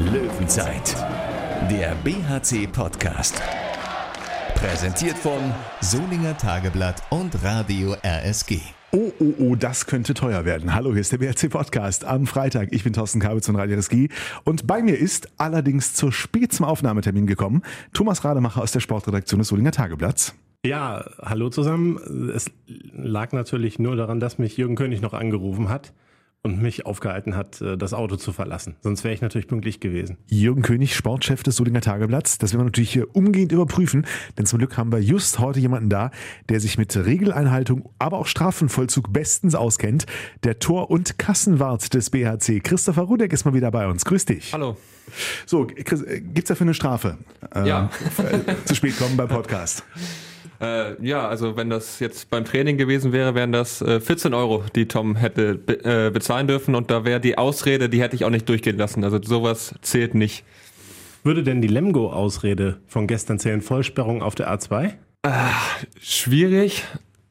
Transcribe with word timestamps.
Löwenzeit, 0.00 0.94
der 1.68 1.96
BHC-Podcast. 2.04 3.42
Präsentiert 4.54 5.18
von 5.18 5.52
Solinger 5.80 6.38
Tageblatt 6.38 7.02
und 7.10 7.42
Radio 7.42 7.96
RSG. 8.04 8.60
Oh, 8.92 9.10
oh, 9.18 9.34
oh, 9.40 9.56
das 9.56 9.86
könnte 9.86 10.14
teuer 10.14 10.44
werden. 10.44 10.72
Hallo, 10.72 10.92
hier 10.92 11.00
ist 11.00 11.10
der 11.10 11.18
BRC 11.18 11.50
Podcast 11.50 12.04
am 12.04 12.28
Freitag. 12.28 12.68
Ich 12.70 12.84
bin 12.84 12.92
Thorsten 12.92 13.18
Kabitz 13.18 13.46
von 13.46 13.56
Radio 13.56 13.76
RSG 13.76 14.06
und 14.44 14.68
bei 14.68 14.82
mir 14.82 14.96
ist 14.96 15.30
allerdings 15.36 15.94
zu 15.94 16.12
spät 16.12 16.52
zum 16.52 16.66
Aufnahmetermin 16.66 17.26
gekommen 17.26 17.62
Thomas 17.92 18.24
Rademacher 18.24 18.62
aus 18.62 18.70
der 18.70 18.78
Sportredaktion 18.78 19.40
des 19.40 19.48
Solinger 19.48 19.72
Tageblatts. 19.72 20.32
Ja, 20.64 21.10
hallo 21.20 21.50
zusammen. 21.50 22.30
Es 22.32 22.52
lag 22.92 23.32
natürlich 23.32 23.80
nur 23.80 23.96
daran, 23.96 24.20
dass 24.20 24.38
mich 24.38 24.56
Jürgen 24.56 24.76
König 24.76 25.00
noch 25.00 25.12
angerufen 25.12 25.68
hat 25.68 25.92
und 26.42 26.62
mich 26.62 26.86
aufgehalten 26.86 27.36
hat, 27.36 27.60
äh, 27.60 27.76
das 27.76 27.92
Auto 27.92 28.16
zu 28.16 28.32
verlassen. 28.32 28.76
Sonst 28.80 29.04
wäre 29.04 29.12
ich 29.12 29.20
natürlich 29.20 29.48
pünktlich 29.48 29.80
gewesen. 29.80 30.18
Jürgen 30.26 30.62
König, 30.62 30.94
Sportchef 30.94 31.42
des 31.42 31.56
Solinger 31.56 31.80
Tageblatts. 31.80 32.38
Das 32.38 32.52
werden 32.52 32.62
wir 32.62 32.66
natürlich 32.66 32.92
hier 32.92 33.14
umgehend 33.14 33.52
überprüfen, 33.52 34.06
denn 34.36 34.46
zum 34.46 34.58
Glück 34.58 34.76
haben 34.76 34.92
wir 34.92 35.00
just 35.00 35.38
heute 35.38 35.58
jemanden 35.58 35.90
da, 35.90 36.10
der 36.48 36.60
sich 36.60 36.78
mit 36.78 36.96
Regeleinhaltung, 36.96 37.90
aber 37.98 38.18
auch 38.18 38.26
Strafenvollzug 38.26 39.12
bestens 39.12 39.54
auskennt. 39.54 40.06
Der 40.44 40.58
Tor- 40.58 40.90
und 40.90 41.18
Kassenwart 41.18 41.92
des 41.92 42.10
BHC, 42.10 42.60
Christopher 42.60 43.02
Rudek, 43.02 43.32
ist 43.32 43.44
mal 43.44 43.54
wieder 43.54 43.70
bei 43.70 43.88
uns. 43.88 44.04
Grüß 44.04 44.24
dich. 44.24 44.52
Hallo. 44.52 44.76
So, 45.46 45.66
Chris, 45.66 46.02
äh, 46.02 46.20
gibt's 46.20 46.48
dafür 46.48 46.66
eine 46.66 46.74
Strafe? 46.74 47.18
Ja. 47.54 47.90
Äh, 48.18 48.54
zu 48.64 48.74
spät 48.74 48.96
kommen 48.98 49.16
beim 49.16 49.28
Podcast. 49.28 49.82
Äh, 50.60 51.00
ja, 51.06 51.28
also 51.28 51.56
wenn 51.56 51.70
das 51.70 52.00
jetzt 52.00 52.30
beim 52.30 52.44
Training 52.44 52.78
gewesen 52.78 53.12
wäre, 53.12 53.34
wären 53.34 53.52
das 53.52 53.80
äh, 53.80 54.00
14 54.00 54.34
Euro, 54.34 54.64
die 54.74 54.86
Tom 54.88 55.16
hätte 55.16 55.54
be 55.54 55.84
äh, 55.84 56.10
bezahlen 56.10 56.48
dürfen 56.48 56.74
und 56.74 56.90
da 56.90 57.04
wäre 57.04 57.20
die 57.20 57.38
Ausrede, 57.38 57.88
die 57.88 58.00
hätte 58.00 58.16
ich 58.16 58.24
auch 58.24 58.30
nicht 58.30 58.48
durchgehen 58.48 58.76
lassen. 58.76 59.04
Also 59.04 59.20
sowas 59.22 59.74
zählt 59.82 60.14
nicht. 60.14 60.44
Würde 61.22 61.42
denn 61.42 61.60
die 61.60 61.68
Lemgo-Ausrede 61.68 62.78
von 62.86 63.06
gestern 63.06 63.38
zählen? 63.38 63.60
Vollsperrung 63.60 64.22
auf 64.22 64.34
der 64.34 64.52
A2? 64.52 64.92
Schwierig. 66.00 66.84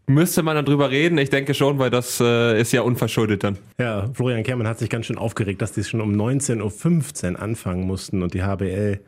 Müsste 0.10 0.42
man 0.42 0.56
dann 0.56 0.66
drüber 0.66 0.90
reden? 0.90 1.18
Ich 1.18 1.30
denke 1.30 1.54
schon, 1.54 1.80
weil 1.80 1.90
das 1.90 2.22
äh, 2.22 2.60
ist 2.62 2.72
ja 2.72 2.82
unverschuldet 2.82 3.44
dann. 3.44 3.58
Ja, 3.78 4.10
Florian 4.14 4.44
Kermann 4.44 4.68
hat 4.68 4.80
sich 4.80 4.90
ganz 4.90 5.06
schön 5.06 5.18
aufgeregt, 5.18 5.62
dass 5.62 5.74
die 5.74 5.84
schon 5.84 6.00
um 6.00 6.14
19.15 6.14 7.34
Uhr 7.34 7.42
anfangen 7.42 7.86
mussten 7.86 8.24
und 8.24 8.34
die 8.34 8.42
HBL 8.42 9.02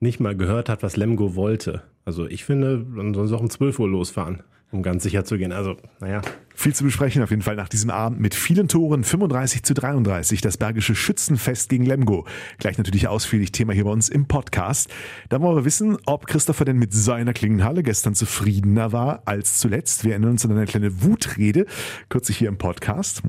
nicht 0.00 0.20
mal 0.20 0.36
gehört 0.36 0.68
hat, 0.68 0.82
was 0.82 0.96
Lemgo 0.96 1.34
wollte. 1.34 1.82
Also 2.04 2.26
ich 2.26 2.44
finde, 2.44 2.78
man 2.78 3.14
soll 3.14 3.32
auch 3.34 3.40
um 3.40 3.50
12 3.50 3.78
Uhr 3.78 3.88
losfahren, 3.88 4.42
um 4.70 4.82
ganz 4.82 5.02
sicher 5.02 5.24
zu 5.24 5.38
gehen. 5.38 5.52
Also, 5.52 5.76
naja. 6.00 6.22
Viel 6.56 6.72
zu 6.72 6.84
besprechen 6.84 7.20
auf 7.22 7.30
jeden 7.30 7.42
Fall 7.42 7.56
nach 7.56 7.68
diesem 7.68 7.90
Abend 7.90 8.20
mit 8.20 8.32
vielen 8.32 8.68
Toren, 8.68 9.02
35 9.02 9.64
zu 9.64 9.74
33, 9.74 10.40
das 10.40 10.56
Bergische 10.56 10.94
Schützenfest 10.94 11.68
gegen 11.68 11.84
Lemgo. 11.84 12.26
Gleich 12.58 12.78
natürlich 12.78 13.08
ausführlich 13.08 13.50
Thema 13.50 13.72
hier 13.72 13.84
bei 13.84 13.90
uns 13.90 14.08
im 14.08 14.26
Podcast. 14.26 14.88
Da 15.30 15.40
wollen 15.40 15.56
wir 15.56 15.64
wissen, 15.64 15.98
ob 16.06 16.28
Christopher 16.28 16.64
denn 16.64 16.78
mit 16.78 16.92
seiner 16.92 17.32
Klingenhalle 17.32 17.82
gestern 17.82 18.14
zufriedener 18.14 18.92
war 18.92 19.22
als 19.24 19.58
zuletzt. 19.58 20.04
Wir 20.04 20.12
erinnern 20.12 20.30
uns 20.30 20.44
an 20.44 20.52
eine 20.52 20.66
kleine 20.66 21.02
Wutrede, 21.02 21.66
kürzlich 22.08 22.38
hier 22.38 22.48
im 22.48 22.56
Podcast. 22.56 23.22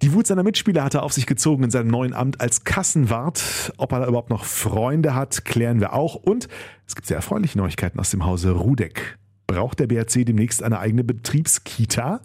Die 0.00 0.14
Wut 0.14 0.26
seiner 0.26 0.42
Mitspieler 0.42 0.84
hat 0.84 0.94
er 0.94 1.02
auf 1.02 1.12
sich 1.12 1.26
gezogen 1.26 1.64
in 1.64 1.70
seinem 1.70 1.88
neuen 1.88 2.14
Amt 2.14 2.40
als 2.40 2.64
Kassenwart. 2.64 3.72
Ob 3.76 3.92
er 3.92 4.00
da 4.00 4.08
überhaupt 4.08 4.30
noch 4.30 4.44
Freunde 4.44 5.14
hat, 5.14 5.44
klären 5.44 5.80
wir 5.80 5.92
auch. 5.92 6.14
Und 6.14 6.48
es 6.86 6.94
gibt 6.94 7.06
sehr 7.06 7.18
erfreuliche 7.18 7.58
Neuigkeiten 7.58 8.00
aus 8.00 8.10
dem 8.10 8.24
Hause 8.24 8.52
Rudeck. 8.52 9.18
Braucht 9.54 9.78
der 9.78 9.86
BRC 9.86 10.26
demnächst 10.26 10.64
eine 10.64 10.80
eigene 10.80 11.04
Betriebskita? 11.04 12.22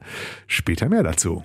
Später 0.48 0.90
mehr 0.90 1.04
dazu. 1.04 1.44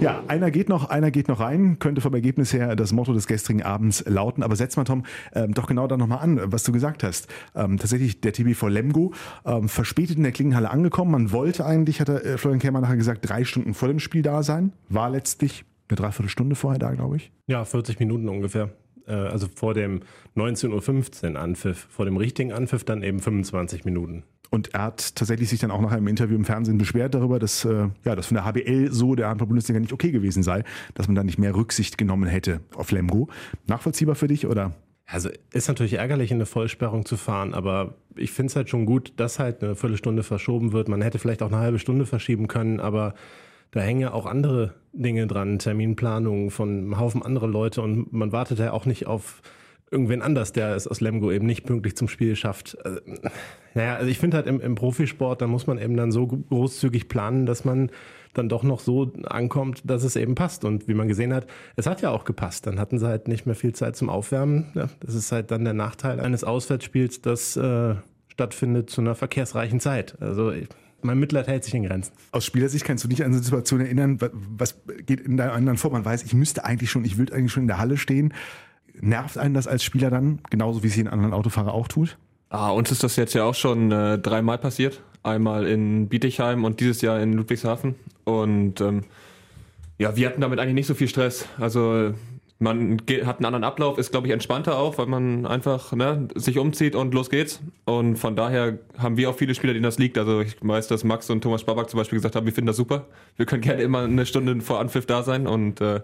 Ja, 0.00 0.22
einer 0.26 0.50
geht 0.50 0.70
noch, 0.70 0.88
einer 0.88 1.10
geht 1.10 1.28
noch 1.28 1.40
rein, 1.40 1.78
könnte 1.78 2.00
vom 2.00 2.14
Ergebnis 2.14 2.54
her 2.54 2.74
das 2.74 2.92
Motto 2.92 3.12
des 3.12 3.26
gestrigen 3.26 3.62
Abends 3.62 4.02
lauten. 4.06 4.42
Aber 4.42 4.56
setz 4.56 4.78
mal, 4.78 4.84
Tom, 4.84 5.04
ähm, 5.34 5.52
doch 5.52 5.66
genau 5.66 5.86
da 5.86 5.98
nochmal 5.98 6.20
an, 6.20 6.40
was 6.46 6.62
du 6.62 6.72
gesagt 6.72 7.04
hast. 7.04 7.28
Ähm, 7.54 7.76
tatsächlich 7.76 8.22
der 8.22 8.32
TBV 8.32 8.68
Lemgo 8.68 9.12
ähm, 9.44 9.68
verspätet 9.68 10.16
in 10.16 10.22
der 10.22 10.32
Klingenhalle 10.32 10.70
angekommen. 10.70 11.10
Man 11.10 11.30
wollte 11.30 11.66
eigentlich, 11.66 12.00
hat 12.00 12.08
äh, 12.08 12.38
Florian 12.38 12.60
Kermann 12.60 12.80
nachher 12.80 12.96
gesagt, 12.96 13.28
drei 13.28 13.44
Stunden 13.44 13.74
vor 13.74 13.88
dem 13.88 13.98
Spiel 13.98 14.22
da 14.22 14.42
sein. 14.42 14.72
War 14.88 15.10
letztlich 15.10 15.66
eine 15.90 15.96
Dreiviertelstunde 15.96 16.56
vorher 16.56 16.78
da, 16.78 16.92
glaube 16.92 17.16
ich. 17.16 17.32
Ja, 17.48 17.66
40 17.66 18.00
Minuten 18.00 18.30
ungefähr. 18.30 18.70
Äh, 19.06 19.12
also 19.12 19.46
vor 19.54 19.74
dem 19.74 20.00
19.15 20.36 21.32
Uhr 21.32 21.38
Anpfiff, 21.38 21.86
vor 21.90 22.04
dem 22.04 22.16
richtigen 22.16 22.52
Anpfiff 22.52 22.84
dann 22.84 23.02
eben 23.02 23.18
25 23.18 23.84
Minuten. 23.84 24.22
Und 24.50 24.74
er 24.74 24.82
hat 24.82 25.14
tatsächlich 25.16 25.48
sich 25.48 25.60
dann 25.60 25.70
auch 25.70 25.80
nach 25.80 25.92
einem 25.92 26.08
Interview 26.08 26.36
im 26.36 26.44
Fernsehen 26.44 26.78
beschwert 26.78 27.14
darüber, 27.14 27.38
dass 27.38 27.64
äh, 27.64 27.88
ja, 28.04 28.16
das 28.16 28.26
von 28.26 28.36
der 28.36 28.44
HBL 28.44 28.90
so 28.92 29.14
der 29.14 29.28
Handball-Bundesliga 29.28 29.80
nicht 29.80 29.92
okay 29.92 30.10
gewesen 30.10 30.42
sei, 30.42 30.64
dass 30.94 31.06
man 31.06 31.14
da 31.14 31.24
nicht 31.24 31.38
mehr 31.38 31.54
Rücksicht 31.54 31.98
genommen 31.98 32.28
hätte 32.28 32.60
auf 32.74 32.90
Lemgo. 32.90 33.28
Nachvollziehbar 33.66 34.14
für 34.14 34.28
dich 34.28 34.46
oder? 34.46 34.72
Also 35.10 35.30
ist 35.52 35.68
natürlich 35.68 35.94
ärgerlich, 35.94 36.30
in 36.30 36.36
eine 36.36 36.44
Vollsperrung 36.46 37.06
zu 37.06 37.16
fahren, 37.16 37.54
aber 37.54 37.94
ich 38.14 38.30
finde 38.30 38.50
es 38.50 38.56
halt 38.56 38.68
schon 38.68 38.84
gut, 38.84 39.14
dass 39.16 39.38
halt 39.38 39.62
eine 39.62 39.74
Viertelstunde 39.74 40.22
verschoben 40.22 40.72
wird. 40.72 40.88
Man 40.88 41.00
hätte 41.00 41.18
vielleicht 41.18 41.42
auch 41.42 41.50
eine 41.50 41.56
halbe 41.56 41.78
Stunde 41.78 42.04
verschieben 42.04 42.46
können, 42.46 42.78
aber 42.78 43.14
da 43.70 43.80
hängen 43.80 44.00
ja 44.00 44.12
auch 44.12 44.26
andere 44.26 44.74
Dinge 44.92 45.26
dran, 45.26 45.58
Terminplanungen 45.58 46.50
von 46.50 46.68
einem 46.68 46.98
Haufen 46.98 47.22
andere 47.22 47.46
Leute 47.46 47.80
und 47.80 48.12
man 48.12 48.32
wartet 48.32 48.58
ja 48.58 48.72
auch 48.72 48.84
nicht 48.84 49.06
auf 49.06 49.40
irgendwen 49.90 50.22
anders, 50.22 50.52
der 50.52 50.74
es 50.74 50.86
aus 50.86 51.00
Lemgo 51.00 51.30
eben 51.30 51.46
nicht 51.46 51.64
pünktlich 51.64 51.96
zum 51.96 52.08
Spiel 52.08 52.36
schafft. 52.36 52.76
Also, 52.84 53.00
naja, 53.74 53.96
also 53.96 54.10
ich 54.10 54.18
finde 54.18 54.36
halt 54.36 54.46
im, 54.46 54.60
im 54.60 54.74
Profisport, 54.74 55.40
da 55.40 55.46
muss 55.46 55.66
man 55.66 55.78
eben 55.78 55.96
dann 55.96 56.12
so 56.12 56.26
großzügig 56.26 57.08
planen, 57.08 57.46
dass 57.46 57.64
man 57.64 57.90
dann 58.34 58.48
doch 58.48 58.62
noch 58.62 58.80
so 58.80 59.12
ankommt, 59.24 59.82
dass 59.84 60.04
es 60.04 60.16
eben 60.16 60.34
passt. 60.34 60.64
Und 60.64 60.88
wie 60.88 60.94
man 60.94 61.08
gesehen 61.08 61.32
hat, 61.32 61.46
es 61.76 61.86
hat 61.86 62.02
ja 62.02 62.10
auch 62.10 62.24
gepasst. 62.24 62.66
Dann 62.66 62.78
hatten 62.78 62.98
sie 62.98 63.06
halt 63.06 63.28
nicht 63.28 63.46
mehr 63.46 63.54
viel 63.54 63.74
Zeit 63.74 63.96
zum 63.96 64.10
Aufwärmen. 64.10 64.66
Ja, 64.74 64.88
das 65.00 65.14
ist 65.14 65.32
halt 65.32 65.50
dann 65.50 65.64
der 65.64 65.74
Nachteil 65.74 66.20
eines 66.20 66.44
Auswärtsspiels, 66.44 67.20
das 67.22 67.56
äh, 67.56 67.94
stattfindet 68.28 68.90
zu 68.90 69.00
einer 69.00 69.14
verkehrsreichen 69.14 69.80
Zeit. 69.80 70.20
Also 70.20 70.52
mein 71.02 71.18
Mitleid 71.18 71.46
hält 71.46 71.64
sich 71.64 71.74
in 71.74 71.84
Grenzen. 71.84 72.12
Aus 72.32 72.44
Spielersicht 72.44 72.84
kannst 72.84 73.04
du 73.04 73.08
dich 73.08 73.22
an 73.24 73.32
eine 73.32 73.42
Situation 73.42 73.80
erinnern, 73.80 74.18
was 74.32 74.80
geht 75.06 75.20
in 75.20 75.36
deinem 75.36 75.52
anderen 75.52 75.78
vor? 75.78 75.92
Man 75.92 76.04
weiß, 76.04 76.24
ich 76.24 76.34
müsste 76.34 76.64
eigentlich 76.64 76.90
schon, 76.90 77.04
ich 77.04 77.18
will 77.18 77.32
eigentlich 77.32 77.52
schon 77.52 77.64
in 77.64 77.68
der 77.68 77.78
Halle 77.78 77.96
stehen. 77.96 78.34
Nervt 79.00 79.38
einen 79.38 79.54
das 79.54 79.66
als 79.66 79.84
Spieler 79.84 80.10
dann, 80.10 80.40
genauso 80.50 80.82
wie 80.82 80.88
es 80.88 80.96
jeden 80.96 81.08
anderen 81.08 81.32
Autofahrer 81.32 81.72
auch 81.72 81.88
tut? 81.88 82.16
Ah, 82.50 82.70
uns 82.70 82.90
ist 82.90 83.02
das 83.02 83.16
jetzt 83.16 83.34
ja 83.34 83.44
auch 83.44 83.54
schon 83.54 83.92
äh, 83.92 84.18
dreimal 84.18 84.58
passiert. 84.58 85.02
Einmal 85.22 85.66
in 85.66 86.08
Bietigheim 86.08 86.64
und 86.64 86.80
dieses 86.80 87.02
Jahr 87.02 87.20
in 87.20 87.34
Ludwigshafen. 87.34 87.96
Und 88.24 88.80
ähm, 88.80 89.04
ja, 89.98 90.16
wir 90.16 90.26
hatten 90.28 90.40
damit 90.40 90.58
eigentlich 90.58 90.74
nicht 90.74 90.86
so 90.86 90.94
viel 90.94 91.08
Stress. 91.08 91.46
Also 91.58 92.14
man 92.60 92.98
hat 93.24 93.36
einen 93.36 93.44
anderen 93.44 93.64
Ablauf, 93.64 93.98
ist 93.98 94.10
glaube 94.10 94.26
ich 94.26 94.32
entspannter 94.32 94.78
auch, 94.78 94.98
weil 94.98 95.06
man 95.06 95.46
einfach 95.46 95.92
ne, 95.92 96.28
sich 96.34 96.58
umzieht 96.58 96.94
und 96.94 97.14
los 97.14 97.30
geht's. 97.30 97.60
Und 97.84 98.16
von 98.16 98.34
daher 98.34 98.78
haben 98.96 99.16
wir 99.16 99.30
auch 99.30 99.36
viele 99.36 99.54
Spieler, 99.54 99.74
denen 99.74 99.84
das 99.84 99.98
liegt. 99.98 100.18
Also 100.18 100.40
ich 100.40 100.56
weiß, 100.60 100.88
dass 100.88 101.04
Max 101.04 101.30
und 101.30 101.42
Thomas 101.42 101.60
Spabak 101.60 101.90
zum 101.90 101.98
Beispiel 101.98 102.18
gesagt 102.18 102.34
haben, 102.34 102.46
wir 102.46 102.52
finden 102.52 102.66
das 102.66 102.76
super. 102.76 103.06
Wir 103.36 103.46
können 103.46 103.62
gerne 103.62 103.82
immer 103.82 104.00
eine 104.00 104.26
Stunde 104.26 104.60
vor 104.60 104.80
Anpfiff 104.80 105.06
da 105.06 105.22
sein 105.22 105.46
und 105.46 105.80
äh, 105.80 106.00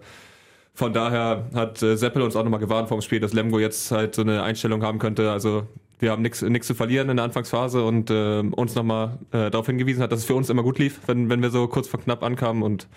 von 0.75 0.93
daher 0.93 1.47
hat 1.55 1.83
äh, 1.83 1.97
Seppel 1.97 2.23
uns 2.23 2.35
auch 2.35 2.43
nochmal 2.43 2.61
gewarnt 2.61 2.89
vom 2.89 3.01
Spiel, 3.01 3.21
dass 3.21 3.33
Lemgo 3.33 3.61
jetzt 3.61 3.93
halt 3.93 4.15
so 4.17 4.23
eine 4.23 4.43
Einstellung 4.43 4.83
haben 4.83 4.99
könnte. 4.99 5.31
Also 5.31 5.69
wir 6.01 6.11
haben 6.11 6.23
nichts 6.23 6.67
zu 6.67 6.75
verlieren 6.75 7.09
in 7.09 7.17
der 7.17 7.25
Anfangsphase 7.25 7.85
und 7.85 8.11
äh, 8.11 8.41
uns 8.41 8.75
nochmal 8.75 9.19
äh, 9.31 9.51
darauf 9.51 9.67
hingewiesen 9.67 10.03
hat, 10.03 10.11
dass 10.11 10.21
es 10.21 10.25
für 10.25 10.35
uns 10.35 10.51
immer 10.51 10.65
gut 10.65 10.79
lief, 10.79 11.01
wenn, 11.07 11.31
wenn 11.31 11.41
wir 11.43 11.51
so 11.51 11.69
kurz 11.69 11.87
vor 11.87 12.01
knapp 12.01 12.25
ankamen. 12.25 12.63
Und 12.63 12.89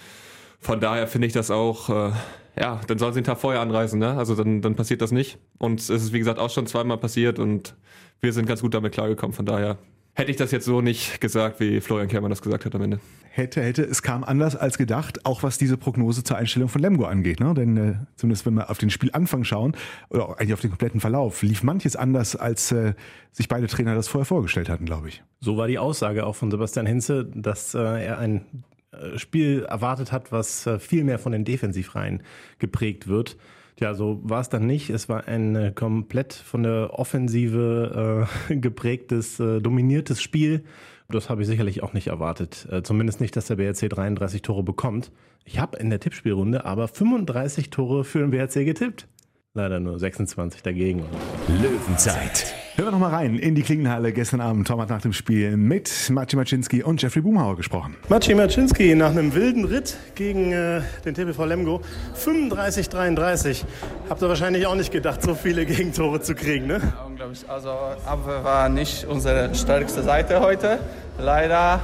von 0.59 0.79
daher 0.79 1.07
finde 1.07 1.27
ich 1.27 1.33
das 1.33 1.51
auch, 1.51 1.89
äh, 1.89 2.11
ja, 2.59 2.81
dann 2.87 2.97
sollen 2.97 3.13
sie 3.13 3.21
den 3.21 3.25
Tag 3.25 3.37
vorher 3.37 3.61
anreisen, 3.61 3.99
ne? 3.99 4.17
Also 4.17 4.33
dann, 4.33 4.61
dann 4.61 4.75
passiert 4.75 5.01
das 5.01 5.11
nicht. 5.11 5.37
Und 5.59 5.79
es 5.79 5.89
ist, 5.89 6.13
wie 6.13 6.19
gesagt, 6.19 6.39
auch 6.39 6.49
schon 6.49 6.65
zweimal 6.65 6.97
passiert 6.97 7.37
und 7.37 7.75
wir 8.21 8.33
sind 8.33 8.47
ganz 8.47 8.61
gut 8.61 8.73
damit 8.73 8.93
klargekommen. 8.93 9.33
Von 9.33 9.45
daher 9.45 9.77
hätte 10.17 10.31
ich 10.31 10.37
das 10.37 10.51
jetzt 10.51 10.65
so 10.65 10.81
nicht 10.81 11.21
gesagt, 11.21 11.59
wie 11.59 11.79
Florian 11.79 12.07
Kermann 12.07 12.31
das 12.31 12.41
gesagt 12.41 12.65
hat 12.65 12.73
am 12.73 12.81
Ende. 12.81 12.99
Hätte, 13.29 13.61
hätte, 13.61 13.83
es 13.83 14.01
kam 14.01 14.23
anders 14.23 14.55
als 14.55 14.79
gedacht, 14.79 15.25
auch 15.27 15.43
was 15.43 15.59
diese 15.59 15.77
Prognose 15.77 16.23
zur 16.23 16.37
Einstellung 16.37 16.69
von 16.69 16.81
Lemgo 16.81 17.05
angeht. 17.05 17.39
Ne? 17.39 17.53
Denn 17.53 17.77
äh, 17.77 17.93
zumindest 18.15 18.47
wenn 18.47 18.55
wir 18.55 18.71
auf 18.71 18.79
den 18.79 18.89
Spielanfang 18.89 19.43
schauen, 19.43 19.75
oder 20.09 20.39
eigentlich 20.39 20.53
auf 20.53 20.61
den 20.61 20.71
kompletten 20.71 20.99
Verlauf, 20.99 21.43
lief 21.43 21.61
manches 21.61 21.95
anders, 21.95 22.35
als 22.35 22.71
äh, 22.71 22.95
sich 23.31 23.47
beide 23.47 23.67
Trainer 23.67 23.93
das 23.93 24.07
vorher 24.07 24.25
vorgestellt 24.25 24.69
hatten, 24.69 24.85
glaube 24.85 25.09
ich. 25.09 25.21
So 25.39 25.55
war 25.55 25.67
die 25.67 25.77
Aussage 25.77 26.25
auch 26.25 26.35
von 26.35 26.49
Sebastian 26.49 26.87
Hinze, 26.87 27.25
dass 27.25 27.75
äh, 27.75 27.79
er 27.79 28.17
ein 28.17 28.41
äh, 28.91 29.19
Spiel 29.19 29.65
erwartet 29.69 30.11
hat, 30.11 30.31
was 30.31 30.65
äh, 30.65 30.79
viel 30.79 31.03
mehr 31.03 31.19
von 31.19 31.31
den 31.31 31.45
Defensivreihen 31.45 32.23
geprägt 32.57 33.07
wird. 33.07 33.37
Ja, 33.79 33.93
so 33.93 34.19
war 34.23 34.41
es 34.41 34.49
dann 34.49 34.65
nicht. 34.65 34.89
Es 34.89 35.07
war 35.07 35.27
ein 35.27 35.55
äh, 35.55 35.71
komplett 35.73 36.33
von 36.33 36.63
der 36.63 36.97
Offensive 36.97 38.27
äh, 38.49 38.55
geprägtes, 38.59 39.39
äh, 39.39 39.61
dominiertes 39.61 40.21
Spiel. 40.21 40.63
Das 41.09 41.29
habe 41.29 41.43
ich 41.43 41.47
sicherlich 41.47 41.83
auch 41.83 41.93
nicht 41.93 42.07
erwartet. 42.07 42.67
Äh, 42.71 42.81
zumindest 42.81 43.21
nicht, 43.21 43.35
dass 43.35 43.45
der 43.47 43.55
BRC 43.55 43.89
33 43.89 44.41
Tore 44.41 44.63
bekommt. 44.63 45.11
Ich 45.45 45.59
habe 45.59 45.77
in 45.77 45.89
der 45.89 45.99
Tippspielrunde 45.99 46.65
aber 46.65 46.87
35 46.87 47.69
Tore 47.69 48.03
für 48.03 48.19
den 48.19 48.31
BRC 48.31 48.65
getippt. 48.65 49.07
Leider 49.53 49.79
nur 49.79 49.97
26 49.97 50.61
dagegen. 50.61 51.03
Löwenzeit, 51.47 52.53
Hören 52.77 52.89
wir 52.89 52.91
nochmal 52.91 53.15
rein 53.15 53.39
in 53.39 53.55
die 53.55 53.63
Klingenhalle 53.63 54.13
gestern 54.13 54.39
Abend. 54.39 54.67
Tom 54.67 54.79
hat 54.79 54.89
nach 54.89 55.01
dem 55.01 55.11
Spiel 55.11 55.57
mit 55.57 56.11
Maciej 56.11 56.37
Maczynski 56.37 56.83
und 56.83 57.01
Jeffrey 57.01 57.23
Boomhauer 57.23 57.55
gesprochen. 57.55 57.95
Maciej 58.07 58.35
Maczynski 58.35 58.93
nach 58.93 59.09
einem 59.09 59.33
wilden 59.33 59.65
Ritt 59.65 59.97
gegen 60.13 60.51
äh, 60.51 60.81
den 61.03 61.15
TPV 61.15 61.45
Lemgo 61.45 61.81
35-33. 62.23 63.63
Habt 64.07 64.21
ihr 64.21 64.29
wahrscheinlich 64.29 64.67
auch 64.67 64.75
nicht 64.75 64.91
gedacht, 64.91 65.23
so 65.23 65.33
viele 65.33 65.65
Gegentore 65.65 66.21
zu 66.21 66.35
kriegen, 66.35 66.67
ne? 66.67 66.73
Ja, 66.75 67.05
unglaublich. 67.07 67.49
Also 67.49 67.71
Abwehr 68.05 68.43
war 68.43 68.69
nicht 68.69 69.05
unsere 69.05 69.55
stärkste 69.55 70.03
Seite 70.03 70.39
heute. 70.39 70.77
Leider. 71.17 71.79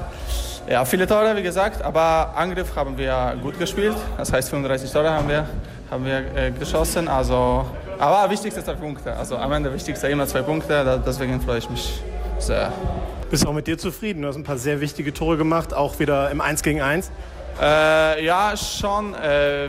Ja, 0.70 0.86
viele 0.86 1.08
Tore, 1.08 1.36
wie 1.36 1.42
gesagt, 1.42 1.82
aber 1.82 2.34
Angriff 2.36 2.76
haben 2.76 3.00
wir 3.00 3.36
gut 3.42 3.58
gespielt. 3.58 3.96
Das 4.16 4.32
heißt, 4.32 4.52
35 4.52 4.92
Tore 4.92 5.10
haben 5.10 5.28
wir, 5.28 5.48
haben 5.90 6.06
wir 6.06 6.20
äh, 6.36 6.52
geschossen. 6.52 7.08
Also 7.08 7.66
aber 8.00 8.30
wichtigste 8.30 8.64
zwei 8.64 8.74
Punkte. 8.74 9.16
Also 9.16 9.38
am 9.38 9.52
Ende 9.52 9.74
wichtigste 9.74 10.08
immer 10.08 10.28
zwei 10.28 10.42
Punkte. 10.42 11.02
Deswegen 11.06 11.40
freue 11.42 11.60
ich 11.60 11.70
mich 11.70 12.02
sehr. 12.40 12.72
Bist 13.30 13.44
du 13.44 13.50
auch 13.50 13.54
mit 13.54 13.68
dir 13.68 13.78
zufrieden? 13.78 14.22
Du 14.22 14.28
hast 14.28 14.36
ein 14.36 14.44
paar 14.44 14.58
sehr 14.58 14.80
wichtige 14.80 15.14
Tore 15.14 15.38
gemacht, 15.38 15.74
auch 15.74 16.00
wieder 16.00 16.30
im 16.30 16.42
1 16.42 16.62
gegen 16.64 16.82
1. 16.82 17.12
Äh, 17.62 18.26
ja, 18.26 18.54
schon. 18.58 19.16
Äh, 19.16 19.68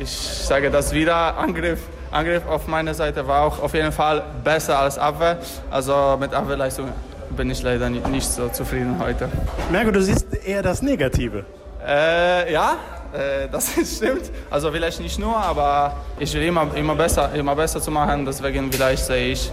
ich 0.00 0.10
sage 0.10 0.70
das 0.70 0.92
wieder. 0.92 1.36
Angriff, 1.38 1.80
Angriff 2.10 2.46
auf 2.46 2.66
meiner 2.66 2.94
Seite 2.94 3.26
war 3.26 3.42
auch 3.42 3.62
auf 3.62 3.74
jeden 3.74 3.92
Fall 3.92 4.22
besser 4.44 4.78
als 4.78 4.98
Abwehr. 4.98 5.38
Also 5.70 6.16
mit 6.18 6.34
Abwehrleistung 6.34 6.88
bin 7.36 7.50
ich 7.50 7.62
leider 7.62 7.88
nicht 7.90 8.28
so 8.28 8.48
zufrieden 8.48 8.96
heute. 8.98 9.28
Merke, 9.70 9.92
du 9.92 10.02
siehst 10.02 10.26
eher 10.44 10.62
das 10.62 10.82
Negative. 10.82 11.44
Äh, 11.86 12.52
ja, 12.52 12.76
äh, 13.16 13.48
das 13.50 13.72
stimmt. 13.96 14.30
Also 14.50 14.70
vielleicht 14.70 15.00
nicht 15.00 15.18
nur, 15.18 15.36
aber 15.36 15.96
ich 16.18 16.32
will 16.34 16.42
immer, 16.42 16.74
immer, 16.74 16.94
besser, 16.94 17.32
immer 17.34 17.54
besser 17.56 17.80
zu 17.80 17.90
machen. 17.90 18.24
Deswegen 18.24 18.70
vielleicht 18.72 19.04
sehe 19.04 19.32
ich 19.32 19.50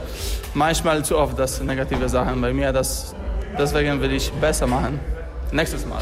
manchmal 0.53 1.03
zu 1.03 1.17
oft 1.17 1.37
das 1.37 1.61
negative 1.61 2.09
Sachen 2.09 2.41
bei 2.41 2.53
mir. 2.53 2.71
Das, 2.71 3.15
deswegen 3.57 4.01
will 4.01 4.11
ich 4.13 4.31
besser 4.33 4.67
machen. 4.67 4.99
Nächstes 5.51 5.85
Mal. 5.85 6.01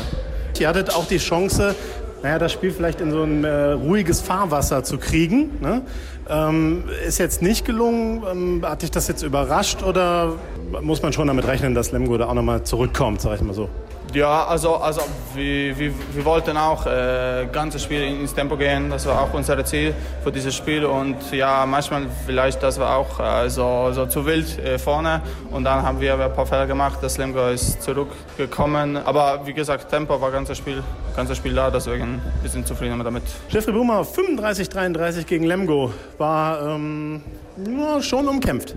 Ihr 0.59 0.67
hattet 0.67 0.93
auch 0.93 1.07
die 1.07 1.17
Chance, 1.17 1.75
naja, 2.21 2.37
das 2.37 2.51
Spiel 2.51 2.71
vielleicht 2.71 3.01
in 3.01 3.11
so 3.11 3.23
ein 3.23 3.43
äh, 3.43 3.71
ruhiges 3.71 4.21
Fahrwasser 4.21 4.83
zu 4.83 4.99
kriegen. 4.99 5.57
Ne? 5.59 5.81
Ähm, 6.29 6.83
ist 7.07 7.17
jetzt 7.17 7.41
nicht 7.41 7.65
gelungen. 7.65 8.23
Ähm, 8.31 8.61
hat 8.63 8.83
dich 8.83 8.91
das 8.91 9.07
jetzt 9.07 9.23
überrascht 9.23 9.81
oder 9.81 10.33
muss 10.81 11.01
man 11.01 11.13
schon 11.13 11.27
damit 11.27 11.47
rechnen, 11.47 11.73
dass 11.73 11.91
Lemgo 11.91 12.17
da 12.17 12.27
auch 12.27 12.35
nochmal 12.35 12.63
zurückkommt, 12.63 13.21
sag 13.21 13.35
ich 13.35 13.41
mal 13.41 13.55
so? 13.55 13.69
Ja, 14.13 14.45
also, 14.45 14.75
also 14.75 15.01
wir, 15.35 15.77
wir, 15.79 15.93
wir 16.13 16.25
wollten 16.25 16.57
auch 16.57 16.85
äh, 16.85 17.47
ganzes 17.49 17.83
Spiel 17.83 18.01
ins 18.03 18.33
Tempo 18.33 18.57
gehen. 18.57 18.89
Das 18.89 19.05
war 19.05 19.21
auch 19.21 19.33
unser 19.33 19.63
Ziel 19.63 19.93
für 20.21 20.33
dieses 20.33 20.53
Spiel. 20.53 20.83
Und 20.83 21.31
ja, 21.31 21.65
manchmal 21.65 22.07
vielleicht 22.25 22.61
das 22.61 22.77
war 22.77 22.97
auch 22.97 23.19
äh, 23.21 23.49
so, 23.49 23.89
so 23.93 24.05
zu 24.07 24.25
wild 24.25 24.59
äh, 24.59 24.77
vorne. 24.77 25.21
Und 25.49 25.63
dann 25.63 25.81
haben 25.81 26.01
wir 26.01 26.19
ein 26.19 26.33
paar 26.33 26.45
Fehler 26.45 26.67
gemacht. 26.67 26.99
Das 27.01 27.17
Lemgo 27.17 27.47
ist 27.47 27.81
zurückgekommen. 27.81 28.97
Aber 28.97 29.45
wie 29.45 29.53
gesagt, 29.53 29.89
Tempo 29.89 30.19
war 30.19 30.29
ganzes 30.29 30.57
Spiel, 30.57 30.83
ganzes 31.15 31.37
Spiel 31.37 31.55
da. 31.55 31.71
Deswegen 31.71 32.21
wir 32.41 32.49
sind 32.49 32.67
zufrieden 32.67 33.01
damit. 33.01 33.23
Jeffrey 33.47 33.71
Boomer 33.71 34.01
35-33 34.01 35.23
gegen 35.23 35.45
Lemgo 35.45 35.93
war 36.17 36.61
ähm, 36.67 37.21
ja, 37.65 38.01
schon 38.01 38.27
umkämpft. 38.27 38.75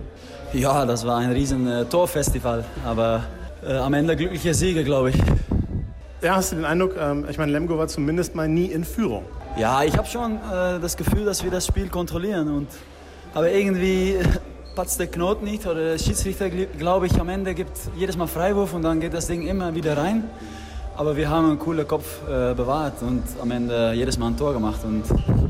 Ja, 0.53 0.85
das 0.85 1.05
war 1.05 1.17
ein 1.17 1.31
riesen 1.33 1.67
äh, 1.67 1.83
Torfestival. 1.83 2.63
Aber 2.85 3.23
äh, 3.63 3.73
am 3.73 3.93
Ende 3.93 4.15
glückliche 4.15 4.53
Siege, 4.53 4.83
glaube 4.83 5.11
ich. 5.11 5.17
Ja, 6.21 6.37
hast 6.37 6.51
du 6.51 6.55
den 6.55 6.65
Eindruck, 6.65 6.95
ähm, 6.99 7.25
ich 7.29 7.37
meine, 7.37 7.51
Lemgo 7.51 7.77
war 7.77 7.87
zumindest 7.87 8.33
mal 8.33 8.47
nie 8.47 8.65
in 8.65 8.83
Führung. 8.83 9.25
Ja, 9.57 9.83
ich 9.83 9.95
habe 9.95 10.07
schon 10.07 10.37
äh, 10.37 10.79
das 10.79 10.97
Gefühl, 10.97 11.25
dass 11.25 11.43
wir 11.43 11.51
das 11.51 11.65
Spiel 11.65 11.87
kontrollieren. 11.87 12.47
Und, 12.47 12.67
aber 13.33 13.51
irgendwie 13.51 14.15
patzt 14.75 14.99
der 14.99 15.07
Knoten 15.07 15.45
nicht 15.45 15.65
oder 15.65 15.91
der 15.91 15.97
Schiedsrichter, 15.97 16.49
glaube 16.49 17.05
ich, 17.05 17.19
am 17.19 17.29
Ende 17.29 17.53
gibt 17.53 17.77
jedes 17.95 18.17
Mal 18.17 18.27
Freiwurf 18.27 18.73
und 18.73 18.81
dann 18.81 18.99
geht 18.99 19.13
das 19.13 19.27
Ding 19.27 19.47
immer 19.47 19.75
wieder 19.75 19.97
rein. 19.97 20.23
Aber 20.97 21.17
wir 21.17 21.29
haben 21.29 21.49
einen 21.49 21.59
coolen 21.59 21.85
Kopf 21.85 22.21
äh, 22.23 22.53
bewahrt 22.53 23.01
und 23.01 23.23
am 23.41 23.51
Ende 23.51 23.91
jedes 23.93 24.17
Mal 24.17 24.27
ein 24.27 24.37
Tor 24.37 24.53
gemacht 24.53 24.79
und 24.85 25.03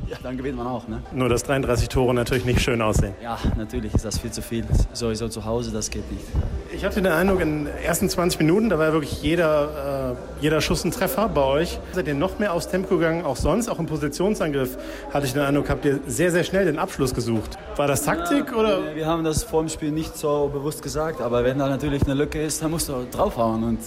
ja, 0.07 0.18
dann 0.24 0.38
gewinnt 0.38 0.57
man 0.57 0.65
auch. 0.65 0.88
Ne? 0.88 1.03
Nur, 1.13 1.30
dass 1.30 1.44
33 1.44 1.88
Tore 1.88 2.15
natürlich 2.15 2.45
nicht 2.45 2.62
schön 2.62 2.81
aussehen. 2.81 3.13
Ja, 3.21 3.38
natürlich 3.56 3.94
ist 3.94 4.06
das 4.06 4.18
viel 4.18 4.31
zu 4.31 4.42
viel. 4.42 4.65
Sowieso 4.94 5.27
zu 5.27 5.45
Hause, 5.45 5.71
das 5.71 5.92
geht 5.92 6.12
nicht. 6.12 6.25
Ich 6.74 6.83
hatte 6.83 7.00
den 7.00 7.12
Eindruck, 7.12 7.42
in 7.42 7.65
den 7.65 7.75
ersten 7.83 8.09
20 8.09 8.39
Minuten, 8.39 8.69
da 8.69 8.80
war 8.80 8.92
wirklich 8.92 9.21
jeder, 9.21 10.15
äh, 10.39 10.44
jeder 10.44 10.62
Schuss 10.62 10.83
ein 10.83 10.89
Treffer 10.89 11.30
bei 11.30 11.44
euch. 11.44 11.80
Seid 11.94 12.07
ihr 12.07 12.15
noch 12.15 12.39
mehr 12.39 12.53
aufs 12.53 12.68
Tempo 12.68 12.97
gegangen, 12.97 13.24
auch 13.24 13.36
sonst, 13.36 13.69
auch 13.69 13.77
im 13.77 13.86
Positionsangriff, 13.86 14.77
hatte 15.13 15.27
ich 15.27 15.33
den 15.33 15.44
Eindruck, 15.44 15.69
habt 15.69 15.86
ihr 15.86 16.00
sehr, 16.07 16.31
sehr 16.31 16.44
schnell 16.44 16.65
den 16.65 16.80
Abschluss 16.80 17.13
gesucht. 17.13 17.57
War 17.75 17.88
das 17.88 18.03
Taktik 18.03 18.51
ja, 18.51 18.57
oder? 18.57 18.95
Wir 18.95 19.06
haben 19.06 19.24
das 19.24 19.44
vor 19.44 19.62
dem 19.62 19.69
Spiel 19.69 19.92
nicht 19.92 20.18
so 20.18 20.50
bewusst 20.51 20.81
gesagt, 20.81 21.21
aber 21.21 21.44
wenn 21.44 21.59
da 21.59 21.69
natürlich 21.69 22.01
eine 22.03 22.15
Lücke 22.15 22.42
ist, 22.42 22.63
dann 22.63 22.71
musst 22.71 22.89
du 22.89 23.06
draufhauen 23.12 23.63
und 23.63 23.80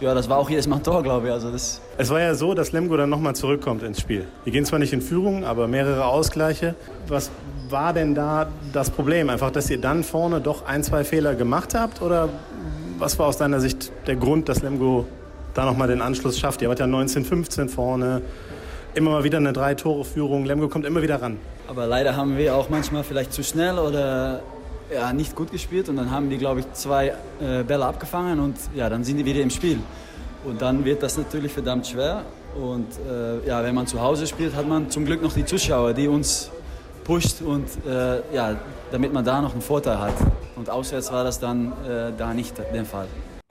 ja, 0.00 0.14
das 0.14 0.28
war 0.28 0.38
auch 0.38 0.48
jedes 0.48 0.66
Mal 0.66 0.76
ein 0.76 0.82
Tor, 0.82 1.02
glaube 1.02 1.26
ich. 1.26 1.32
Also 1.32 1.50
das 1.50 1.80
es 1.98 2.10
war 2.10 2.20
ja 2.20 2.34
so, 2.34 2.54
dass 2.54 2.72
Lemgo 2.72 2.96
dann 2.96 3.10
nochmal 3.10 3.34
zurückkommt 3.34 3.82
ins 3.82 4.00
Spiel. 4.00 4.26
Die 4.46 4.50
gehen 4.50 4.64
zwar 4.64 4.78
nicht 4.78 4.92
in 4.92 5.02
Führung, 5.02 5.44
aber 5.44 5.68
mehrere 5.68 6.06
Ausgleiche. 6.06 6.74
Was 7.08 7.30
war 7.68 7.92
denn 7.92 8.14
da 8.14 8.48
das 8.72 8.90
Problem? 8.90 9.28
Einfach, 9.28 9.50
dass 9.50 9.68
ihr 9.70 9.80
dann 9.80 10.02
vorne 10.02 10.40
doch 10.40 10.64
ein, 10.64 10.82
zwei 10.82 11.04
Fehler 11.04 11.34
gemacht 11.34 11.74
habt? 11.74 12.00
Oder 12.00 12.30
was 12.98 13.18
war 13.18 13.26
aus 13.26 13.36
deiner 13.36 13.60
Sicht 13.60 13.92
der 14.06 14.16
Grund, 14.16 14.48
dass 14.48 14.62
Lemgo 14.62 15.06
da 15.54 15.64
nochmal 15.64 15.88
den 15.88 16.00
Anschluss 16.00 16.38
schafft? 16.38 16.62
Ihr 16.62 16.68
wart 16.68 16.78
ja 16.78 16.86
19-15 16.86 17.68
vorne, 17.68 18.22
immer 18.94 19.10
mal 19.10 19.24
wieder 19.24 19.38
eine 19.38 19.52
Drei-Tore-Führung. 19.52 20.46
Lemgo 20.46 20.68
kommt 20.68 20.86
immer 20.86 21.02
wieder 21.02 21.20
ran. 21.20 21.38
Aber 21.68 21.86
leider 21.86 22.16
haben 22.16 22.36
wir 22.36 22.56
auch 22.56 22.68
manchmal 22.68 23.04
vielleicht 23.04 23.32
zu 23.32 23.44
schnell 23.44 23.78
oder 23.78 24.40
ja, 24.92 25.12
nicht 25.12 25.34
gut 25.34 25.50
gespielt 25.50 25.88
und 25.88 25.96
dann 25.96 26.10
haben 26.10 26.30
die, 26.30 26.38
glaube 26.38 26.60
ich, 26.60 26.72
zwei 26.72 27.14
äh, 27.40 27.62
Bälle 27.62 27.84
abgefangen 27.84 28.40
und 28.40 28.56
ja, 28.74 28.88
dann 28.88 29.04
sind 29.04 29.18
die 29.18 29.24
wieder 29.24 29.40
im 29.40 29.50
Spiel. 29.50 29.78
Und 30.44 30.62
dann 30.62 30.84
wird 30.84 31.02
das 31.02 31.18
natürlich 31.18 31.52
verdammt 31.52 31.86
schwer. 31.86 32.24
Und 32.60 32.86
äh, 33.08 33.46
ja, 33.46 33.62
wenn 33.62 33.74
man 33.74 33.86
zu 33.86 34.00
Hause 34.00 34.26
spielt, 34.26 34.54
hat 34.56 34.66
man 34.66 34.90
zum 34.90 35.04
Glück 35.04 35.22
noch 35.22 35.32
die 35.32 35.44
Zuschauer, 35.44 35.92
die 35.92 36.08
uns 36.08 36.50
pusht 37.04 37.42
und 37.42 37.66
äh, 37.86 38.34
ja, 38.34 38.56
damit 38.90 39.12
man 39.12 39.24
da 39.24 39.40
noch 39.40 39.52
einen 39.52 39.62
Vorteil 39.62 39.98
hat. 40.00 40.14
Und 40.56 40.68
auswärts 40.68 41.12
war 41.12 41.24
das 41.24 41.38
dann 41.38 41.72
äh, 41.86 42.12
da 42.16 42.34
nicht 42.34 42.54
der 42.58 42.84
Fall. 42.84 43.06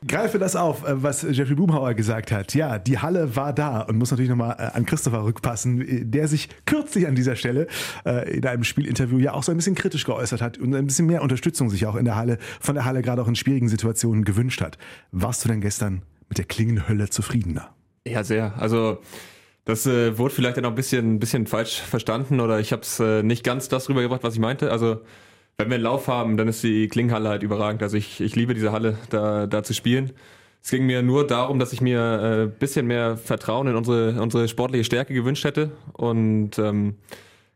Greife 0.09 0.39
das 0.39 0.55
auf, 0.55 0.85
äh, 0.85 1.01
was 1.01 1.21
Jeffrey 1.21 1.55
Boomhauer 1.55 1.93
gesagt 1.93 2.31
hat. 2.31 2.55
Ja, 2.55 2.79
die 2.79 2.97
Halle 2.97 3.35
war 3.35 3.53
da 3.53 3.81
und 3.81 3.97
muss 3.97 4.09
natürlich 4.09 4.29
nochmal 4.29 4.55
äh, 4.57 4.75
an 4.75 4.85
Christopher 4.85 5.23
rückpassen, 5.23 6.11
der 6.11 6.27
sich 6.27 6.49
kürzlich 6.65 7.07
an 7.07 7.13
dieser 7.15 7.35
Stelle 7.35 7.67
äh, 8.05 8.35
in 8.35 8.45
einem 8.45 8.63
Spielinterview 8.63 9.19
ja 9.19 9.33
auch 9.33 9.43
so 9.43 9.51
ein 9.51 9.57
bisschen 9.57 9.75
kritisch 9.75 10.05
geäußert 10.05 10.41
hat 10.41 10.57
und 10.57 10.73
ein 10.75 10.87
bisschen 10.87 11.05
mehr 11.05 11.21
Unterstützung 11.21 11.69
sich 11.69 11.85
auch 11.85 11.95
in 11.95 12.05
der 12.05 12.15
Halle, 12.15 12.39
von 12.59 12.73
der 12.73 12.85
Halle 12.85 13.03
gerade 13.03 13.21
auch 13.21 13.27
in 13.27 13.35
schwierigen 13.35 13.69
Situationen 13.69 14.25
gewünscht 14.25 14.61
hat. 14.61 14.79
Warst 15.11 15.45
du 15.45 15.49
denn 15.49 15.61
gestern 15.61 16.01
mit 16.27 16.39
der 16.39 16.45
Klingenhölle 16.45 17.09
zufriedener? 17.09 17.69
Ja, 18.07 18.23
sehr. 18.23 18.53
Also 18.57 18.97
das 19.65 19.85
äh, 19.85 20.17
wurde 20.17 20.33
vielleicht 20.33 20.57
dann 20.57 20.65
auch 20.65 20.71
ein 20.71 20.75
bisschen, 20.75 21.19
bisschen 21.19 21.45
falsch 21.45 21.81
verstanden 21.81 22.39
oder 22.39 22.59
ich 22.59 22.71
habe 22.71 22.81
es 22.81 22.99
äh, 22.99 23.21
nicht 23.21 23.43
ganz 23.43 23.69
das 23.69 23.87
rübergebracht, 23.89 24.23
was 24.23 24.33
ich 24.33 24.39
meinte. 24.39 24.71
Also 24.71 25.01
wenn 25.59 25.67
wir 25.67 25.75
einen 25.75 25.83
Lauf 25.83 26.07
haben, 26.07 26.37
dann 26.37 26.47
ist 26.47 26.63
die 26.63 26.87
Klinghalle 26.87 27.27
halt 27.27 27.43
überragend. 27.43 27.83
Also 27.83 27.97
ich, 27.97 28.21
ich 28.21 28.33
liebe 28.37 28.53
diese 28.53 28.71
Halle, 28.71 28.97
da, 29.09 29.45
da 29.45 29.61
zu 29.61 29.73
spielen. 29.73 30.13
Es 30.63 30.71
ging 30.71 30.85
mir 30.85 31.03
nur 31.03 31.27
darum, 31.27 31.59
dass 31.59 31.73
ich 31.73 31.81
mir 31.81 32.01
ein 32.01 32.47
äh, 32.47 32.51
bisschen 32.51 32.87
mehr 32.87 33.17
Vertrauen 33.17 33.67
in 33.67 33.75
unsere, 33.75 34.21
unsere 34.21 34.47
sportliche 34.47 34.85
Stärke 34.85 35.13
gewünscht 35.13 35.43
hätte. 35.43 35.71
Und 35.91 36.57
ähm, 36.59 36.95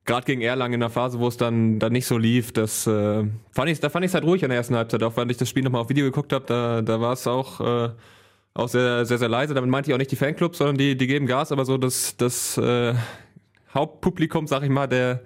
gerade 0.03 0.25
gegen 0.25 0.41
Erlangen 0.41 0.73
in 0.73 0.79
der 0.81 0.89
Phase, 0.89 1.17
wo 1.19 1.29
es 1.29 1.37
dann, 1.37 1.79
dann 1.79 1.93
nicht 1.93 2.05
so 2.05 2.17
lief, 2.17 2.51
das 2.51 2.85
äh, 2.87 3.23
fand 3.51 3.69
ich, 3.69 3.79
da 3.79 3.89
fand 3.89 4.03
ich 4.03 4.09
es 4.09 4.15
halt 4.15 4.25
ruhig 4.25 4.43
in 4.43 4.49
der 4.49 4.57
ersten 4.57 4.75
Halbzeit. 4.75 5.01
Auch 5.01 5.15
wenn 5.15 5.29
ich 5.29 5.37
das 5.37 5.47
Spiel 5.47 5.63
nochmal 5.63 5.81
auf 5.81 5.89
Video 5.89 6.03
geguckt 6.03 6.33
habe, 6.33 6.45
da, 6.45 6.81
da 6.81 6.99
war 6.99 7.13
es 7.13 7.25
auch, 7.25 7.61
äh, 7.61 7.89
auch 8.53 8.67
sehr, 8.67 9.05
sehr, 9.05 9.17
sehr 9.17 9.29
leise. 9.29 9.53
Damit 9.53 9.69
meinte 9.69 9.89
ich 9.89 9.93
auch 9.93 9.99
nicht 9.99 10.11
die 10.11 10.17
Fanclubs, 10.17 10.57
sondern 10.57 10.77
die, 10.77 10.97
die 10.97 11.07
geben 11.07 11.25
Gas, 11.25 11.53
aber 11.53 11.63
so 11.63 11.77
das, 11.77 12.17
das 12.17 12.57
äh, 12.57 12.95
Hauptpublikum, 13.73 14.45
sag 14.45 14.63
ich 14.63 14.69
mal, 14.69 14.87
der 14.87 15.21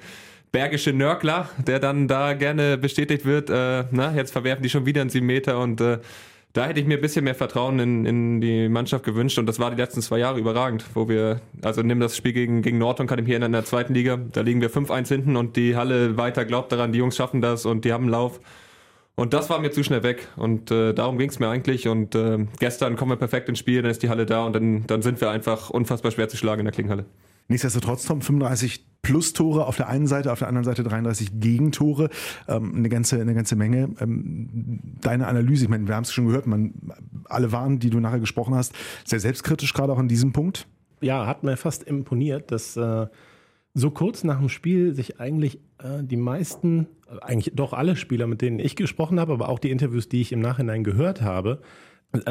bergische 0.52 0.94
Nörgler, 0.94 1.50
der 1.66 1.80
dann 1.80 2.08
da 2.08 2.34
gerne 2.34 2.78
bestätigt 2.78 3.26
wird, 3.26 3.50
äh, 3.50 3.86
na, 3.92 4.14
jetzt 4.16 4.32
verwerfen 4.32 4.64
die 4.64 4.70
schon 4.70 4.86
wieder 4.86 5.02
einen 5.02 5.10
7 5.10 5.26
Meter 5.26 5.60
und 5.60 5.82
äh, 5.82 6.00
da 6.54 6.66
hätte 6.66 6.80
ich 6.80 6.88
mir 6.88 6.96
ein 6.96 7.02
bisschen 7.02 7.24
mehr 7.24 7.36
Vertrauen 7.36 7.78
in, 7.80 8.06
in 8.06 8.42
die 8.42 8.68
Mannschaft 8.68 9.04
gewünscht 9.06 9.38
und 9.38 9.46
das 9.46 9.60
war 9.60 9.70
die 9.70 9.78
letzten 9.78 10.02
zwei 10.02 10.18
Jahre 10.18 10.40
überragend, 10.40 10.84
wo 10.96 11.08
wir, 11.08 11.42
also 11.62 11.84
nimm 11.84 12.00
das 12.00 12.18
Spiel 12.18 12.34
gegen, 12.34 12.62
gegen 12.64 12.80
Norton, 12.80 13.06
kann 13.06 13.20
ich 13.20 13.26
mich 13.26 13.32
erinnern, 13.32 13.50
in 13.50 13.54
der 13.54 13.66
zweiten 13.66 13.94
Liga, 13.94 14.18
da 14.18 14.42
liegen 14.42 14.62
wir 14.62 14.72
5-1 14.72 15.08
hinten 15.08 15.36
und 15.36 15.56
die 15.56 15.76
Halle 15.76 16.18
weiter 16.18 16.46
glaubt 16.46 16.72
daran, 16.72 16.92
die 16.92 17.00
Jungs 17.00 17.16
schaffen 17.16 17.42
das 17.42 17.66
und 17.66 17.86
die 17.86 17.94
haben 17.94 18.06
einen 18.06 18.12
Lauf. 18.12 18.40
Und 19.20 19.34
das 19.34 19.50
war 19.50 19.60
mir 19.60 19.72
zu 19.72 19.84
schnell 19.84 20.04
weg. 20.04 20.28
Und 20.36 20.70
äh, 20.70 20.94
darum 20.94 21.18
ging 21.18 21.30
es 21.30 21.40
mir 21.40 21.50
eigentlich. 21.50 21.88
Und 21.88 22.14
äh, 22.14 22.46
gestern 22.60 22.96
kommen 22.96 23.12
wir 23.12 23.16
perfekt 23.16 23.50
ins 23.50 23.58
Spiel, 23.58 23.82
dann 23.82 23.90
ist 23.90 24.04
die 24.04 24.10
Halle 24.10 24.28
da 24.28 24.46
und 24.46 24.54
dann, 24.54 24.86
dann 24.86 25.02
sind 25.02 25.20
wir 25.20 25.32
einfach 25.32 25.72
unfassbar 25.72 26.12
schwer 26.12 26.30
zu 26.30 26.38
schlagen 26.38 26.60
in 26.60 26.66
der 26.66 26.74
Klingenhalle. 26.74 27.06
Nichtsdestotrotz, 27.48 28.06
Tom, 28.06 28.22
35 28.22 28.86
plus 29.02 29.32
Tore 29.32 29.66
auf 29.66 29.78
der 29.78 29.88
einen 29.88 30.08
Seite, 30.08 30.34
auf 30.34 30.40
der 30.40 30.50
anderen 30.50 30.66
Seite 30.66 30.84
33 30.84 31.40
Gegentore, 31.40 32.10
ähm, 32.48 32.76
eine, 32.76 32.90
ganze, 32.90 33.22
eine 33.22 33.34
ganze 33.34 33.56
Menge. 33.56 33.90
Ähm, 34.02 34.80
deine 35.02 35.28
Analyse, 35.28 35.64
ich 35.64 35.70
meine, 35.70 35.88
wir 35.88 35.96
haben 35.96 36.04
es 36.04 36.12
schon 36.12 36.28
gehört, 36.28 36.46
man, 36.46 36.74
alle 37.26 37.52
waren, 37.52 37.80
die 37.80 37.90
du 37.90 38.00
nachher 38.00 38.20
gesprochen 38.20 38.54
hast, 38.54 38.74
sehr 39.06 39.22
selbstkritisch 39.22 39.74
gerade 39.74 39.94
auch 39.94 39.98
an 39.98 40.10
diesem 40.10 40.34
Punkt. 40.34 40.68
Ja, 41.00 41.26
hat 41.26 41.44
mir 41.44 41.56
fast 41.56 41.84
imponiert, 41.84 42.52
dass 42.52 42.76
äh, 42.76 43.08
so 43.74 43.92
kurz 43.92 44.26
nach 44.26 44.40
dem 44.40 44.50
Spiel 44.50 44.94
sich 44.94 45.22
eigentlich 45.22 45.60
äh, 45.78 46.04
die 46.04 46.18
meisten, 46.18 46.88
eigentlich 47.22 47.56
doch 47.56 47.72
alle 47.72 47.96
Spieler, 47.96 48.28
mit 48.28 48.42
denen 48.42 48.60
ich 48.60 48.76
gesprochen 48.76 49.20
habe, 49.22 49.32
aber 49.32 49.48
auch 49.48 49.60
die 49.60 49.72
Interviews, 49.72 50.10
die 50.10 50.20
ich 50.20 50.34
im 50.34 50.42
Nachhinein 50.42 50.84
gehört 50.84 51.22
habe, 51.22 51.62
äh, 51.62 51.87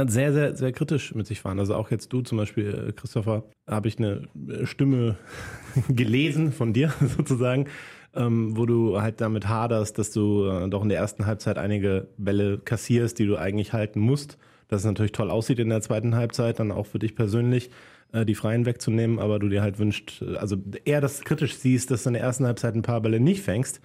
sehr, 0.07 0.33
sehr, 0.33 0.57
sehr 0.57 0.73
kritisch 0.73 1.15
mit 1.15 1.27
sich 1.27 1.45
waren. 1.45 1.59
Also 1.59 1.75
auch 1.75 1.91
jetzt 1.91 2.13
du 2.13 2.23
zum 2.23 2.39
Beispiel, 2.39 2.89
äh, 2.89 2.93
Christopher, 2.93 3.45
habe 3.67 3.89
ich 3.89 3.99
eine 3.99 4.29
Stimme 4.65 5.17
gelesen 5.89 6.53
von 6.53 6.73
dir 6.73 6.93
sozusagen, 7.17 7.67
ähm, 8.15 8.57
wo 8.57 8.67
du 8.67 9.01
halt 9.01 9.21
damit 9.21 9.49
haderst, 9.49 9.99
dass 9.99 10.11
du 10.11 10.47
äh, 10.47 10.69
doch 10.69 10.83
in 10.83 10.89
der 10.89 10.99
ersten 10.99 11.27
Halbzeit 11.27 11.59
einige 11.59 12.09
Bälle 12.17 12.59
kassierst, 12.59 13.19
die 13.19 13.27
du 13.27 13.37
eigentlich 13.37 13.73
halten 13.73 14.01
musst. 14.01 14.39
Dass 14.69 14.81
es 14.81 14.87
natürlich 14.87 15.13
toll 15.13 15.31
aussieht 15.31 15.61
in 15.61 15.69
der 15.69 15.81
zweiten 15.81 16.17
Halbzeit, 16.17 16.59
dann 16.59 16.73
auch 16.73 16.87
für 16.87 16.99
dich 16.99 17.15
persönlich 17.15 17.71
äh, 18.13 18.25
die 18.25 18.35
Freien 18.35 18.67
wegzunehmen, 18.67 19.19
aber 19.19 19.39
du 19.39 19.49
dir 19.49 19.63
halt 19.63 19.79
wünscht, 19.79 20.23
also 20.23 20.57
eher 20.85 21.01
das 21.01 21.23
kritisch 21.23 21.57
siehst, 21.57 21.91
dass 21.91 22.03
du 22.03 22.09
in 22.09 22.15
der 22.15 22.23
ersten 22.23 22.47
Halbzeit 22.47 22.75
ein 22.75 22.83
paar 22.83 23.01
Bälle 23.01 23.21
nicht 23.21 23.43
fängst. 23.43 23.81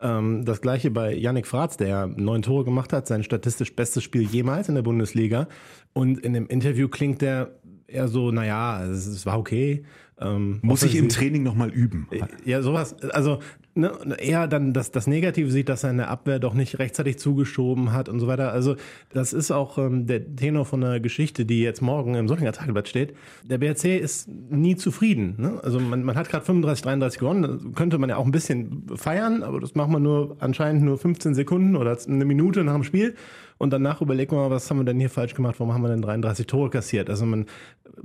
Ähm, 0.00 0.44
das 0.44 0.60
gleiche 0.60 0.90
bei 0.90 1.14
Yannick 1.14 1.46
Fratz, 1.46 1.76
der 1.76 2.06
neun 2.06 2.42
Tore 2.42 2.64
gemacht 2.64 2.92
hat, 2.92 3.06
sein 3.06 3.22
statistisch 3.22 3.74
bestes 3.74 4.02
Spiel 4.02 4.22
jemals 4.22 4.68
in 4.68 4.74
der 4.74 4.82
Bundesliga. 4.82 5.48
Und 5.92 6.18
in 6.18 6.34
dem 6.34 6.46
Interview 6.46 6.88
klingt 6.88 7.22
der 7.22 7.58
eher 7.86 8.08
so, 8.08 8.30
naja, 8.30 8.84
es 8.84 9.24
war 9.26 9.38
okay. 9.38 9.84
Ähm, 10.18 10.60
Muss 10.62 10.82
ich 10.82 10.96
im 10.96 11.10
Training 11.10 11.42
nochmal 11.42 11.68
üben? 11.70 12.08
Ja, 12.44 12.62
sowas. 12.62 12.96
Also 13.10 13.40
ne, 13.74 13.92
eher 14.18 14.48
dann 14.48 14.72
das, 14.72 14.90
das 14.90 15.06
Negative 15.06 15.50
sieht, 15.50 15.68
dass 15.68 15.84
er 15.84 15.90
in 15.90 15.98
der 15.98 16.08
Abwehr 16.08 16.38
doch 16.38 16.54
nicht 16.54 16.78
rechtzeitig 16.78 17.18
zugeschoben 17.18 17.92
hat 17.92 18.08
und 18.08 18.20
so 18.20 18.26
weiter. 18.26 18.50
Also 18.50 18.76
das 19.12 19.34
ist 19.34 19.50
auch 19.50 19.76
ähm, 19.76 20.06
der 20.06 20.34
Tenor 20.34 20.64
von 20.64 20.80
der 20.80 21.00
Geschichte, 21.00 21.44
die 21.44 21.60
jetzt 21.60 21.82
morgen 21.82 22.14
im 22.14 22.28
Sollinger 22.28 22.52
Tageblatt 22.52 22.88
steht. 22.88 23.14
Der 23.44 23.58
BRC 23.58 24.00
ist 24.00 24.28
nie 24.28 24.76
zufrieden. 24.76 25.34
Ne? 25.36 25.60
Also 25.62 25.80
man, 25.80 26.02
man 26.02 26.16
hat 26.16 26.30
gerade 26.30 26.46
35, 26.46 26.82
33 26.82 27.20
gewonnen. 27.20 27.74
Könnte 27.74 27.98
man 27.98 28.08
ja 28.08 28.16
auch 28.16 28.24
ein 28.24 28.32
bisschen 28.32 28.86
feiern, 28.94 29.42
aber 29.42 29.60
das 29.60 29.74
macht 29.74 29.90
man 29.90 30.02
nur 30.02 30.36
anscheinend 30.40 30.82
nur 30.82 30.96
15 30.96 31.34
Sekunden 31.34 31.76
oder 31.76 31.96
eine 32.08 32.24
Minute 32.24 32.64
nach 32.64 32.74
dem 32.74 32.84
Spiel. 32.84 33.14
Und 33.58 33.72
danach 33.72 34.02
überlegt 34.02 34.32
man 34.32 34.40
mal, 34.42 34.50
was 34.50 34.70
haben 34.70 34.78
wir 34.78 34.84
denn 34.84 35.00
hier 35.00 35.10
falsch 35.10 35.34
gemacht? 35.34 35.56
Warum 35.58 35.72
haben 35.72 35.82
wir 35.82 35.88
denn 35.88 36.02
33 36.02 36.46
Tore 36.46 36.70
kassiert? 36.70 37.08
Also 37.08 37.24
man 37.24 37.46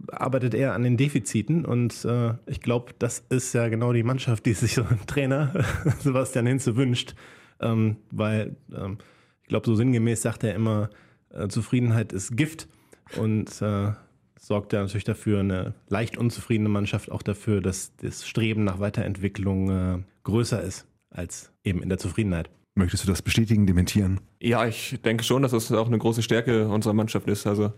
arbeitet 0.08 0.54
eher 0.54 0.74
an 0.74 0.84
den 0.84 0.98
Defiziten 0.98 1.66
und 1.66 2.06
äh, 2.06 2.34
ich 2.46 2.62
glaube, 2.62 2.94
das 3.00 3.26
ist 3.30 3.54
ja 3.54 3.68
genau 3.68 3.92
die 3.92 4.04
Mannschaft, 4.04 4.46
die 4.46 4.54
sich 4.54 4.76
so 4.76 4.84
ein 4.84 5.00
Trainer 5.08 5.54
Sebastian 6.00 6.46
Hinze 6.46 6.76
wünscht, 6.78 7.16
ähm, 7.60 7.98
weil 8.12 8.56
ähm, 8.74 8.98
ich 9.42 9.50
glaube, 9.50 9.66
so 9.66 9.76
sinngemäß 9.76 10.22
sagt 10.22 10.44
er 10.46 10.56
immer, 10.56 10.90
äh, 11.32 11.50
Zufriedenheit 11.50 12.14
ist 12.14 12.38
Gift 12.38 12.70
und 13.18 13.62
äh, 13.62 13.92
sorgt 14.40 14.74
ja 14.74 14.82
natürlich 14.82 15.04
dafür, 15.04 15.42
eine 15.42 15.74
leicht 15.90 16.18
unzufriedene 16.18 16.70
Mannschaft 16.70 17.12
auch 17.12 17.22
dafür, 17.22 17.62
dass 17.62 17.96
das 17.98 18.26
Streben 18.26 18.64
nach 18.64 18.80
Weiterentwicklung 18.80 19.70
äh, 19.70 20.04
größer 20.24 20.62
ist 20.62 20.88
als 21.10 21.52
eben 21.64 21.84
in 21.84 21.90
der 21.90 21.98
Zufriedenheit. 21.98 22.50
Möchtest 22.76 23.04
du 23.04 23.08
das 23.10 23.22
bestätigen, 23.22 23.68
dementieren? 23.68 24.22
Ja, 24.40 24.66
ich 24.66 25.00
denke 25.04 25.24
schon, 25.24 25.42
dass 25.42 25.52
es 25.52 25.72
auch 25.72 25.88
eine 25.88 25.98
große 25.98 26.22
Stärke 26.22 26.68
unserer 26.68 26.94
Mannschaft 26.94 27.28
ist. 27.28 27.46
Also 27.46 27.74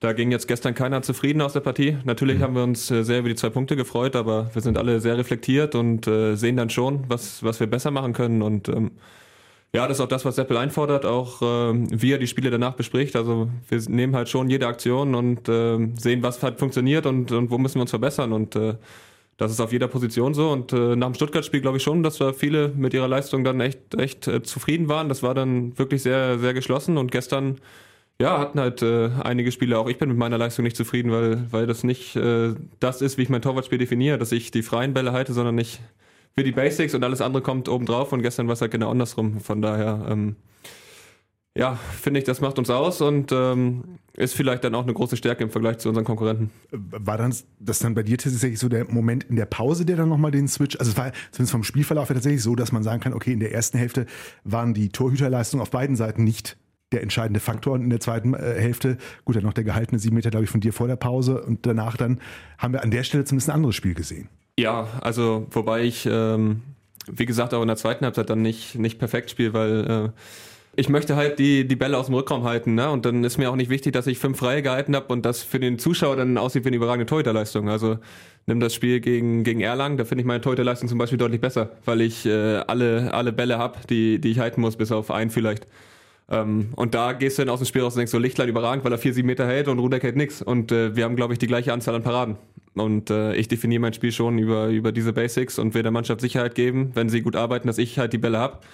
da 0.00 0.12
ging 0.12 0.30
jetzt 0.30 0.46
gestern 0.46 0.74
keiner 0.74 1.02
zufrieden 1.02 1.40
aus 1.40 1.54
der 1.54 1.60
Partie. 1.60 1.96
Natürlich 2.04 2.38
mhm. 2.38 2.42
haben 2.42 2.54
wir 2.54 2.62
uns 2.62 2.90
äh, 2.90 3.02
sehr 3.02 3.20
über 3.20 3.28
die 3.30 3.34
zwei 3.34 3.50
Punkte 3.50 3.74
gefreut, 3.74 4.16
aber 4.16 4.50
wir 4.54 4.62
sind 4.62 4.76
alle 4.78 5.00
sehr 5.00 5.16
reflektiert 5.16 5.74
und 5.74 6.06
äh, 6.06 6.36
sehen 6.36 6.56
dann 6.56 6.70
schon, 6.70 7.04
was, 7.08 7.42
was 7.42 7.58
wir 7.58 7.66
besser 7.66 7.90
machen 7.90 8.12
können. 8.12 8.42
Und 8.42 8.68
ähm, 8.68 8.92
ja, 9.74 9.88
das 9.88 9.98
ist 9.98 10.00
auch 10.00 10.08
das, 10.08 10.24
was 10.24 10.36
Seppel 10.36 10.56
einfordert, 10.56 11.04
auch 11.04 11.42
äh, 11.42 11.74
wie 11.90 12.12
er 12.12 12.18
die 12.18 12.26
Spiele 12.26 12.50
danach 12.50 12.74
bespricht. 12.74 13.16
Also 13.16 13.48
wir 13.68 13.80
nehmen 13.88 14.14
halt 14.14 14.28
schon 14.28 14.48
jede 14.50 14.66
Aktion 14.66 15.14
und 15.14 15.48
äh, 15.48 15.78
sehen, 15.96 16.22
was 16.22 16.42
halt 16.42 16.58
funktioniert 16.58 17.06
und, 17.06 17.32
und 17.32 17.50
wo 17.50 17.58
müssen 17.58 17.76
wir 17.76 17.82
uns 17.82 17.90
verbessern. 17.90 18.32
Und 18.32 18.56
äh, 18.56 18.74
das 19.38 19.52
ist 19.52 19.60
auf 19.60 19.72
jeder 19.72 19.86
Position 19.86 20.34
so. 20.34 20.50
Und 20.50 20.72
äh, 20.72 20.96
nach 20.96 21.06
dem 21.06 21.14
Stuttgart-Spiel 21.14 21.60
glaube 21.60 21.78
ich 21.78 21.82
schon, 21.82 22.02
dass 22.02 22.18
wir 22.18 22.34
viele 22.34 22.68
mit 22.70 22.92
ihrer 22.92 23.06
Leistung 23.08 23.44
dann 23.44 23.60
echt, 23.60 23.94
echt 23.94 24.26
äh, 24.26 24.42
zufrieden 24.42 24.88
waren. 24.88 25.08
Das 25.08 25.22
war 25.22 25.32
dann 25.32 25.78
wirklich 25.78 26.02
sehr, 26.02 26.40
sehr 26.40 26.54
geschlossen. 26.54 26.98
Und 26.98 27.12
gestern, 27.12 27.58
ja, 28.20 28.38
hatten 28.40 28.58
halt 28.58 28.82
äh, 28.82 29.10
einige 29.22 29.52
Spieler, 29.52 29.78
auch 29.78 29.88
ich 29.88 29.96
bin 29.98 30.08
mit 30.08 30.18
meiner 30.18 30.38
Leistung 30.38 30.64
nicht 30.64 30.76
zufrieden, 30.76 31.12
weil, 31.12 31.46
weil 31.52 31.68
das 31.68 31.84
nicht 31.84 32.16
äh, 32.16 32.54
das 32.80 33.00
ist, 33.00 33.16
wie 33.16 33.22
ich 33.22 33.28
mein 33.28 33.40
Torwartspiel 33.40 33.78
definiere, 33.78 34.18
dass 34.18 34.32
ich 34.32 34.50
die 34.50 34.62
freien 34.62 34.92
Bälle 34.92 35.12
halte, 35.12 35.32
sondern 35.32 35.54
nicht 35.54 35.80
für 36.36 36.42
die 36.42 36.52
Basics 36.52 36.94
und 36.94 37.04
alles 37.04 37.20
andere 37.20 37.42
kommt 37.42 37.68
obendrauf. 37.68 38.12
Und 38.12 38.22
gestern 38.22 38.48
war 38.48 38.54
es 38.54 38.60
halt 38.60 38.72
genau 38.72 38.90
andersrum. 38.90 39.38
Von 39.40 39.62
daher, 39.62 40.04
ähm, 40.10 40.34
ja, 41.58 41.74
finde 41.74 42.20
ich, 42.20 42.24
das 42.24 42.40
macht 42.40 42.56
uns 42.60 42.70
aus 42.70 43.00
und 43.00 43.32
ähm, 43.32 43.82
ist 44.16 44.34
vielleicht 44.34 44.62
dann 44.62 44.76
auch 44.76 44.84
eine 44.84 44.94
große 44.94 45.16
Stärke 45.16 45.42
im 45.42 45.50
Vergleich 45.50 45.78
zu 45.78 45.88
unseren 45.88 46.04
Konkurrenten. 46.04 46.50
War 46.70 47.18
dann 47.18 47.34
das 47.58 47.80
dann 47.80 47.94
bei 47.94 48.04
dir 48.04 48.16
tatsächlich 48.16 48.60
so 48.60 48.68
der 48.68 48.88
Moment 48.88 49.24
in 49.24 49.34
der 49.34 49.46
Pause, 49.46 49.84
der 49.84 49.96
dann 49.96 50.08
nochmal 50.08 50.30
den 50.30 50.46
Switch, 50.46 50.76
also 50.78 50.92
es 50.92 50.96
war 50.96 51.10
zumindest 51.32 51.50
vom 51.50 51.64
Spielverlauf 51.64 52.06
tatsächlich 52.06 52.44
so, 52.44 52.54
dass 52.54 52.70
man 52.70 52.84
sagen 52.84 53.00
kann, 53.00 53.12
okay, 53.12 53.32
in 53.32 53.40
der 53.40 53.52
ersten 53.52 53.76
Hälfte 53.76 54.06
waren 54.44 54.72
die 54.72 54.90
Torhüterleistungen 54.90 55.60
auf 55.60 55.70
beiden 55.70 55.96
Seiten 55.96 56.22
nicht 56.22 56.56
der 56.92 57.02
entscheidende 57.02 57.40
Faktor 57.40 57.74
und 57.74 57.82
in 57.82 57.90
der 57.90 58.00
zweiten 58.00 58.34
äh, 58.34 58.54
Hälfte, 58.56 58.96
gut, 59.24 59.34
dann 59.34 59.42
noch 59.42 59.52
der 59.52 59.64
gehaltene 59.64 59.98
sieben 59.98 60.14
Meter, 60.14 60.30
glaube 60.30 60.44
ich, 60.44 60.50
von 60.50 60.60
dir 60.60 60.72
vor 60.72 60.86
der 60.86 60.96
Pause 60.96 61.42
und 61.42 61.66
danach 61.66 61.96
dann 61.96 62.20
haben 62.56 62.72
wir 62.72 62.84
an 62.84 62.92
der 62.92 63.02
Stelle 63.02 63.24
zumindest 63.24 63.50
ein 63.50 63.56
anderes 63.56 63.74
Spiel 63.74 63.94
gesehen. 63.94 64.28
Ja, 64.56 64.86
also 65.00 65.48
wobei 65.50 65.82
ich, 65.82 66.06
ähm, 66.10 66.62
wie 67.10 67.26
gesagt, 67.26 67.52
auch 67.52 67.62
in 67.62 67.68
der 67.68 67.76
zweiten 67.76 68.04
Halbzeit 68.04 68.30
dann 68.30 68.42
nicht, 68.42 68.76
nicht 68.76 69.00
perfekt 69.00 69.30
spiele, 69.30 69.52
weil 69.52 69.90
äh, 69.90 70.08
ich 70.78 70.88
möchte 70.88 71.16
halt 71.16 71.40
die, 71.40 71.66
die 71.66 71.74
Bälle 71.74 71.98
aus 71.98 72.06
dem 72.06 72.14
Rückraum 72.14 72.44
halten, 72.44 72.76
ne? 72.76 72.88
Und 72.88 73.04
dann 73.04 73.24
ist 73.24 73.36
mir 73.36 73.50
auch 73.50 73.56
nicht 73.56 73.68
wichtig, 73.68 73.92
dass 73.94 74.06
ich 74.06 74.20
fünf 74.20 74.38
Freie 74.38 74.62
gehalten 74.62 74.94
habe 74.94 75.12
und 75.12 75.26
das 75.26 75.42
für 75.42 75.58
den 75.58 75.76
Zuschauer 75.76 76.14
dann 76.14 76.38
aussieht 76.38 76.64
wie 76.64 76.68
eine 76.68 76.76
überragende 76.76 77.04
Torhüterleistung. 77.04 77.68
Also 77.68 77.98
nimm 78.46 78.60
das 78.60 78.74
Spiel 78.74 79.00
gegen, 79.00 79.42
gegen 79.42 79.60
Erlangen, 79.60 79.96
da 79.96 80.04
finde 80.04 80.22
ich 80.22 80.26
meine 80.26 80.40
Torhüterleistung 80.40 80.88
zum 80.88 80.96
Beispiel 80.96 81.18
deutlich 81.18 81.40
besser, 81.40 81.70
weil 81.84 82.00
ich 82.00 82.24
äh, 82.26 82.58
alle, 82.68 83.12
alle 83.12 83.32
Bälle 83.32 83.58
habe, 83.58 83.80
die, 83.90 84.20
die 84.20 84.30
ich 84.30 84.38
halten 84.38 84.60
muss, 84.60 84.76
bis 84.76 84.92
auf 84.92 85.10
einen 85.10 85.30
vielleicht. 85.30 85.66
Ähm, 86.30 86.68
und 86.76 86.94
da 86.94 87.12
gehst 87.12 87.38
du 87.38 87.42
dann 87.42 87.52
aus 87.52 87.58
dem 87.58 87.66
Spiel 87.66 87.82
raus 87.82 87.94
und 87.94 87.98
denkst 87.98 88.12
so, 88.12 88.18
Lichtlein 88.18 88.48
überragend, 88.48 88.84
weil 88.84 88.92
er 88.92 88.98
vier, 88.98 89.12
sieben 89.12 89.26
Meter 89.26 89.48
hält 89.48 89.66
und 89.66 89.80
Rudeck 89.80 90.04
hält 90.04 90.14
nix. 90.14 90.42
Und 90.42 90.70
äh, 90.70 90.94
wir 90.94 91.02
haben, 91.02 91.16
glaube 91.16 91.32
ich, 91.32 91.40
die 91.40 91.48
gleiche 91.48 91.72
Anzahl 91.72 91.96
an 91.96 92.04
Paraden. 92.04 92.36
Und 92.74 93.10
äh, 93.10 93.34
ich 93.34 93.48
definiere 93.48 93.80
mein 93.80 93.94
Spiel 93.94 94.12
schon 94.12 94.38
über, 94.38 94.68
über 94.68 94.92
diese 94.92 95.12
Basics 95.12 95.58
und 95.58 95.74
will 95.74 95.82
der 95.82 95.90
Mannschaft 95.90 96.20
Sicherheit 96.20 96.54
geben, 96.54 96.92
wenn 96.94 97.08
sie 97.08 97.22
gut 97.22 97.34
arbeiten, 97.34 97.66
dass 97.66 97.78
ich 97.78 97.98
halt 97.98 98.12
die 98.12 98.18
Bälle 98.18 98.38
hab 98.38 98.64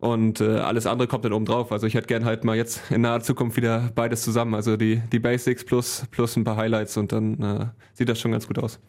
und 0.00 0.40
äh, 0.40 0.56
alles 0.56 0.86
andere 0.86 1.06
kommt 1.06 1.24
dann 1.26 1.32
oben 1.34 1.44
drauf. 1.44 1.72
Also 1.72 1.86
ich 1.86 1.94
hätte 1.94 2.06
gern 2.06 2.24
halt 2.24 2.42
mal 2.42 2.56
jetzt 2.56 2.90
in 2.90 3.02
naher 3.02 3.20
Zukunft 3.20 3.56
wieder 3.56 3.90
beides 3.94 4.22
zusammen. 4.22 4.54
Also 4.54 4.76
die, 4.76 5.02
die 5.12 5.18
Basics 5.18 5.64
plus, 5.64 6.06
plus 6.10 6.36
ein 6.36 6.44
paar 6.44 6.56
Highlights 6.56 6.96
und 6.96 7.12
dann 7.12 7.42
äh, 7.42 7.66
sieht 7.92 8.08
das 8.08 8.18
schon 8.18 8.32
ganz 8.32 8.46
gut 8.46 8.58
aus. 8.58 8.80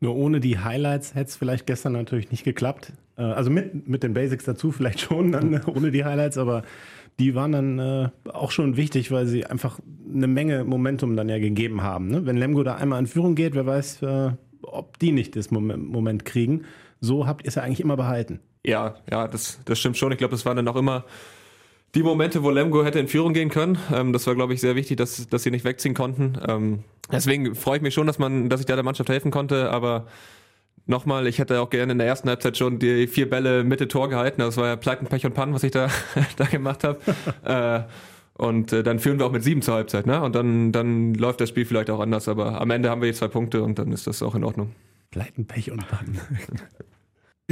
Nur 0.00 0.14
ohne 0.14 0.40
die 0.40 0.58
Highlights 0.58 1.14
hätte 1.14 1.30
es 1.30 1.36
vielleicht 1.36 1.66
gestern 1.66 1.92
natürlich 1.92 2.30
nicht 2.30 2.44
geklappt. 2.44 2.92
Äh, 3.16 3.22
also 3.22 3.50
mit, 3.50 3.88
mit 3.88 4.02
den 4.02 4.12
Basics 4.12 4.44
dazu 4.44 4.72
vielleicht 4.72 5.00
schon, 5.00 5.32
dann 5.32 5.62
ohne 5.66 5.90
die 5.90 6.04
Highlights, 6.04 6.36
aber 6.36 6.64
die 7.18 7.34
waren 7.34 7.52
dann 7.52 7.78
äh, 7.78 8.08
auch 8.30 8.50
schon 8.50 8.76
wichtig, 8.76 9.10
weil 9.10 9.26
sie 9.26 9.46
einfach 9.46 9.80
eine 10.12 10.26
Menge 10.26 10.64
Momentum 10.64 11.16
dann 11.16 11.30
ja 11.30 11.38
gegeben 11.38 11.82
haben. 11.82 12.08
Ne? 12.08 12.26
Wenn 12.26 12.36
Lemgo 12.36 12.62
da 12.62 12.74
einmal 12.74 12.98
in 12.98 13.06
Führung 13.06 13.36
geht, 13.36 13.54
wer 13.54 13.64
weiß, 13.64 14.02
äh, 14.02 14.30
ob 14.62 14.98
die 14.98 15.12
nicht 15.12 15.34
das 15.34 15.50
Moment, 15.50 15.88
Moment 15.88 16.24
kriegen. 16.26 16.62
So 17.00 17.26
habt 17.26 17.44
ihr 17.44 17.48
es 17.48 17.54
ja 17.54 17.62
eigentlich 17.62 17.80
immer 17.80 17.96
behalten. 17.96 18.40
Ja, 18.64 18.96
ja, 19.10 19.28
das, 19.28 19.58
das 19.64 19.78
stimmt 19.78 19.96
schon. 19.96 20.12
Ich 20.12 20.18
glaube, 20.18 20.32
das 20.32 20.46
waren 20.46 20.56
dann 20.56 20.68
auch 20.68 20.76
immer 20.76 21.04
die 21.94 22.02
Momente, 22.02 22.42
wo 22.42 22.50
Lemgo 22.50 22.84
hätte 22.84 22.98
in 22.98 23.08
Führung 23.08 23.32
gehen 23.32 23.50
können. 23.50 23.78
Ähm, 23.92 24.12
das 24.12 24.26
war, 24.26 24.34
glaube 24.34 24.54
ich, 24.54 24.60
sehr 24.60 24.76
wichtig, 24.76 24.96
dass, 24.96 25.28
dass 25.28 25.42
sie 25.42 25.50
nicht 25.50 25.64
wegziehen 25.64 25.94
konnten. 25.94 26.38
Ähm, 26.48 26.84
deswegen 27.10 27.54
freue 27.54 27.76
ich 27.76 27.82
mich 27.82 27.94
schon, 27.94 28.06
dass 28.06 28.18
man, 28.18 28.48
dass 28.48 28.60
ich 28.60 28.66
da 28.66 28.74
der 28.74 28.84
Mannschaft 28.84 29.10
helfen 29.10 29.30
konnte, 29.30 29.70
aber 29.70 30.06
Nochmal, 30.86 31.28
ich 31.28 31.38
hätte 31.38 31.60
auch 31.60 31.70
gerne 31.70 31.92
in 31.92 31.98
der 31.98 32.08
ersten 32.08 32.28
Halbzeit 32.28 32.56
schon 32.56 32.80
die 32.80 33.06
vier 33.06 33.30
Bälle 33.30 33.62
Mitte 33.62 33.86
Tor 33.86 34.08
gehalten. 34.08 34.40
Das 34.40 34.56
war 34.56 34.66
ja 34.66 34.76
Pleiten, 34.76 35.06
Pech 35.06 35.24
und 35.24 35.34
Pannen, 35.34 35.54
was 35.54 35.62
ich 35.62 35.70
da, 35.70 35.88
da 36.36 36.44
gemacht 36.44 36.82
habe. 36.82 36.98
äh, 37.44 37.82
und 38.34 38.72
äh, 38.72 38.82
dann 38.82 38.98
führen 38.98 39.18
wir 39.18 39.26
auch 39.26 39.32
mit 39.32 39.44
sieben 39.44 39.62
zur 39.62 39.74
Halbzeit, 39.74 40.06
ne? 40.06 40.20
Und 40.20 40.34
dann, 40.34 40.72
dann 40.72 41.14
läuft 41.14 41.40
das 41.40 41.50
Spiel 41.50 41.66
vielleicht 41.66 41.90
auch 41.90 42.00
anders, 42.00 42.26
aber 42.26 42.60
am 42.60 42.70
Ende 42.70 42.90
haben 42.90 43.00
wir 43.00 43.12
die 43.12 43.16
zwei 43.16 43.28
Punkte 43.28 43.62
und 43.62 43.78
dann 43.78 43.92
ist 43.92 44.08
das 44.08 44.22
auch 44.22 44.34
in 44.34 44.42
Ordnung. 44.42 44.72
Pleiten, 45.10 45.46
Pech 45.46 45.70
und 45.70 45.86
Pannen. 45.86 46.20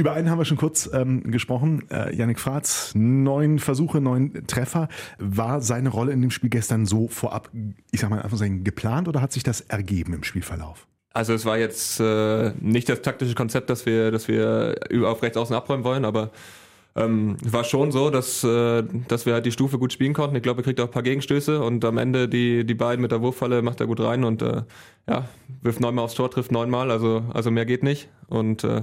Über 0.01 0.13
einen 0.13 0.31
haben 0.31 0.39
wir 0.39 0.45
schon 0.45 0.57
kurz 0.57 0.89
ähm, 0.91 1.29
gesprochen. 1.29 1.83
Äh, 1.91 2.15
Yannick 2.15 2.39
Fratz, 2.39 2.93
neun 2.95 3.59
Versuche, 3.59 4.01
neun 4.01 4.47
Treffer. 4.47 4.89
War 5.19 5.61
seine 5.61 5.89
Rolle 5.89 6.11
in 6.11 6.23
dem 6.23 6.31
Spiel 6.31 6.49
gestern 6.49 6.87
so 6.87 7.07
vorab, 7.07 7.51
ich 7.91 7.99
sag 7.99 8.09
mal 8.09 8.19
einfach 8.19 8.39
sagen, 8.39 8.63
geplant 8.63 9.07
oder 9.07 9.21
hat 9.21 9.31
sich 9.31 9.43
das 9.43 9.61
ergeben 9.61 10.15
im 10.15 10.23
Spielverlauf? 10.23 10.87
Also 11.13 11.35
es 11.35 11.45
war 11.45 11.59
jetzt 11.59 11.99
äh, 11.99 12.51
nicht 12.59 12.89
das 12.89 13.03
taktische 13.03 13.35
Konzept, 13.35 13.69
dass 13.69 13.85
wir, 13.85 14.09
dass 14.09 14.27
wir 14.27 14.75
auf 15.03 15.21
rechts 15.21 15.37
außen 15.37 15.55
abräumen 15.55 15.83
wollen, 15.83 16.03
aber 16.03 16.31
ähm, 16.95 17.37
war 17.43 17.63
schon 17.63 17.91
so, 17.91 18.09
dass, 18.09 18.43
äh, 18.43 18.81
dass 19.07 19.27
wir 19.27 19.33
halt 19.33 19.45
die 19.45 19.51
Stufe 19.51 19.77
gut 19.77 19.93
spielen 19.93 20.13
konnten. 20.13 20.35
Ich 20.35 20.41
glaube, 20.41 20.61
er 20.61 20.63
kriegt 20.63 20.79
auch 20.79 20.85
ein 20.85 20.91
paar 20.91 21.03
Gegenstöße 21.03 21.61
und 21.61 21.85
am 21.85 21.99
Ende 21.99 22.27
die, 22.27 22.65
die 22.65 22.73
beiden 22.73 23.03
mit 23.03 23.11
der 23.11 23.21
Wurffalle 23.21 23.61
macht 23.61 23.79
er 23.81 23.85
gut 23.85 23.99
rein 23.99 24.23
und 24.23 24.41
äh, 24.41 24.63
ja, 25.07 25.29
wirft 25.61 25.79
neunmal 25.79 26.05
aufs 26.05 26.15
Tor, 26.15 26.31
trifft 26.31 26.51
neunmal, 26.51 26.89
also, 26.89 27.23
also 27.35 27.51
mehr 27.51 27.67
geht 27.67 27.83
nicht. 27.83 28.09
Und 28.29 28.63
äh, 28.63 28.81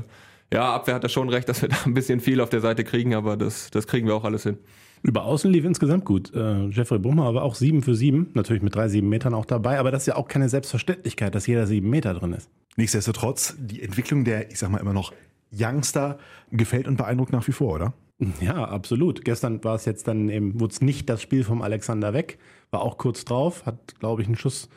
ja, 0.53 0.75
Abwehr 0.75 0.95
hat 0.95 1.03
er 1.03 1.09
schon 1.09 1.29
recht, 1.29 1.49
dass 1.49 1.63
wir 1.63 1.69
da 1.69 1.77
ein 1.85 1.95
bisschen 1.95 2.21
viel 2.21 2.41
auf 2.41 2.51
der 2.51 2.61
Seite 2.61 2.85
kriegen, 2.85 3.15
aber 3.15 3.37
das, 3.37 3.71
das 3.71 3.87
kriegen 3.87 4.07
wir 4.07 4.15
auch 4.15 4.25
alles 4.25 4.45
hin. 4.45 4.59
Über 5.03 5.25
Außen 5.25 5.51
lief 5.53 5.65
insgesamt 5.65 6.05
gut. 6.05 6.35
Äh, 6.35 6.69
Jeffrey 6.69 6.99
Brummer 6.99 7.33
war 7.35 7.43
auch 7.43 7.55
7 7.55 7.83
für 7.83 7.95
7, 7.95 8.31
natürlich 8.35 8.63
mit 8.63 8.75
drei 8.75 8.89
sieben 8.89 9.09
Metern 9.09 9.33
auch 9.33 9.45
dabei, 9.45 9.79
aber 9.79 9.91
das 9.91 10.03
ist 10.03 10.07
ja 10.07 10.17
auch 10.17 10.27
keine 10.27 10.49
Selbstverständlichkeit, 10.49 11.35
dass 11.35 11.47
jeder 11.47 11.67
sieben 11.67 11.89
Meter 11.89 12.15
drin 12.15 12.33
ist. 12.33 12.51
Nichtsdestotrotz, 12.77 13.57
die 13.59 13.83
Entwicklung 13.83 14.25
der, 14.25 14.51
ich 14.51 14.59
sag 14.59 14.71
mal 14.71 14.79
immer 14.79 14.93
noch 14.93 15.13
Youngster 15.53 16.19
gefällt 16.51 16.89
und 16.89 16.97
beeindruckt 16.97 17.33
nach 17.33 17.47
wie 17.47 17.53
vor, 17.53 17.75
oder? 17.75 17.95
Ja, 18.41 18.65
absolut. 18.65 19.25
Gestern 19.25 19.63
war 19.63 19.77
es 19.77 19.85
jetzt 19.85 20.09
dann 20.09 20.29
eben, 20.29 20.59
wurde 20.59 20.73
es 20.73 20.81
nicht 20.81 21.09
das 21.09 21.23
Spiel 21.23 21.45
vom 21.45 21.63
Alexander 21.63 22.13
weg, 22.13 22.39
war 22.71 22.83
auch 22.83 22.99
kurz 22.99 23.25
drauf, 23.25 23.65
hat, 23.65 23.99
glaube 24.01 24.23
ich, 24.23 24.29
einen 24.29 24.37
Schuss 24.37 24.69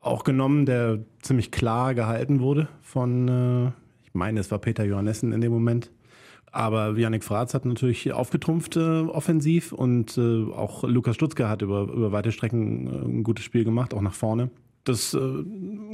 auch 0.00 0.24
genommen, 0.24 0.66
der 0.66 1.00
ziemlich 1.20 1.50
klar 1.50 1.94
gehalten 1.94 2.40
wurde 2.40 2.68
von, 2.82 3.28
äh, 3.28 3.72
ich 4.10 4.14
meine, 4.14 4.40
es 4.40 4.50
war 4.50 4.58
Peter 4.58 4.84
Johannessen 4.84 5.32
in 5.32 5.40
dem 5.40 5.52
Moment. 5.52 5.90
Aber 6.52 6.98
Yannick 6.98 7.22
Fratz 7.22 7.54
hat 7.54 7.64
natürlich 7.64 8.12
aufgetrumpft 8.12 8.76
äh, 8.76 9.02
offensiv 9.02 9.72
und 9.72 10.18
äh, 10.18 10.44
auch 10.52 10.82
Lukas 10.82 11.14
Stutzke 11.14 11.48
hat 11.48 11.62
über, 11.62 11.82
über 11.82 12.10
weite 12.10 12.32
Strecken 12.32 12.86
äh, 12.86 12.90
ein 12.90 13.22
gutes 13.22 13.44
Spiel 13.44 13.64
gemacht, 13.64 13.94
auch 13.94 14.00
nach 14.00 14.14
vorne. 14.14 14.50
Das 14.82 15.14
äh, 15.14 15.44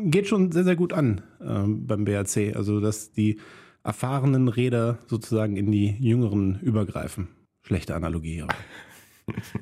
geht 0.05 0.29
schon 0.29 0.53
sehr, 0.53 0.65
sehr 0.65 0.77
gut 0.77 0.95
an 0.95 1.21
äh, 1.41 1.65
beim 1.67 2.07
BRC. 2.07 2.57
Also, 2.57 2.81
dass 2.81 3.13
die 3.13 3.39
erfahrenen 3.85 4.49
Räder 4.49 4.99
sozusagen 5.09 5.57
in 5.57 5.71
die 5.71 5.95
jüngeren 5.99 6.59
übergreifen. 6.61 7.29
Schlechte 7.63 7.95
Analogie, 7.95 8.43
aber 8.43 8.55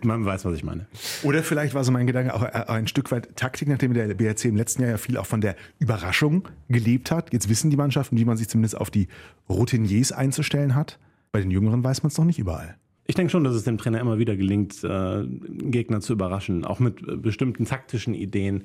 man 0.02 0.24
weiß, 0.24 0.44
was 0.44 0.54
ich 0.54 0.64
meine. 0.64 0.86
Oder 1.22 1.42
vielleicht 1.42 1.74
war 1.74 1.84
so 1.84 1.92
mein 1.92 2.06
Gedanke 2.06 2.34
auch 2.34 2.42
ein 2.42 2.86
Stück 2.86 3.10
weit 3.10 3.36
Taktik, 3.36 3.68
nachdem 3.68 3.94
der 3.94 4.12
BRC 4.14 4.46
im 4.46 4.56
letzten 4.56 4.82
Jahr 4.82 4.92
ja 4.92 4.96
viel 4.98 5.16
auch 5.16 5.26
von 5.26 5.40
der 5.40 5.56
Überraschung 5.78 6.48
gelebt 6.68 7.10
hat. 7.10 7.32
Jetzt 7.32 7.48
wissen 7.48 7.70
die 7.70 7.76
Mannschaften, 7.76 8.18
wie 8.18 8.24
man 8.24 8.36
sich 8.36 8.48
zumindest 8.48 8.76
auf 8.76 8.90
die 8.90 9.08
Routiniers 9.48 10.12
einzustellen 10.12 10.74
hat. 10.74 10.98
Bei 11.32 11.40
den 11.40 11.50
Jüngeren 11.50 11.82
weiß 11.82 12.02
man 12.02 12.08
es 12.08 12.18
noch 12.18 12.24
nicht 12.24 12.38
überall. 12.38 12.76
Ich 13.06 13.14
denke 13.14 13.30
schon, 13.30 13.44
dass 13.44 13.54
es 13.54 13.64
dem 13.64 13.76
Trainer 13.76 14.00
immer 14.00 14.18
wieder 14.18 14.36
gelingt, 14.36 14.82
äh, 14.82 15.26
Gegner 15.26 16.00
zu 16.00 16.14
überraschen, 16.14 16.64
auch 16.64 16.80
mit 16.80 17.06
äh, 17.06 17.16
bestimmten 17.16 17.66
taktischen 17.66 18.14
Ideen 18.14 18.64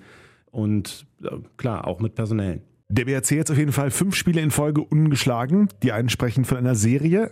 und 0.52 1.06
äh, 1.24 1.30
klar, 1.58 1.86
auch 1.88 2.00
mit 2.00 2.16
personellen. 2.16 2.62
Der 2.88 3.06
BRC 3.06 3.32
jetzt 3.32 3.52
auf 3.52 3.58
jeden 3.58 3.72
Fall 3.72 3.92
fünf 3.92 4.16
Spiele 4.16 4.42
in 4.42 4.50
Folge 4.50 4.82
ungeschlagen. 4.82 5.68
Die 5.84 5.92
einen 5.92 6.10
sprechen 6.10 6.46
von 6.46 6.58
einer 6.58 6.74
Serie 6.74 7.30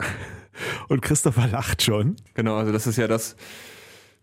und 0.87 1.01
Christopher 1.01 1.47
lacht 1.47 1.81
schon. 1.81 2.15
Genau, 2.33 2.55
also 2.55 2.71
das 2.71 2.87
ist 2.87 2.97
ja 2.97 3.07
das, 3.07 3.35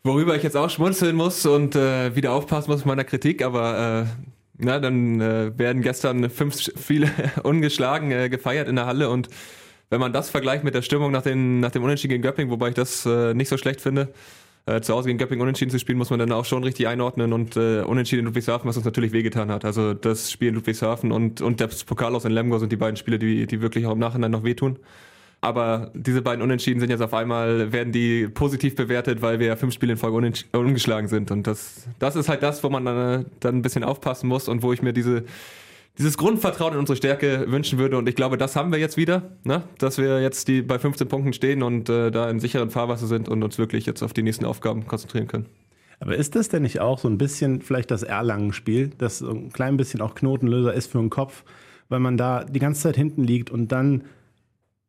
worüber 0.02 0.36
ich 0.36 0.42
jetzt 0.42 0.56
auch 0.56 0.70
schmunzeln 0.70 1.16
muss 1.16 1.44
und 1.46 1.76
äh, 1.76 2.14
wieder 2.16 2.32
aufpassen 2.32 2.70
muss 2.70 2.80
mit 2.80 2.86
meiner 2.86 3.04
Kritik, 3.04 3.42
aber 3.42 4.06
äh, 4.06 4.24
na, 4.58 4.78
dann 4.78 5.20
äh, 5.20 5.58
werden 5.58 5.82
gestern 5.82 6.30
fünf 6.30 6.60
Spiele 6.60 7.10
ungeschlagen 7.42 8.10
äh, 8.10 8.28
gefeiert 8.28 8.68
in 8.68 8.76
der 8.76 8.86
Halle 8.86 9.08
und 9.10 9.28
wenn 9.90 10.00
man 10.00 10.12
das 10.12 10.30
vergleicht 10.30 10.64
mit 10.64 10.74
der 10.74 10.82
Stimmung 10.82 11.12
nach, 11.12 11.22
den, 11.22 11.60
nach 11.60 11.70
dem 11.70 11.82
Unentschieden 11.82 12.12
gegen 12.12 12.22
Göpping, 12.22 12.50
wobei 12.50 12.68
ich 12.68 12.74
das 12.74 13.06
äh, 13.06 13.34
nicht 13.34 13.48
so 13.48 13.56
schlecht 13.56 13.80
finde, 13.80 14.12
äh, 14.66 14.80
zu 14.80 14.94
Hause 14.94 15.08
gegen 15.08 15.18
Göpping 15.18 15.40
unentschieden 15.40 15.70
zu 15.70 15.78
spielen, 15.78 15.98
muss 15.98 16.10
man 16.10 16.18
dann 16.18 16.32
auch 16.32 16.44
schon 16.44 16.64
richtig 16.64 16.88
einordnen 16.88 17.32
und 17.32 17.56
äh, 17.56 17.82
unentschieden 17.82 18.20
in 18.20 18.26
Ludwigshafen, 18.26 18.68
was 18.68 18.76
uns 18.76 18.84
natürlich 18.84 19.12
wehgetan 19.12 19.50
hat. 19.50 19.64
Also 19.64 19.94
das 19.94 20.30
Spiel 20.30 20.48
in 20.48 20.54
Ludwigshafen 20.54 21.12
und, 21.12 21.42
und 21.42 21.60
das 21.60 21.84
Pokal 21.84 22.14
aus 22.14 22.24
in 22.24 22.32
Lemgo 22.32 22.58
sind 22.58 22.72
die 22.72 22.76
beiden 22.76 22.96
Spiele, 22.96 23.18
die, 23.18 23.46
die 23.46 23.60
wirklich 23.60 23.86
auch 23.86 23.92
im 23.92 23.98
Nachhinein 23.98 24.30
noch 24.30 24.42
wehtun. 24.42 24.78
Aber 25.44 25.90
diese 25.92 26.22
beiden 26.22 26.42
Unentschieden 26.42 26.80
sind 26.80 26.88
jetzt 26.88 27.02
auf 27.02 27.12
einmal, 27.12 27.70
werden 27.70 27.92
die 27.92 28.28
positiv 28.28 28.76
bewertet, 28.76 29.20
weil 29.20 29.40
wir 29.40 29.48
ja 29.48 29.56
fünf 29.56 29.74
Spiele 29.74 29.92
in 29.92 29.98
Folge 29.98 30.32
ungeschlagen 30.52 31.06
sind. 31.06 31.30
Und 31.30 31.46
das, 31.46 31.86
das 31.98 32.16
ist 32.16 32.30
halt 32.30 32.42
das, 32.42 32.64
wo 32.64 32.70
man 32.70 32.86
dann, 32.86 33.20
äh, 33.20 33.24
dann 33.40 33.56
ein 33.56 33.60
bisschen 33.60 33.84
aufpassen 33.84 34.26
muss 34.26 34.48
und 34.48 34.62
wo 34.62 34.72
ich 34.72 34.80
mir 34.80 34.94
diese, 34.94 35.24
dieses 35.98 36.16
Grundvertrauen 36.16 36.72
in 36.72 36.78
unsere 36.78 36.96
Stärke 36.96 37.44
wünschen 37.46 37.78
würde. 37.78 37.98
Und 37.98 38.08
ich 38.08 38.14
glaube, 38.14 38.38
das 38.38 38.56
haben 38.56 38.72
wir 38.72 38.78
jetzt 38.78 38.96
wieder, 38.96 39.32
ne? 39.44 39.64
dass 39.76 39.98
wir 39.98 40.22
jetzt 40.22 40.48
die 40.48 40.62
bei 40.62 40.78
15 40.78 41.08
Punkten 41.08 41.34
stehen 41.34 41.62
und 41.62 41.90
äh, 41.90 42.10
da 42.10 42.30
in 42.30 42.40
sicheren 42.40 42.70
Fahrwasser 42.70 43.06
sind 43.06 43.28
und 43.28 43.42
uns 43.42 43.58
wirklich 43.58 43.84
jetzt 43.84 44.02
auf 44.02 44.14
die 44.14 44.22
nächsten 44.22 44.46
Aufgaben 44.46 44.86
konzentrieren 44.86 45.28
können. 45.28 45.44
Aber 46.00 46.16
ist 46.16 46.36
das 46.36 46.48
denn 46.48 46.62
nicht 46.62 46.80
auch 46.80 46.98
so 46.98 47.06
ein 47.06 47.18
bisschen 47.18 47.60
vielleicht 47.60 47.90
das 47.90 48.02
Erlangen-Spiel, 48.02 48.92
das 48.96 49.18
so 49.18 49.28
ein 49.28 49.52
klein 49.52 49.76
bisschen 49.76 50.00
auch 50.00 50.14
Knotenlöser 50.14 50.72
ist 50.72 50.90
für 50.90 51.00
den 51.00 51.10
Kopf, 51.10 51.44
weil 51.90 52.00
man 52.00 52.16
da 52.16 52.44
die 52.44 52.60
ganze 52.60 52.80
Zeit 52.80 52.96
hinten 52.96 53.24
liegt 53.24 53.50
und 53.50 53.72
dann 53.72 54.04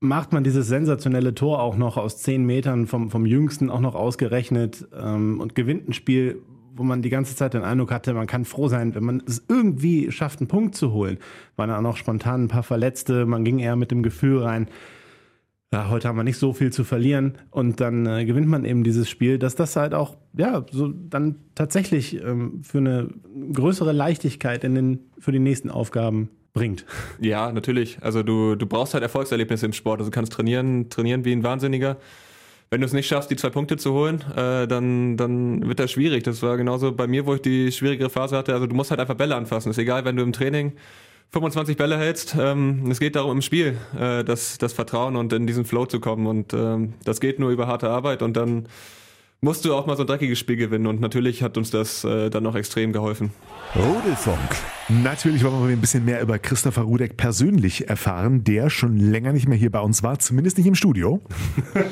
macht 0.07 0.33
man 0.33 0.43
dieses 0.43 0.67
sensationelle 0.67 1.35
Tor 1.35 1.61
auch 1.61 1.75
noch 1.75 1.97
aus 1.97 2.17
10 2.17 2.45
Metern 2.45 2.87
vom, 2.87 3.09
vom 3.09 3.25
Jüngsten 3.25 3.69
auch 3.69 3.79
noch 3.79 3.95
ausgerechnet 3.95 4.87
ähm, 4.95 5.39
und 5.39 5.55
gewinnt 5.55 5.89
ein 5.89 5.93
Spiel, 5.93 6.41
wo 6.75 6.83
man 6.83 7.01
die 7.01 7.09
ganze 7.09 7.35
Zeit 7.35 7.53
den 7.53 7.63
Eindruck 7.63 7.91
hatte, 7.91 8.13
man 8.13 8.27
kann 8.27 8.45
froh 8.45 8.67
sein, 8.67 8.95
wenn 8.95 9.03
man 9.03 9.23
es 9.25 9.43
irgendwie 9.47 10.11
schafft, 10.11 10.39
einen 10.39 10.47
Punkt 10.47 10.75
zu 10.75 10.91
holen. 10.91 11.17
Waren 11.55 11.71
auch 11.71 11.81
noch 11.81 11.97
spontan 11.97 12.43
ein 12.43 12.47
paar 12.47 12.63
Verletzte, 12.63 13.25
man 13.25 13.45
ging 13.45 13.59
eher 13.59 13.75
mit 13.75 13.91
dem 13.91 14.03
Gefühl 14.03 14.43
rein, 14.43 14.67
ja, 15.75 15.89
heute 15.89 16.07
haben 16.07 16.15
wir 16.15 16.23
nicht 16.23 16.37
so 16.37 16.53
viel 16.53 16.71
zu 16.71 16.83
verlieren 16.83 17.37
und 17.51 17.81
dann 17.81 18.05
äh, 18.05 18.23
gewinnt 18.23 18.47
man 18.47 18.63
eben 18.63 18.83
dieses 18.83 19.09
Spiel, 19.09 19.37
dass 19.39 19.55
das 19.55 19.75
halt 19.75 19.93
auch, 19.93 20.15
ja, 20.37 20.65
so 20.71 20.87
dann 20.87 21.35
tatsächlich 21.53 22.23
ähm, 22.23 22.61
für 22.63 22.77
eine 22.77 23.09
größere 23.51 23.91
Leichtigkeit 23.91 24.63
in 24.63 24.75
den, 24.75 24.99
für 25.19 25.31
die 25.31 25.39
nächsten 25.39 25.69
Aufgaben 25.69 26.29
bringt. 26.55 26.85
Ja, 27.19 27.51
natürlich. 27.51 27.99
Also 28.01 28.23
du, 28.23 28.55
du 28.55 28.65
brauchst 28.65 28.95
halt 28.95 29.03
Erfolgserlebnisse 29.03 29.67
im 29.67 29.73
Sport. 29.73 29.99
Also 29.99 30.09
du 30.09 30.15
kannst 30.15 30.33
trainieren, 30.33 30.89
trainieren 30.89 31.23
wie 31.23 31.33
ein 31.33 31.43
Wahnsinniger 31.43 31.97
wenn 32.69 32.81
du 32.81 32.87
es 32.87 32.93
nicht 32.93 33.07
schaffst, 33.07 33.29
die 33.29 33.35
zwei 33.35 33.49
Punkte 33.49 33.77
zu 33.77 33.93
holen, 33.93 34.21
äh, 34.35 34.67
dann, 34.67 35.17
dann 35.17 35.67
wird 35.67 35.79
das 35.79 35.91
schwierig. 35.91 36.23
Das 36.23 36.41
war 36.41 36.57
genauso 36.57 36.91
bei 36.91 37.07
mir, 37.07 37.25
wo 37.25 37.35
ich 37.35 37.41
die 37.41 37.71
schwierigere 37.71 38.09
Phase 38.09 38.35
hatte. 38.35 38.53
Also 38.53 38.65
du 38.65 38.75
musst 38.75 38.89
halt 38.89 38.99
einfach 38.99 39.15
Bälle 39.15 39.35
anfassen. 39.35 39.69
Ist 39.69 39.77
egal, 39.77 40.03
wenn 40.05 40.15
du 40.15 40.23
im 40.23 40.33
Training 40.33 40.73
25 41.31 41.77
Bälle 41.77 41.97
hältst. 41.97 42.35
Ähm, 42.39 42.89
es 42.89 42.99
geht 42.99 43.15
darum 43.15 43.33
im 43.33 43.41
Spiel, 43.41 43.77
äh, 43.99 44.23
das, 44.23 44.57
das 44.57 44.73
Vertrauen 44.73 45.15
und 45.15 45.31
in 45.33 45.47
diesen 45.47 45.65
Flow 45.65 45.85
zu 45.85 45.99
kommen. 45.99 46.27
Und 46.27 46.53
ähm, 46.53 46.93
das 47.03 47.19
geht 47.19 47.39
nur 47.39 47.51
über 47.51 47.67
harte 47.67 47.89
Arbeit 47.89 48.21
und 48.21 48.35
dann 48.35 48.67
musst 49.41 49.65
du 49.65 49.75
auch 49.75 49.85
mal 49.85 49.95
so 49.95 50.03
ein 50.03 50.07
dreckiges 50.07 50.39
Spiel 50.39 50.55
gewinnen. 50.55 50.87
Und 50.87 51.01
natürlich 51.01 51.43
hat 51.43 51.57
uns 51.57 51.71
das 51.71 52.03
äh, 52.03 52.29
dann 52.29 52.43
noch 52.43 52.55
extrem 52.55 52.93
geholfen. 52.93 53.31
Rudelfunk. 53.75 54.39
Natürlich 54.89 55.43
wollen 55.43 55.67
wir 55.67 55.75
ein 55.75 55.81
bisschen 55.81 56.05
mehr 56.05 56.21
über 56.21 56.39
Christopher 56.39 56.83
Rudek 56.83 57.17
persönlich 57.17 57.89
erfahren, 57.89 58.43
der 58.43 58.69
schon 58.69 58.97
länger 58.97 59.33
nicht 59.33 59.47
mehr 59.47 59.57
hier 59.57 59.71
bei 59.71 59.79
uns 59.79 60.03
war, 60.03 60.19
zumindest 60.19 60.57
nicht 60.57 60.67
im 60.67 60.75
Studio. 60.75 61.21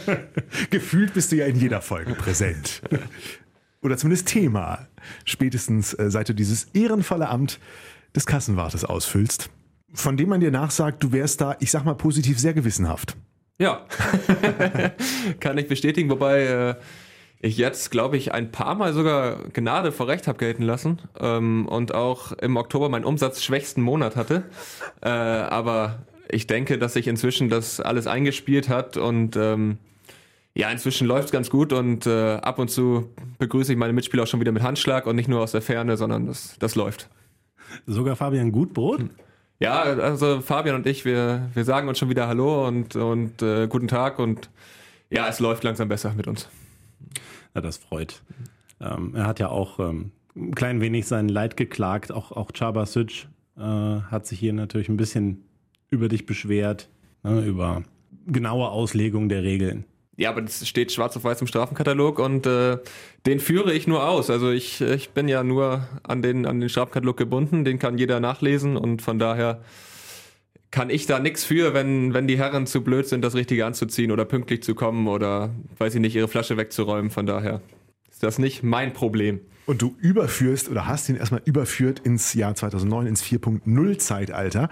Gefühlt 0.69 1.13
bist 1.13 1.31
du 1.31 1.37
ja 1.37 1.45
in 1.45 1.55
jeder 1.55 1.81
Folge 1.81 2.13
präsent. 2.13 2.81
Oder 3.81 3.97
zumindest 3.97 4.27
Thema. 4.27 4.87
Spätestens 5.25 5.93
äh, 5.93 6.09
seit 6.09 6.29
du 6.29 6.33
dieses 6.33 6.65
ehrenvolle 6.73 7.29
Amt 7.29 7.59
des 8.15 8.25
Kassenwartes 8.25 8.85
ausfüllst, 8.85 9.49
von 9.93 10.17
dem 10.17 10.29
man 10.29 10.39
dir 10.39 10.51
nachsagt, 10.51 11.03
du 11.03 11.11
wärst 11.11 11.41
da, 11.41 11.55
ich 11.59 11.71
sag 11.71 11.83
mal 11.83 11.95
positiv, 11.95 12.39
sehr 12.39 12.53
gewissenhaft. 12.53 13.17
Ja, 13.59 13.85
kann 15.39 15.57
ich 15.57 15.67
bestätigen, 15.67 16.09
wobei 16.09 16.41
äh, 16.43 16.75
ich 17.43 17.57
jetzt, 17.57 17.91
glaube 17.91 18.15
ich, 18.15 18.33
ein 18.33 18.51
paar 18.51 18.73
Mal 18.73 18.93
sogar 18.93 19.35
Gnade 19.51 19.91
vor 19.91 20.07
Recht 20.07 20.27
habe 20.27 20.37
gelten 20.37 20.63
lassen 20.63 21.01
ähm, 21.19 21.67
und 21.67 21.93
auch 21.93 22.31
im 22.31 22.55
Oktober 22.55 22.87
meinen 22.87 23.03
umsatzschwächsten 23.03 23.83
Monat 23.83 24.15
hatte. 24.15 24.43
Äh, 25.01 25.09
aber 25.09 26.03
ich 26.29 26.47
denke, 26.47 26.77
dass 26.77 26.93
sich 26.93 27.05
inzwischen 27.05 27.49
das 27.49 27.81
alles 27.81 28.07
eingespielt 28.07 28.69
hat 28.69 28.95
und 28.95 29.35
ähm, 29.35 29.77
ja, 30.55 30.69
inzwischen 30.69 31.05
läuft 31.05 31.25
es 31.25 31.31
ganz 31.31 31.49
gut 31.49 31.73
und 31.73 32.07
äh, 32.07 32.35
ab 32.35 32.59
und 32.59 32.69
zu 32.69 33.09
begrüße 33.39 33.73
ich 33.73 33.77
meine 33.77 33.91
Mitspieler 33.91 34.23
auch 34.23 34.27
schon 34.27 34.39
wieder 34.39 34.53
mit 34.53 34.63
Handschlag 34.63 35.05
und 35.05 35.17
nicht 35.17 35.27
nur 35.27 35.41
aus 35.41 35.51
der 35.51 35.61
Ferne, 35.61 35.97
sondern 35.97 36.27
das, 36.27 36.55
das 36.59 36.75
läuft. 36.75 37.09
Sogar 37.85 38.15
Fabian 38.15 38.53
Gutbrot? 38.53 39.01
Ja, 39.59 39.81
also 39.81 40.39
Fabian 40.39 40.75
und 40.77 40.87
ich, 40.87 41.03
wir, 41.03 41.49
wir 41.53 41.65
sagen 41.65 41.89
uns 41.89 41.99
schon 41.99 42.09
wieder 42.09 42.29
Hallo 42.29 42.65
und, 42.65 42.95
und 42.95 43.41
äh, 43.41 43.67
guten 43.67 43.89
Tag 43.89 44.17
und 44.17 44.49
ja, 45.09 45.27
es 45.27 45.41
läuft 45.41 45.65
langsam 45.65 45.89
besser 45.89 46.13
mit 46.15 46.27
uns. 46.27 46.47
Ja, 47.55 47.61
das 47.61 47.77
freut. 47.77 48.21
Ähm, 48.81 49.13
er 49.15 49.27
hat 49.27 49.39
ja 49.39 49.49
auch 49.49 49.79
ähm, 49.79 50.11
ein 50.35 50.55
klein 50.55 50.81
wenig 50.81 51.05
sein 51.05 51.29
Leid 51.29 51.57
geklagt. 51.57 52.11
Auch, 52.11 52.31
auch 52.31 52.51
Chaba 52.53 52.85
Süc 52.85 53.27
äh, 53.57 53.61
hat 53.61 54.25
sich 54.25 54.39
hier 54.39 54.53
natürlich 54.53 54.89
ein 54.89 54.97
bisschen 54.97 55.43
über 55.89 56.07
dich 56.07 56.25
beschwert, 56.25 56.89
ne, 57.23 57.45
über 57.45 57.83
genaue 58.25 58.69
Auslegung 58.69 59.29
der 59.29 59.43
Regeln. 59.43 59.85
Ja, 60.15 60.29
aber 60.29 60.43
das 60.43 60.67
steht 60.67 60.91
schwarz 60.91 61.17
auf 61.17 61.23
weiß 61.23 61.41
im 61.41 61.47
Strafenkatalog 61.47 62.19
und 62.19 62.45
äh, 62.45 62.77
den 63.25 63.39
führe 63.39 63.73
ich 63.73 63.87
nur 63.87 64.07
aus. 64.07 64.29
Also 64.29 64.51
ich, 64.51 64.79
ich 64.81 65.09
bin 65.09 65.27
ja 65.27 65.43
nur 65.43 65.87
an 66.03 66.21
den, 66.21 66.45
an 66.45 66.59
den 66.59 66.69
Strafenkatalog 66.69 67.17
gebunden, 67.17 67.65
den 67.65 67.79
kann 67.79 67.97
jeder 67.97 68.19
nachlesen 68.19 68.77
und 68.77 69.01
von 69.01 69.17
daher 69.17 69.61
kann 70.73 70.89
ich 70.89 71.05
da 71.05 71.19
nichts 71.19 71.43
für, 71.43 71.75
wenn, 71.75 72.15
wenn 72.15 72.25
die 72.25 72.39
Herren 72.39 72.65
zu 72.65 72.83
blöd 72.83 73.07
sind, 73.07 73.23
das 73.23 73.35
Richtige 73.35 73.63
anzuziehen 73.63 74.11
oder 74.11 74.25
pünktlich 74.25 74.63
zu 74.63 74.73
kommen 74.73 75.07
oder, 75.07 75.51
weiß 75.77 75.93
ich 75.93 76.01
nicht, 76.01 76.15
ihre 76.15 76.27
Flasche 76.27 76.57
wegzuräumen. 76.57 77.11
Von 77.11 77.27
daher 77.27 77.61
ist 78.09 78.23
das 78.23 78.39
nicht 78.39 78.63
mein 78.63 78.91
Problem. 78.91 79.39
Und 79.67 79.83
du 79.83 79.95
überführst 79.99 80.69
oder 80.69 80.87
hast 80.87 81.09
ihn 81.09 81.15
erstmal 81.15 81.43
überführt 81.45 81.99
ins 81.99 82.33
Jahr 82.33 82.55
2009, 82.55 83.05
ins 83.05 83.23
4.0 83.23 83.99
Zeitalter. 83.99 84.69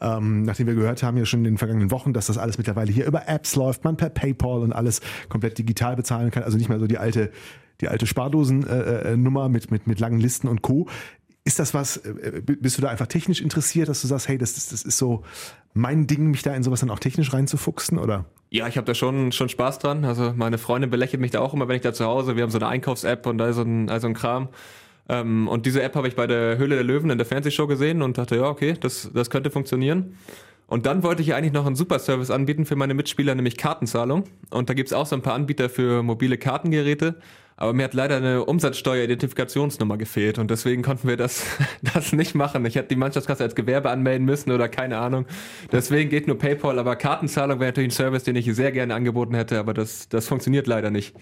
Ähm, 0.00 0.42
nachdem 0.42 0.66
wir 0.66 0.74
gehört 0.74 1.04
haben 1.04 1.16
ja 1.16 1.24
schon 1.24 1.40
in 1.40 1.52
den 1.52 1.58
vergangenen 1.58 1.92
Wochen, 1.92 2.12
dass 2.12 2.26
das 2.26 2.36
alles 2.36 2.58
mittlerweile 2.58 2.90
hier 2.90 3.06
über 3.06 3.28
Apps 3.28 3.54
läuft, 3.54 3.84
man 3.84 3.96
per 3.96 4.10
PayPal 4.10 4.60
und 4.60 4.72
alles 4.72 5.02
komplett 5.28 5.56
digital 5.56 5.94
bezahlen 5.94 6.32
kann. 6.32 6.42
Also 6.42 6.58
nicht 6.58 6.68
mehr 6.68 6.80
so 6.80 6.88
die 6.88 6.98
alte 6.98 7.30
die 7.80 7.88
alte 7.88 8.06
Spardosennummer 8.06 9.42
äh, 9.42 9.46
äh, 9.46 9.48
mit, 9.48 9.70
mit, 9.70 9.86
mit 9.86 10.00
langen 10.00 10.20
Listen 10.20 10.48
und 10.48 10.62
Co. 10.62 10.88
Ist 11.44 11.58
das 11.58 11.74
was, 11.74 11.98
äh, 11.98 12.42
bist 12.42 12.78
du 12.78 12.82
da 12.82 12.88
einfach 12.88 13.06
technisch 13.06 13.40
interessiert, 13.40 13.88
dass 13.88 14.00
du 14.00 14.06
sagst, 14.06 14.28
hey, 14.28 14.38
das, 14.38 14.54
das, 14.54 14.68
das 14.68 14.82
ist 14.82 14.96
so 14.96 15.22
mein 15.74 16.06
Ding, 16.06 16.30
mich 16.30 16.42
da 16.42 16.54
in 16.54 16.62
sowas 16.62 16.80
dann 16.80 16.90
auch 16.90 16.98
technisch 16.98 17.32
reinzufuchsen, 17.32 17.98
oder? 17.98 18.24
Ja, 18.50 18.66
ich 18.68 18.76
habe 18.76 18.86
da 18.86 18.94
schon, 18.94 19.32
schon 19.32 19.48
Spaß 19.48 19.78
dran. 19.80 20.04
Also 20.04 20.32
meine 20.34 20.58
Freundin 20.58 20.90
belächelt 20.90 21.20
mich 21.20 21.32
da 21.32 21.40
auch 21.40 21.52
immer, 21.52 21.68
wenn 21.68 21.76
ich 21.76 21.82
da 21.82 21.92
zu 21.92 22.04
Hause, 22.04 22.36
wir 22.36 22.42
haben 22.42 22.50
so 22.50 22.58
eine 22.58 22.68
Einkaufs-App 22.68 23.26
und 23.26 23.38
da 23.38 23.48
ist 23.48 23.56
so 23.56 23.62
ein, 23.62 23.90
also 23.90 24.06
ein 24.06 24.14
Kram. 24.14 24.48
Ähm, 25.08 25.48
und 25.48 25.66
diese 25.66 25.82
App 25.82 25.96
habe 25.96 26.08
ich 26.08 26.16
bei 26.16 26.26
der 26.26 26.56
Höhle 26.56 26.76
der 26.76 26.84
Löwen 26.84 27.10
in 27.10 27.18
der 27.18 27.26
Fernsehshow 27.26 27.66
gesehen 27.66 28.00
und 28.00 28.16
dachte, 28.16 28.36
ja, 28.36 28.48
okay, 28.48 28.74
das, 28.80 29.10
das 29.12 29.28
könnte 29.28 29.50
funktionieren. 29.50 30.16
Und 30.66 30.86
dann 30.86 31.02
wollte 31.02 31.20
ich 31.22 31.34
eigentlich 31.34 31.52
noch 31.52 31.66
einen 31.66 31.76
Superservice 31.76 32.30
anbieten 32.30 32.64
für 32.64 32.76
meine 32.76 32.94
Mitspieler, 32.94 33.34
nämlich 33.34 33.56
Kartenzahlung. 33.58 34.24
Und 34.50 34.70
da 34.70 34.74
gibt's 34.74 34.94
auch 34.94 35.06
so 35.06 35.14
ein 35.14 35.22
paar 35.22 35.34
Anbieter 35.34 35.68
für 35.68 36.02
mobile 36.02 36.38
Kartengeräte. 36.38 37.16
Aber 37.56 37.72
mir 37.72 37.84
hat 37.84 37.94
leider 37.94 38.16
eine 38.16 38.44
Umsatzsteuer-Identifikationsnummer 38.44 39.96
gefehlt 39.96 40.38
und 40.38 40.50
deswegen 40.50 40.82
konnten 40.82 41.06
wir 41.06 41.16
das, 41.16 41.44
das 41.94 42.12
nicht 42.12 42.34
machen. 42.34 42.64
Ich 42.66 42.74
hätte 42.74 42.88
die 42.88 42.96
Mannschaftskasse 42.96 43.44
als 43.44 43.54
Gewerbe 43.54 43.90
anmelden 43.90 44.24
müssen 44.24 44.50
oder 44.50 44.68
keine 44.68 44.98
Ahnung. 44.98 45.26
Deswegen 45.70 46.10
geht 46.10 46.26
nur 46.26 46.38
PayPal, 46.38 46.78
aber 46.78 46.96
Kartenzahlung 46.96 47.60
wäre 47.60 47.70
natürlich 47.70 47.88
ein 47.88 47.96
Service, 47.96 48.24
den 48.24 48.36
ich 48.36 48.52
sehr 48.54 48.72
gerne 48.72 48.94
angeboten 48.94 49.34
hätte, 49.34 49.58
aber 49.58 49.72
das, 49.74 50.08
das 50.08 50.26
funktioniert 50.26 50.66
leider 50.66 50.90
nicht. 50.90 51.14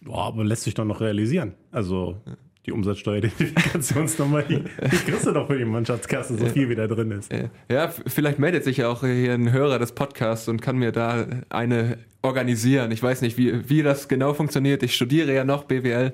Boah, 0.00 0.26
aber 0.26 0.44
lässt 0.44 0.64
sich 0.64 0.74
doch 0.74 0.84
noch 0.84 1.00
realisieren. 1.00 1.54
Also 1.72 2.20
die 2.66 2.72
Umsatzsteueridentifikationsnummer, 2.72 4.42
die, 4.42 4.60
die 4.62 4.96
kriegst 4.96 5.26
du 5.26 5.32
doch 5.32 5.46
für 5.46 5.58
die 5.58 5.64
Mannschaftskasse, 5.64 6.36
so 6.38 6.46
viel 6.46 6.68
wie 6.68 6.74
da 6.74 6.86
drin 6.86 7.10
ist. 7.10 7.30
Ja, 7.70 7.88
vielleicht 7.88 8.38
meldet 8.38 8.64
sich 8.64 8.78
ja 8.78 8.88
auch 8.88 9.02
hier 9.02 9.34
ein 9.34 9.52
Hörer 9.52 9.78
des 9.78 9.92
Podcasts 9.92 10.48
und 10.48 10.62
kann 10.62 10.78
mir 10.78 10.92
da 10.92 11.26
eine 11.50 11.98
organisieren. 12.22 12.90
Ich 12.90 13.02
weiß 13.02 13.20
nicht, 13.20 13.36
wie, 13.36 13.68
wie 13.68 13.82
das 13.82 14.08
genau 14.08 14.32
funktioniert. 14.32 14.82
Ich 14.82 14.94
studiere 14.94 15.34
ja 15.34 15.44
noch 15.44 15.64
BWL. 15.64 16.12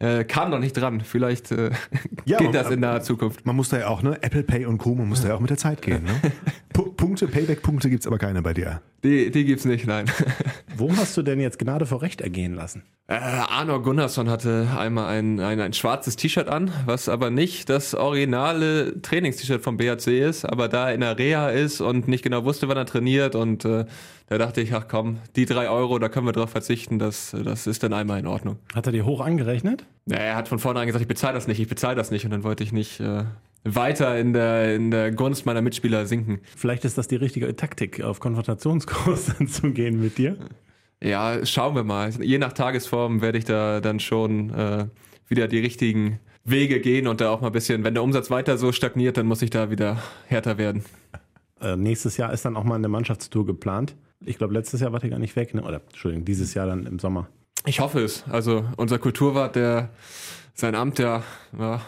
Äh, 0.00 0.24
kam 0.24 0.50
noch 0.50 0.58
nicht 0.60 0.72
dran. 0.72 1.02
Vielleicht 1.02 1.52
äh, 1.52 1.70
Ja, 2.24 2.38
geht 2.38 2.54
das 2.54 2.70
in 2.70 2.80
naher 2.80 3.02
Zukunft. 3.02 3.44
Man 3.44 3.54
muss 3.54 3.68
da 3.68 3.78
ja 3.78 3.88
auch, 3.88 4.02
ne? 4.02 4.18
Apple 4.22 4.42
Pay 4.42 4.64
und 4.66 4.78
Co., 4.78 4.94
man 4.94 5.08
muss 5.08 5.20
da 5.22 5.28
ja 5.28 5.34
auch 5.34 5.40
mit 5.40 5.50
der 5.50 5.58
Zeit 5.58 5.82
gehen, 5.82 6.04
ne? 6.04 6.20
Pu- 6.74 6.94
Punkte, 6.94 7.28
Payback-Punkte 7.28 7.90
gibt's 7.90 8.06
aber 8.06 8.16
keine 8.18 8.40
bei 8.42 8.54
dir. 8.54 8.80
Die, 9.04 9.30
die 9.30 9.44
gibt's 9.44 9.64
nicht, 9.66 9.86
nein. 9.86 10.06
Wo 10.76 10.90
hast 10.96 11.16
du 11.16 11.22
denn 11.22 11.38
jetzt 11.40 11.58
Gnade 11.58 11.84
vor 11.84 12.00
Recht 12.02 12.20
ergehen 12.22 12.54
lassen? 12.54 12.82
Äh, 13.08 13.14
Arno 13.14 13.82
Gunnarsson 13.82 14.30
hatte 14.30 14.68
einmal 14.78 15.08
ein, 15.08 15.40
ein, 15.40 15.60
ein 15.60 15.72
schwarzes 15.74 16.16
T-Shirt 16.16 16.48
an, 16.48 16.70
was 16.86 17.08
aber 17.08 17.28
nicht 17.30 17.68
das 17.68 17.94
originale 17.94 19.02
Trainings-T-Shirt 19.02 19.62
vom 19.62 19.76
BHC 19.76 20.20
ist, 20.20 20.44
aber 20.44 20.68
da 20.68 20.90
in 20.90 21.00
der 21.00 21.18
Reha 21.18 21.50
ist 21.50 21.80
und 21.80 22.08
nicht 22.08 22.22
genau 22.22 22.44
wusste, 22.44 22.68
wann 22.68 22.76
er 22.76 22.86
trainiert 22.86 23.34
und 23.34 23.64
äh, 23.64 23.84
da 24.30 24.38
dachte 24.38 24.60
ich, 24.60 24.72
ach 24.72 24.86
komm, 24.88 25.18
die 25.34 25.44
drei 25.44 25.68
Euro, 25.68 25.98
da 25.98 26.08
können 26.08 26.24
wir 26.24 26.32
drauf 26.32 26.50
verzichten, 26.50 27.00
das, 27.00 27.34
das 27.44 27.66
ist 27.66 27.82
dann 27.82 27.92
einmal 27.92 28.20
in 28.20 28.28
Ordnung. 28.28 28.60
Hat 28.72 28.86
er 28.86 28.92
dir 28.92 29.04
hoch 29.04 29.20
angerechnet? 29.20 29.84
Ja, 30.06 30.18
er 30.18 30.36
hat 30.36 30.46
von 30.46 30.60
vornherein 30.60 30.86
gesagt, 30.86 31.02
ich 31.02 31.08
bezahle 31.08 31.34
das 31.34 31.48
nicht, 31.48 31.58
ich 31.58 31.66
bezahle 31.66 31.96
das 31.96 32.12
nicht 32.12 32.24
und 32.24 32.30
dann 32.30 32.44
wollte 32.44 32.62
ich 32.62 32.70
nicht 32.70 33.00
äh, 33.00 33.24
weiter 33.64 34.16
in 34.20 34.32
der, 34.32 34.76
in 34.76 34.92
der 34.92 35.10
Gunst 35.10 35.46
meiner 35.46 35.62
Mitspieler 35.62 36.06
sinken. 36.06 36.38
Vielleicht 36.56 36.84
ist 36.84 36.96
das 36.96 37.08
die 37.08 37.16
richtige 37.16 37.56
Taktik, 37.56 38.04
auf 38.04 38.20
Konfrontationskurs 38.20 39.32
dann 39.36 39.48
zu 39.48 39.72
gehen 39.72 40.00
mit 40.00 40.16
dir. 40.16 40.36
Ja, 41.02 41.44
schauen 41.44 41.74
wir 41.74 41.82
mal. 41.82 42.10
Je 42.22 42.38
nach 42.38 42.52
Tagesform 42.52 43.22
werde 43.22 43.36
ich 43.36 43.46
da 43.46 43.80
dann 43.80 43.98
schon 43.98 44.50
äh, 44.50 44.86
wieder 45.26 45.48
die 45.48 45.58
richtigen 45.58 46.20
Wege 46.44 46.78
gehen 46.78 47.08
und 47.08 47.20
da 47.20 47.30
auch 47.30 47.40
mal 47.40 47.48
ein 47.48 47.52
bisschen, 47.52 47.82
wenn 47.82 47.94
der 47.94 48.04
Umsatz 48.04 48.30
weiter 48.30 48.58
so 48.58 48.70
stagniert, 48.70 49.16
dann 49.16 49.26
muss 49.26 49.42
ich 49.42 49.50
da 49.50 49.72
wieder 49.72 50.00
härter 50.28 50.56
werden. 50.56 50.84
Äh, 51.60 51.74
nächstes 51.74 52.16
Jahr 52.16 52.32
ist 52.32 52.44
dann 52.44 52.56
auch 52.56 52.62
mal 52.62 52.76
eine 52.76 52.88
Mannschaftstour 52.88 53.44
geplant. 53.44 53.96
Ich 54.24 54.38
glaube, 54.38 54.54
letztes 54.54 54.80
Jahr 54.80 54.92
wart 54.92 55.04
ihr 55.04 55.10
gar 55.10 55.18
nicht 55.18 55.36
weg, 55.36 55.54
ne? 55.54 55.62
oder 55.62 55.80
Entschuldigung, 55.80 56.24
dieses 56.24 56.54
Jahr 56.54 56.66
dann 56.66 56.86
im 56.86 56.98
Sommer. 56.98 57.28
Ich 57.66 57.80
hoffe 57.80 58.00
es. 58.00 58.24
Also 58.28 58.64
unser 58.76 58.98
Kulturwart, 58.98 59.56
der 59.56 59.90
sein 60.54 60.74
Amt 60.74 60.98
ja, 60.98 61.22
ja 61.58 61.80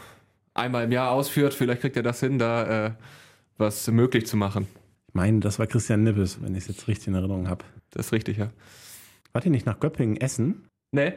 einmal 0.54 0.84
im 0.84 0.92
Jahr 0.92 1.10
ausführt, 1.10 1.54
vielleicht 1.54 1.80
kriegt 1.80 1.96
er 1.96 2.02
das 2.02 2.20
hin, 2.20 2.38
da 2.38 2.86
äh, 2.86 2.90
was 3.58 3.86
möglich 3.88 4.26
zu 4.26 4.36
machen. 4.36 4.66
Ich 5.08 5.14
meine, 5.14 5.40
das 5.40 5.58
war 5.58 5.66
Christian 5.66 6.04
Nippes, 6.04 6.42
wenn 6.42 6.54
ich 6.54 6.62
es 6.62 6.68
jetzt 6.68 6.88
richtig 6.88 7.08
in 7.08 7.14
Erinnerung 7.14 7.48
habe. 7.48 7.64
Das 7.90 8.06
ist 8.06 8.12
richtig, 8.12 8.38
ja. 8.38 8.50
Wart 9.32 9.44
ihr 9.44 9.50
nicht 9.50 9.66
nach 9.66 9.80
Göppingen 9.80 10.16
essen? 10.16 10.68
Nee. 10.94 11.14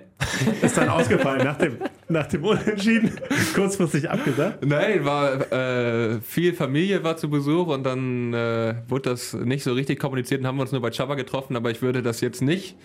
Ist 0.61 0.77
dann 0.77 0.87
ausgefallen 0.87 1.43
nach 1.43 1.57
dem, 1.57 1.77
nach 2.07 2.27
dem 2.27 2.45
Unentschieden, 2.45 3.11
kurzfristig 3.53 4.09
abgesagt. 4.09 4.65
Nein, 4.65 5.03
war 5.03 5.51
äh, 5.51 6.21
viel 6.21 6.53
Familie 6.53 7.03
war 7.03 7.17
zu 7.17 7.29
Besuch 7.29 7.67
und 7.67 7.83
dann 7.83 8.33
äh, 8.33 8.75
wurde 8.87 9.09
das 9.09 9.33
nicht 9.33 9.63
so 9.65 9.73
richtig 9.73 9.99
kommuniziert 9.99 10.39
und 10.39 10.47
haben 10.47 10.55
wir 10.55 10.61
uns 10.61 10.71
nur 10.71 10.81
bei 10.81 10.91
Chaba 10.91 11.15
getroffen, 11.15 11.57
aber 11.57 11.71
ich 11.71 11.81
würde 11.81 12.01
das 12.01 12.21
jetzt 12.21 12.41
nicht 12.41 12.77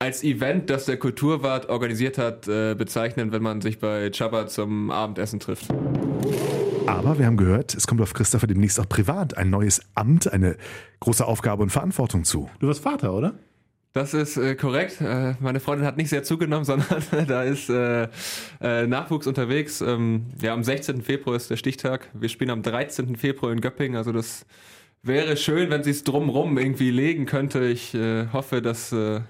als 0.00 0.24
Event, 0.24 0.70
das 0.70 0.86
der 0.86 0.96
Kulturwart 0.96 1.68
organisiert 1.68 2.18
hat, 2.18 2.48
äh, 2.48 2.74
bezeichnen, 2.74 3.30
wenn 3.30 3.42
man 3.42 3.60
sich 3.60 3.78
bei 3.78 4.10
Chaba 4.10 4.48
zum 4.48 4.90
Abendessen 4.90 5.38
trifft. 5.38 5.68
Aber 6.86 7.16
wir 7.16 7.26
haben 7.26 7.36
gehört, 7.36 7.76
es 7.76 7.86
kommt 7.86 8.00
auf 8.00 8.12
Christopher 8.12 8.48
demnächst 8.48 8.80
auch 8.80 8.88
privat 8.88 9.36
ein 9.36 9.50
neues 9.50 9.82
Amt, 9.94 10.32
eine 10.32 10.56
große 10.98 11.24
Aufgabe 11.24 11.62
und 11.62 11.70
Verantwortung 11.70 12.24
zu. 12.24 12.50
Du 12.58 12.66
warst 12.66 12.80
Vater, 12.80 13.14
oder? 13.14 13.34
Das 13.94 14.12
ist 14.12 14.36
äh, 14.36 14.56
korrekt. 14.56 15.00
Äh, 15.00 15.36
meine 15.38 15.60
Freundin 15.60 15.86
hat 15.86 15.96
nicht 15.96 16.08
sehr 16.08 16.24
zugenommen, 16.24 16.64
sondern 16.66 17.26
da 17.28 17.44
ist 17.44 17.70
äh, 17.70 18.08
äh, 18.60 18.88
Nachwuchs 18.88 19.28
unterwegs. 19.28 19.80
Ähm, 19.80 20.26
ja, 20.42 20.52
am 20.52 20.64
16. 20.64 21.00
Februar 21.00 21.36
ist 21.36 21.48
der 21.48 21.56
Stichtag. 21.56 22.10
Wir 22.12 22.28
spielen 22.28 22.50
am 22.50 22.62
13. 22.62 23.14
Februar 23.14 23.52
in 23.52 23.60
Göppingen. 23.60 23.96
Also 23.96 24.10
das 24.10 24.46
wäre 25.04 25.36
schön, 25.36 25.70
wenn 25.70 25.84
sie 25.84 25.92
es 25.92 26.02
drumrum 26.02 26.58
irgendwie 26.58 26.90
legen 26.90 27.24
könnte. 27.24 27.66
Ich 27.66 27.94
äh, 27.94 28.26
hoffe, 28.32 28.62
dass, 28.62 28.90
äh, 28.92 29.20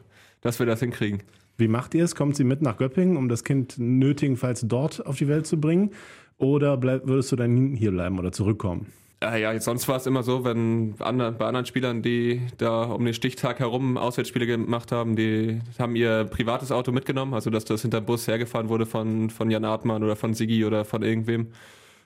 dass 0.41 0.59
wir 0.59 0.65
das 0.65 0.81
hinkriegen. 0.81 1.23
Wie 1.59 1.69
macht 1.69 1.95
ihr 1.95 2.03
es? 2.03 2.15
Kommt 2.15 2.35
sie 2.35 2.45
mit 2.45 2.63
nach 2.63 2.79
Göppingen, 2.79 3.19
um 3.19 3.29
das 3.29 3.45
Kind 3.45 3.75
nötigenfalls 3.79 4.63
dort 4.67 5.05
auf 5.05 5.19
die 5.19 5.29
Welt 5.29 5.47
zu 5.47 5.61
bringen? 5.61 5.91
Oder 6.39 6.79
bleib, 6.79 7.07
würdest 7.07 7.31
du 7.33 7.37
dann 7.37 7.75
hier 7.75 7.91
bleiben 7.91 8.19
oder 8.19 8.33
zurückkommen? 8.33 8.87
Äh, 9.21 9.43
ja, 9.43 9.59
sonst 9.61 9.89
war 9.89 9.97
es 9.97 10.07
immer 10.07 10.23
so, 10.23 10.45
wenn 10.45 10.95
andre, 10.99 11.33
bei 11.33 11.47
anderen 11.47 11.67
Spielern, 11.67 12.03
die 12.03 12.43
da 12.59 12.85
um 12.85 13.05
den 13.05 13.15
Stichtag 13.15 13.61
herum 13.61 13.97
Auswärtsspiele 13.97 14.47
gemacht 14.47 14.93
haben, 14.93 15.17
die 15.17 15.61
haben 15.79 15.97
ihr 15.97 16.25
privates 16.25 16.73
Auto 16.73 16.93
mitgenommen, 16.93 17.35
also 17.35 17.51
dass 17.51 17.65
das 17.65 17.83
hinter 17.83 18.01
Bus 18.01 18.27
hergefahren 18.27 18.69
wurde 18.69 18.87
von, 18.87 19.31
von 19.31 19.51
Jan 19.51 19.65
Artmann 19.65 20.03
oder 20.03 20.17
von 20.17 20.35
Sigi 20.35 20.65
oder 20.65 20.85
von 20.85 21.03
irgendwem, 21.03 21.53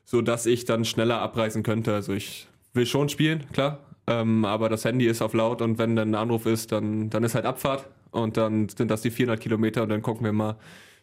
so 0.04 0.22
dass 0.22 0.46
ich 0.46 0.64
dann 0.64 0.84
schneller 0.84 1.20
abreisen 1.20 1.62
könnte. 1.62 1.94
Also 1.94 2.12
ich 2.12 2.46
will 2.74 2.86
schon 2.86 3.08
spielen, 3.08 3.44
klar, 3.52 3.80
ähm, 4.06 4.44
aber 4.44 4.68
das 4.68 4.84
Handy 4.84 5.06
ist 5.06 5.22
auf 5.22 5.34
laut 5.34 5.62
und 5.62 5.78
wenn 5.78 5.96
dann 5.96 6.10
ein 6.10 6.14
Anruf 6.14 6.46
ist, 6.46 6.72
dann, 6.72 7.10
dann 7.10 7.24
ist 7.24 7.34
halt 7.34 7.46
Abfahrt 7.46 7.88
und 8.10 8.36
dann 8.36 8.68
sind 8.68 8.90
das 8.90 9.02
die 9.02 9.10
400 9.10 9.40
Kilometer 9.40 9.82
und 9.82 9.88
dann 9.88 10.02
gucken 10.02 10.24
wir 10.24 10.32
mal, 10.32 10.56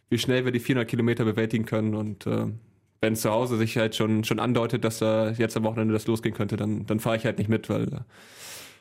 wie 0.09 0.17
schnell 0.17 0.45
wir 0.45 0.51
die 0.51 0.59
400 0.59 0.87
Kilometer 0.87 1.25
bewältigen 1.25 1.65
können 1.65 1.95
und 1.95 2.27
äh, 2.27 2.47
wenn 3.05 3.15
zu 3.15 3.29
Hause 3.29 3.57
sich 3.57 3.77
halt 3.77 3.95
schon, 3.95 4.23
schon 4.23 4.39
andeutet, 4.39 4.83
dass 4.83 4.97
da 4.97 5.29
jetzt 5.29 5.55
am 5.55 5.63
Wochenende 5.63 5.93
das 5.93 6.07
losgehen 6.07 6.33
könnte, 6.33 6.57
dann, 6.57 6.87
dann 6.87 6.99
fahre 6.99 7.17
ich 7.17 7.25
halt 7.25 7.37
nicht 7.37 7.49
mit, 7.49 7.69
weil 7.69 7.87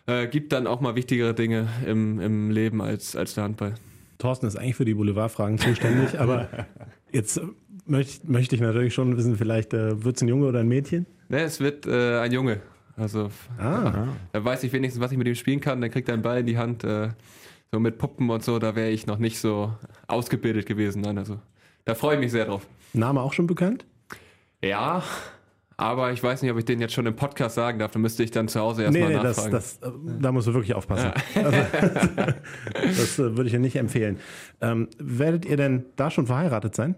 äh, 0.07 0.27
gibt 0.29 0.53
dann 0.53 0.67
auch 0.67 0.81
mal 0.81 0.95
wichtigere 0.95 1.35
Dinge 1.35 1.69
im, 1.87 2.19
im 2.21 2.51
Leben 2.51 2.81
als, 2.81 3.17
als 3.17 3.35
der 3.35 3.45
Handball. 3.45 3.75
Thorsten 4.17 4.47
ist 4.47 4.57
eigentlich 4.57 4.77
für 4.77 4.87
die 4.87 4.95
Boulevardfragen 4.95 5.59
zuständig, 5.59 6.19
aber 6.19 6.49
jetzt 7.13 7.39
möchte, 7.85 8.31
möchte 8.31 8.55
ich 8.55 8.63
natürlich 8.63 8.95
schon 8.95 9.15
wissen, 9.19 9.37
vielleicht 9.37 9.75
äh, 9.75 10.03
wird 10.03 10.17
es 10.17 10.23
ein 10.23 10.29
Junge 10.29 10.47
oder 10.47 10.61
ein 10.61 10.69
Mädchen? 10.69 11.05
Ne, 11.29 11.43
es 11.43 11.61
wird 11.61 11.87
äh, 11.87 12.21
ein 12.21 12.33
Junge. 12.33 12.63
Also 12.97 13.29
Ah, 13.59 14.07
da 14.33 14.43
weiß 14.43 14.63
ich 14.65 14.73
wenigstens, 14.73 15.03
was 15.03 15.13
ich 15.13 15.19
mit 15.19 15.27
ihm 15.27 15.35
spielen 15.35 15.61
kann. 15.61 15.83
Dann 15.83 15.91
kriegt 15.91 16.09
er 16.09 16.15
einen 16.15 16.23
Ball 16.23 16.41
in 16.41 16.47
die 16.47 16.57
Hand. 16.57 16.83
Äh, 16.85 17.09
so 17.73 17.81
mit 17.81 17.99
Puppen 17.99 18.31
und 18.31 18.43
so, 18.43 18.61
da 18.61 18.77
wäre 18.77 18.91
ich 18.91 19.07
noch 19.07 19.19
nicht 19.19 19.39
so 19.39 19.73
ausgebildet 20.07 20.65
gewesen. 20.65 21.03
Nein, 21.03 21.19
also 21.19 21.41
da 21.85 21.95
freue 21.95 22.15
ich 22.15 22.21
mich 22.21 22.31
sehr 22.31 22.45
drauf. 22.47 22.67
Name 22.93 23.21
auch 23.21 23.33
schon 23.33 23.49
bekannt? 23.49 23.85
Ja, 24.65 25.03
aber 25.77 26.13
ich 26.13 26.23
weiß 26.23 26.43
nicht, 26.43 26.51
ob 26.51 26.59
ich 26.59 26.65
den 26.65 26.81
jetzt 26.81 26.95
schon 26.95 27.07
im 27.07 27.17
Podcast 27.17 27.57
sagen 27.57 27.79
darf. 27.79 27.91
Da 27.91 27.99
müsste 27.99 28.23
ich 28.23 28.31
dann 28.31 28.49
zu 28.49 28.61
Hause 28.61 28.85
erstmal 28.85 29.09
nee, 29.09 29.17
nee, 29.17 29.23
das, 29.23 29.37
nachfragen. 29.37 29.53
das, 29.53 29.77
äh, 29.79 29.91
da 30.21 30.33
musst 30.33 30.47
du 30.47 30.55
wirklich 30.55 30.75
aufpassen. 30.75 31.13
Also, 31.35 31.59
das 32.83 33.19
äh, 33.19 33.37
würde 33.37 33.45
ich 33.45 33.53
dir 33.53 33.59
nicht 33.59 33.77
empfehlen. 33.77 34.19
Ähm, 34.61 34.89
werdet 34.99 35.45
ihr 35.45 35.57
denn 35.57 35.85
da 35.97 36.11
schon 36.11 36.27
verheiratet 36.27 36.75
sein? 36.75 36.95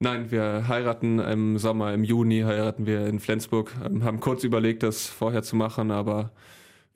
Nein, 0.00 0.30
wir 0.30 0.68
heiraten 0.68 1.18
im 1.18 1.58
Sommer, 1.58 1.92
im 1.92 2.04
Juni 2.04 2.42
heiraten 2.42 2.86
wir 2.86 3.06
in 3.06 3.18
Flensburg. 3.20 3.72
Ähm, 3.84 4.04
haben 4.04 4.20
kurz 4.20 4.44
überlegt, 4.44 4.82
das 4.82 5.06
vorher 5.06 5.42
zu 5.42 5.56
machen, 5.56 5.90
aber 5.90 6.30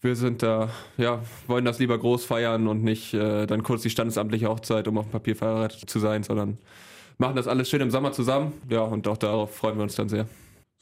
wir 0.00 0.16
sind 0.16 0.42
da, 0.42 0.70
ja, 0.96 1.20
wollen 1.46 1.64
das 1.64 1.78
lieber 1.78 1.98
groß 1.98 2.24
feiern 2.24 2.66
und 2.66 2.82
nicht 2.82 3.14
äh, 3.14 3.46
dann 3.46 3.62
kurz 3.62 3.82
die 3.82 3.90
standesamtliche 3.90 4.48
Hochzeit, 4.48 4.88
um 4.88 4.98
auf 4.98 5.06
dem 5.06 5.12
Papier 5.12 5.36
verheiratet 5.36 5.88
zu 5.88 6.00
sein, 6.00 6.24
sondern 6.24 6.58
machen 7.22 7.36
das 7.36 7.48
alles 7.48 7.70
schön 7.70 7.80
im 7.80 7.90
Sommer 7.90 8.12
zusammen. 8.12 8.52
Ja, 8.68 8.80
und 8.80 9.08
auch 9.08 9.16
darauf 9.16 9.54
freuen 9.54 9.76
wir 9.76 9.84
uns 9.84 9.94
dann 9.94 10.10
sehr. 10.10 10.26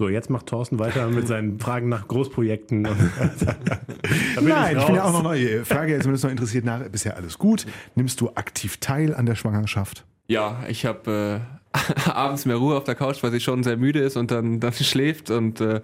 So, 0.00 0.08
jetzt 0.08 0.30
macht 0.30 0.46
Thorsten 0.46 0.78
weiter 0.78 1.06
mit 1.08 1.28
seinen 1.28 1.60
Fragen 1.60 1.90
nach 1.90 2.08
Großprojekten. 2.08 2.82
Bin 4.34 4.48
Nein, 4.48 4.78
ich 4.78 4.86
bin 4.86 4.94
ja 4.94 5.04
auch 5.04 5.12
noch 5.12 5.22
neu. 5.22 5.62
Frage 5.64 5.92
jetzt, 5.92 6.06
wenn 6.06 6.14
es 6.14 6.22
noch 6.22 6.30
interessiert, 6.30 6.64
nach, 6.64 6.80
bisher 6.88 7.16
alles 7.16 7.36
gut? 7.38 7.66
Nimmst 7.94 8.20
du 8.22 8.30
aktiv 8.30 8.78
teil 8.78 9.14
an 9.14 9.26
der 9.26 9.34
Schwangerschaft? 9.34 10.06
Ja, 10.26 10.64
ich 10.68 10.86
habe 10.86 11.42
äh, 11.76 12.08
abends 12.10 12.46
mehr 12.46 12.56
Ruhe 12.56 12.76
auf 12.76 12.84
der 12.84 12.94
Couch, 12.94 13.22
weil 13.22 13.30
sie 13.30 13.40
schon 13.40 13.62
sehr 13.62 13.76
müde 13.76 14.00
ist 14.00 14.16
und 14.16 14.30
dann, 14.30 14.58
dann 14.58 14.72
schläft 14.72 15.30
und 15.30 15.60
äh, 15.60 15.82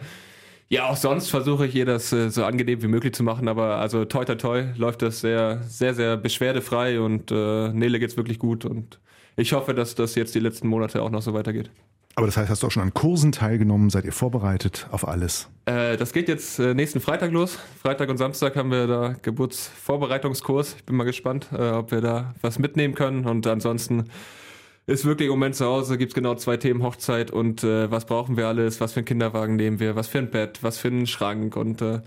ja, 0.69 0.89
auch 0.89 0.97
sonst 0.97 1.29
versuche 1.29 1.67
ich 1.67 1.75
ihr 1.75 1.85
das 1.85 2.13
äh, 2.13 2.31
so 2.31 2.45
angenehm 2.45 2.83
wie 2.83 2.89
möglich 2.89 3.13
zu 3.13 3.23
machen, 3.23 3.47
aber 3.47 3.77
also 3.77 4.05
toi 4.07 4.25
toi 4.25 4.35
toi 4.35 4.65
läuft 4.77 5.03
das 5.03 5.21
sehr, 5.21 5.63
sehr, 5.69 5.95
sehr 5.95 6.17
beschwerdefrei 6.17 6.99
und 7.01 7.31
äh, 7.31 7.69
Nele 7.69 8.01
geht's 8.01 8.17
wirklich 8.17 8.39
gut 8.39 8.65
und 8.65 8.99
ich 9.37 9.53
hoffe, 9.53 9.75
dass 9.75 9.95
das 9.95 10.15
jetzt 10.15 10.35
die 10.35 10.41
letzten 10.41 10.69
Monate 10.69 11.03
auch 11.03 11.11
noch 11.11 11.23
so 11.23 11.35
weitergeht. 11.35 11.71
Aber 12.15 12.27
das 12.27 12.39
heißt, 12.39 12.49
hast 12.49 12.63
du 12.63 12.69
auch 12.69 12.71
schon 12.71 12.83
an 12.83 12.95
Kursen 12.95 13.31
teilgenommen? 13.31 13.91
Seid 13.91 14.07
ihr 14.07 14.13
vorbereitet 14.13 14.89
auf 14.91 15.07
alles? 15.07 15.51
Äh, 15.67 15.99
das 15.99 16.15
geht 16.15 16.29
jetzt 16.29 16.59
äh, 16.59 16.73
nächsten 16.73 17.01
Freitag 17.01 17.31
los. 17.31 17.59
Freitag 17.83 18.09
und 18.09 18.17
Samstag 18.17 18.57
haben 18.57 18.71
wir 18.71 18.87
da 18.87 19.17
Geburtsvorbereitungskurs. 19.21 20.77
Ich 20.79 20.85
bin 20.85 20.97
mal 20.97 21.05
gespannt, 21.05 21.49
äh, 21.53 21.73
ob 21.73 21.91
wir 21.91 22.01
da 22.01 22.35
was 22.41 22.59
mitnehmen 22.59 22.95
können. 22.95 23.27
Und 23.27 23.47
ansonsten 23.47 24.05
ist 24.87 25.05
wirklich 25.05 25.27
im 25.27 25.33
Moment 25.33 25.57
zu 25.57 25.67
Hause, 25.67 25.99
gibt's 25.99 26.15
genau 26.15 26.37
zwei 26.37 26.57
Themen, 26.57 26.83
Hochzeit 26.83 27.31
und 27.31 27.65
äh, 27.65 27.91
was 27.91 28.07
brauchen 28.07 28.37
wir 28.37 28.47
alles, 28.47 28.81
was 28.81 28.93
für 28.93 29.01
einen 29.01 29.07
Kinderwagen 29.07 29.57
nehmen 29.57 29.81
wir, 29.81 29.97
was 29.97 30.09
für 30.09 30.19
ein 30.19 30.31
Bett, 30.31 30.63
was 30.63 30.79
für 30.79 30.89
einen 30.89 31.07
Schrank 31.07 31.57
und 31.57 31.83
äh, 31.83 32.01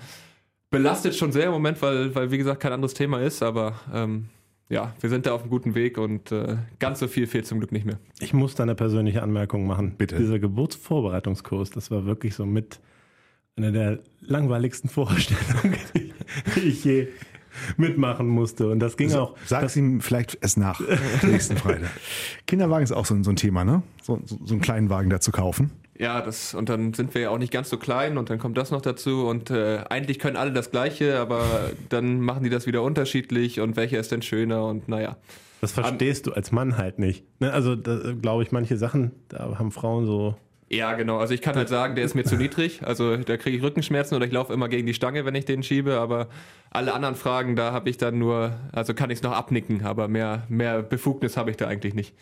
belastet 0.69 1.15
schon 1.15 1.31
sehr 1.31 1.47
im 1.47 1.51
Moment, 1.51 1.81
weil, 1.81 2.15
weil 2.15 2.31
wie 2.31 2.37
gesagt 2.37 2.61
kein 2.61 2.71
anderes 2.71 2.93
Thema 2.93 3.19
ist, 3.21 3.43
aber 3.43 3.75
ähm, 3.93 4.29
ja, 4.69 4.93
wir 4.99 5.09
sind 5.09 5.25
da 5.25 5.33
auf 5.33 5.41
einem 5.41 5.49
guten 5.49 5.75
Weg 5.75 5.97
und 5.97 6.31
äh, 6.31 6.57
ganz 6.79 6.99
so 6.99 7.07
viel 7.07 7.25
fehlt 7.27 7.45
zum 7.47 7.59
Glück 7.59 7.71
nicht 7.71 7.85
mehr. 7.85 7.99
Ich 8.19 8.33
muss 8.33 8.55
da 8.55 8.63
eine 8.63 8.75
persönliche 8.75 9.23
Anmerkung 9.23 9.65
machen. 9.67 9.95
Bitte. 9.97 10.17
Dieser 10.17 10.39
Geburtsvorbereitungskurs, 10.39 11.71
das 11.71 11.89
war 11.91 12.05
wirklich 12.05 12.35
so 12.35 12.45
mit 12.45 12.79
einer 13.55 13.71
der 13.71 13.99
langweiligsten 14.21 14.89
Vorstellungen, 14.89 15.75
die 16.55 16.59
ich 16.61 16.83
je 16.85 17.07
mitmachen 17.77 18.27
musste. 18.27 18.69
Und 18.69 18.79
das 18.79 18.95
ging 18.95 19.11
auch. 19.13 19.35
Sag 19.45 19.63
es 19.63 19.75
ihm 19.75 20.01
vielleicht 20.01 20.37
erst 20.41 20.57
nach 20.57 20.79
nächsten 21.23 21.57
Freitag. 21.57 21.89
Kinderwagen 22.47 22.83
ist 22.83 22.91
auch 22.91 23.05
so, 23.05 23.15
ein- 23.15 23.23
so 23.23 23.31
ein 23.31 23.35
Thema, 23.35 23.65
ne? 23.65 23.81
So, 24.01 24.21
so, 24.25 24.37
so 24.45 24.53
einen 24.53 24.61
kleinen 24.61 24.89
Wagen 24.89 25.09
da 25.09 25.19
zu 25.19 25.31
kaufen. 25.31 25.71
Ja, 25.99 26.21
das 26.21 26.53
und 26.53 26.69
dann 26.69 26.93
sind 26.93 27.13
wir 27.13 27.21
ja 27.21 27.29
auch 27.29 27.37
nicht 27.37 27.51
ganz 27.51 27.69
so 27.69 27.77
klein 27.77 28.17
und 28.17 28.29
dann 28.29 28.39
kommt 28.39 28.57
das 28.57 28.71
noch 28.71 28.81
dazu 28.81 29.27
und 29.27 29.51
äh, 29.51 29.83
eigentlich 29.89 30.17
können 30.17 30.37
alle 30.37 30.53
das 30.53 30.71
Gleiche, 30.71 31.19
aber 31.19 31.43
dann 31.89 32.21
machen 32.21 32.43
die 32.43 32.49
das 32.49 32.65
wieder 32.65 32.83
unterschiedlich 32.83 33.59
und 33.59 33.75
welcher 33.75 33.99
ist 33.99 34.11
denn 34.13 34.21
schöner 34.21 34.65
und 34.65 34.87
naja. 34.87 35.17
Das 35.59 35.73
verstehst 35.73 36.25
du 36.25 36.31
als 36.31 36.53
Mann 36.53 36.77
halt 36.77 36.99
nicht. 36.99 37.25
Ne? 37.41 37.51
Also, 37.51 37.75
da, 37.75 38.13
glaube 38.13 38.43
ich, 38.43 38.53
manche 38.53 38.77
Sachen, 38.77 39.11
da 39.27 39.59
haben 39.59 39.71
Frauen 39.71 40.05
so. 40.05 40.35
Ja, 40.69 40.93
genau. 40.93 41.17
Also 41.17 41.33
ich 41.33 41.41
kann 41.41 41.55
halt 41.55 41.67
sagen, 41.67 41.95
der 41.95 42.05
ist 42.05 42.13
mir 42.13 42.23
zu 42.23 42.35
niedrig. 42.35 42.81
Also 42.83 43.17
da 43.17 43.37
kriege 43.37 43.57
ich 43.57 43.63
Rückenschmerzen 43.63 44.15
oder 44.15 44.27
ich 44.27 44.31
laufe 44.31 44.53
immer 44.53 44.69
gegen 44.69 44.85
die 44.85 44.93
Stange, 44.93 45.25
wenn 45.25 45.33
ich 45.33 45.45
den 45.45 45.63
schiebe. 45.63 45.97
Aber 45.97 46.27
alle 46.69 46.93
anderen 46.93 47.15
Fragen, 47.15 47.55
da 47.55 47.71
habe 47.73 47.89
ich 47.89 47.97
dann 47.97 48.19
nur, 48.19 48.53
also 48.71 48.93
kann 48.93 49.09
ich 49.09 49.17
es 49.17 49.23
noch 49.23 49.31
abnicken, 49.31 49.83
aber 49.83 50.07
mehr, 50.07 50.43
mehr 50.47 50.83
Befugnis 50.83 51.37
habe 51.37 51.49
ich 51.49 51.57
da 51.57 51.67
eigentlich 51.67 51.95
nicht. 51.95 52.13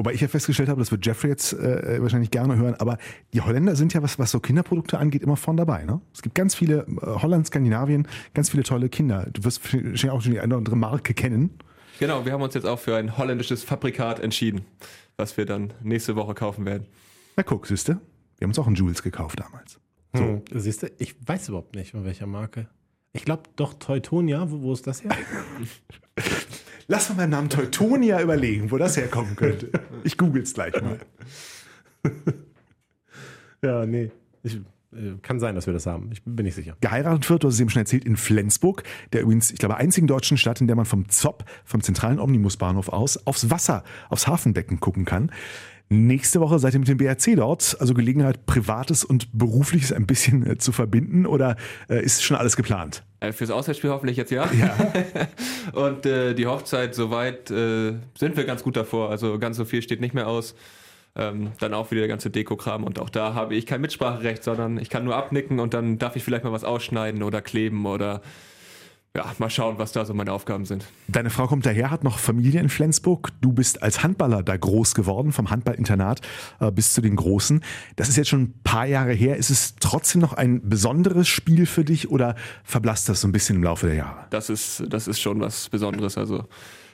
Wobei 0.00 0.14
ich 0.14 0.22
ja 0.22 0.28
festgestellt 0.28 0.70
habe, 0.70 0.80
das 0.80 0.90
wird 0.90 1.04
Jeffrey 1.04 1.28
jetzt 1.28 1.52
äh, 1.52 2.00
wahrscheinlich 2.00 2.30
gerne 2.30 2.56
hören, 2.56 2.74
aber 2.78 2.96
die 3.34 3.42
Holländer 3.42 3.76
sind 3.76 3.92
ja, 3.92 4.02
was, 4.02 4.18
was 4.18 4.30
so 4.30 4.40
Kinderprodukte 4.40 4.96
angeht, 4.96 5.22
immer 5.22 5.36
von 5.36 5.58
dabei. 5.58 5.84
Ne? 5.84 6.00
Es 6.14 6.22
gibt 6.22 6.34
ganz 6.34 6.54
viele, 6.54 6.86
äh, 6.86 7.06
Holland, 7.06 7.46
Skandinavien, 7.46 8.08
ganz 8.32 8.48
viele 8.48 8.62
tolle 8.62 8.88
Kinder. 8.88 9.26
Du 9.30 9.44
wirst 9.44 9.62
wahrscheinlich 9.62 10.08
auch 10.08 10.22
schon 10.22 10.32
die 10.32 10.40
eine 10.40 10.54
oder 10.54 10.56
andere 10.56 10.76
Marke 10.76 11.12
kennen. 11.12 11.50
Genau, 11.98 12.24
wir 12.24 12.32
haben 12.32 12.40
uns 12.40 12.54
jetzt 12.54 12.64
auch 12.64 12.78
für 12.78 12.96
ein 12.96 13.18
holländisches 13.18 13.62
Fabrikat 13.62 14.20
entschieden, 14.20 14.62
was 15.18 15.36
wir 15.36 15.44
dann 15.44 15.74
nächste 15.82 16.16
Woche 16.16 16.32
kaufen 16.32 16.64
werden. 16.64 16.86
Na 17.36 17.42
guck, 17.42 17.66
siehste, 17.66 18.00
wir 18.38 18.46
haben 18.46 18.52
uns 18.52 18.58
auch 18.58 18.66
einen 18.66 18.76
Jules 18.76 19.02
gekauft 19.02 19.38
damals. 19.38 19.78
So. 20.14 20.22
Hm, 20.22 20.42
siehst 20.54 20.82
du, 20.82 20.90
ich 20.96 21.14
weiß 21.28 21.50
überhaupt 21.50 21.74
nicht, 21.74 21.90
von 21.90 22.06
welcher 22.06 22.26
Marke. 22.26 22.68
Ich 23.12 23.26
glaube 23.26 23.42
doch 23.56 23.74
Teutonia. 23.74 24.50
Wo, 24.50 24.62
wo 24.62 24.72
ist 24.72 24.86
das 24.86 25.04
her? 25.04 25.10
Lass 26.90 27.08
mal 27.08 27.14
beim 27.14 27.30
Namen 27.30 27.48
Teutonia 27.48 28.20
überlegen, 28.20 28.72
wo 28.72 28.76
das 28.76 28.96
herkommen 28.96 29.36
könnte. 29.36 29.70
Ich 30.02 30.16
google's 30.16 30.54
gleich 30.54 30.74
mal. 30.82 30.98
ja, 33.62 33.86
nee. 33.86 34.10
Ich, 34.42 34.56
äh, 34.56 35.12
kann 35.22 35.38
sein, 35.38 35.54
dass 35.54 35.66
wir 35.66 35.72
das 35.72 35.86
haben. 35.86 36.10
Ich 36.10 36.22
bin 36.24 36.44
nicht 36.44 36.56
sicher. 36.56 36.76
Geheiratet 36.80 37.30
wird, 37.30 37.44
du 37.44 37.46
hast 37.46 37.54
es 37.54 37.60
eben 37.60 37.70
schon 37.70 37.80
erzählt, 37.80 38.04
in 38.04 38.16
Flensburg, 38.16 38.82
der 39.12 39.22
übrigens, 39.22 39.52
ich 39.52 39.58
glaube, 39.58 39.76
einzigen 39.76 40.08
deutschen 40.08 40.36
Stadt, 40.36 40.60
in 40.60 40.66
der 40.66 40.74
man 40.74 40.84
vom 40.84 41.08
ZOP, 41.08 41.44
vom 41.64 41.80
zentralen 41.80 42.18
Omnibusbahnhof 42.18 42.88
aus, 42.88 43.24
aufs 43.24 43.50
Wasser, 43.50 43.84
aufs 44.08 44.26
Hafenbecken 44.26 44.80
gucken 44.80 45.04
kann. 45.04 45.30
Nächste 45.92 46.40
Woche 46.40 46.60
seid 46.60 46.72
ihr 46.74 46.78
mit 46.78 46.86
dem 46.86 46.98
BRC 46.98 47.34
dort, 47.34 47.76
also 47.80 47.94
Gelegenheit, 47.94 48.46
Privates 48.46 49.04
und 49.04 49.36
Berufliches 49.36 49.92
ein 49.92 50.06
bisschen 50.06 50.48
äh, 50.48 50.56
zu 50.56 50.70
verbinden 50.70 51.26
oder 51.26 51.56
äh, 51.88 52.00
ist 52.00 52.22
schon 52.22 52.36
alles 52.36 52.54
geplant? 52.54 53.02
Äh, 53.18 53.32
fürs 53.32 53.50
Auswärtsspiel 53.50 53.90
hoffentlich 53.90 54.16
jetzt 54.16 54.30
ja. 54.30 54.48
und 55.72 56.06
äh, 56.06 56.34
die 56.34 56.46
Hochzeit, 56.46 56.94
soweit 56.94 57.50
äh, 57.50 57.94
sind 58.16 58.36
wir 58.36 58.44
ganz 58.44 58.62
gut 58.62 58.76
davor. 58.76 59.10
Also 59.10 59.40
ganz 59.40 59.56
so 59.56 59.64
viel 59.64 59.82
steht 59.82 60.00
nicht 60.00 60.14
mehr 60.14 60.28
aus. 60.28 60.54
Ähm, 61.16 61.50
dann 61.58 61.74
auch 61.74 61.90
wieder 61.90 62.02
der 62.02 62.08
ganze 62.08 62.30
Dekokram 62.30 62.84
und 62.84 63.00
auch 63.00 63.10
da 63.10 63.34
habe 63.34 63.56
ich 63.56 63.66
kein 63.66 63.80
Mitspracherecht, 63.80 64.44
sondern 64.44 64.78
ich 64.78 64.90
kann 64.90 65.02
nur 65.02 65.16
abnicken 65.16 65.58
und 65.58 65.74
dann 65.74 65.98
darf 65.98 66.14
ich 66.14 66.22
vielleicht 66.22 66.44
mal 66.44 66.52
was 66.52 66.62
ausschneiden 66.62 67.24
oder 67.24 67.42
kleben 67.42 67.84
oder 67.84 68.22
ja, 69.16 69.24
mal 69.38 69.50
schauen, 69.50 69.78
was 69.78 69.90
da 69.90 70.04
so 70.04 70.14
meine 70.14 70.32
Aufgaben 70.32 70.64
sind. 70.64 70.84
Deine 71.08 71.30
Frau 71.30 71.48
kommt 71.48 71.66
daher, 71.66 71.90
hat 71.90 72.04
noch 72.04 72.18
Familie 72.18 72.60
in 72.60 72.68
Flensburg. 72.68 73.30
Du 73.40 73.52
bist 73.52 73.82
als 73.82 74.04
Handballer 74.04 74.44
da 74.44 74.56
groß 74.56 74.94
geworden, 74.94 75.32
vom 75.32 75.50
Handballinternat 75.50 76.20
äh, 76.60 76.70
bis 76.70 76.94
zu 76.94 77.00
den 77.00 77.16
Großen. 77.16 77.64
Das 77.96 78.08
ist 78.08 78.16
jetzt 78.16 78.28
schon 78.28 78.42
ein 78.42 78.54
paar 78.62 78.86
Jahre 78.86 79.12
her. 79.12 79.36
Ist 79.36 79.50
es 79.50 79.74
trotzdem 79.80 80.20
noch 80.20 80.34
ein 80.34 80.68
besonderes 80.68 81.26
Spiel 81.26 81.66
für 81.66 81.84
dich 81.84 82.08
oder 82.10 82.36
verblasst 82.62 83.08
das 83.08 83.22
so 83.22 83.28
ein 83.28 83.32
bisschen 83.32 83.56
im 83.56 83.64
Laufe 83.64 83.86
der 83.86 83.96
Jahre? 83.96 84.26
Das 84.30 84.48
ist, 84.48 84.84
das 84.88 85.08
ist 85.08 85.20
schon 85.20 85.40
was 85.40 85.68
Besonderes. 85.68 86.16
Also 86.16 86.44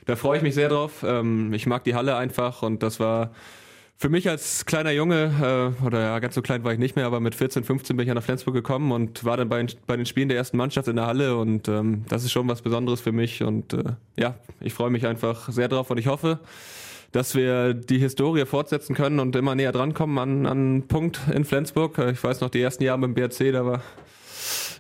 da 0.07 0.17
freue 0.17 0.39
ich 0.39 0.43
mich 0.43 0.55
sehr 0.55 0.71
drauf. 0.71 1.05
Ähm, 1.07 1.53
ich 1.53 1.67
mag 1.67 1.85
die 1.85 1.95
Halle 1.95 2.17
einfach 2.17 2.63
und 2.63 2.83
das 2.83 2.99
war 2.99 3.33
für 3.99 4.09
mich 4.11 4.29
als 4.29 4.67
kleiner 4.67 4.91
Junge, 4.91 5.75
äh, 5.81 5.85
oder 5.85 6.01
ja, 6.01 6.19
ganz 6.19 6.35
so 6.35 6.43
klein 6.43 6.65
war 6.65 6.73
ich 6.73 6.79
nicht 6.79 6.97
mehr, 6.97 7.07
aber 7.07 7.21
mit 7.21 7.35
14, 7.35 7.65
15 7.65 7.97
bin 7.97 8.05
ich 8.05 8.09
ja 8.09 8.15
nach 8.15 8.23
Flensburg 8.23 8.55
gekommen 8.55 8.93
und 8.93 9.25
war 9.25 9.37
dann 9.37 9.49
bei, 9.49 9.65
bei 9.87 9.97
den 9.97 10.05
Spielen 10.05 10.29
der 10.29 10.37
ersten 10.37 10.57
Mannschaft 10.59 10.89
in 10.89 10.97
der 10.97 11.07
Halle 11.07 11.37
und 11.37 11.69
ähm, 11.69 12.05
das 12.09 12.23
ist 12.25 12.33
schon 12.33 12.47
was 12.49 12.61
Besonderes 12.61 13.01
für 13.01 13.13
mich 13.13 13.43
und 13.43 13.73
äh, 13.73 13.85
ja, 14.17 14.35
ich 14.61 14.75
freue 14.75 14.91
mich 14.91 15.07
einfach 15.07 15.49
sehr 15.51 15.69
drauf 15.69 15.91
und 15.91 15.99
ich 15.99 16.09
hoffe, 16.09 16.41
dass 17.13 17.35
wir 17.35 17.73
die 17.73 17.99
Historie 17.99 18.45
fortsetzen 18.45 18.95
können 18.95 19.19
und 19.19 19.35
immer 19.35 19.55
näher 19.55 19.73
drankommen 19.73 20.19
an, 20.19 20.47
an 20.47 20.83
Punkt 20.87 21.21
in 21.33 21.45
Flensburg. 21.45 21.97
Äh, 21.97 22.11
Ich 22.11 22.23
weiß 22.23 22.43
noch, 22.43 22.51
die 22.51 22.61
ersten 22.61 22.85
Jahre 22.85 22.99
mit 22.99 23.09
dem 23.09 23.15
BRC, 23.15 23.53
da 23.53 23.65
war 23.65 23.83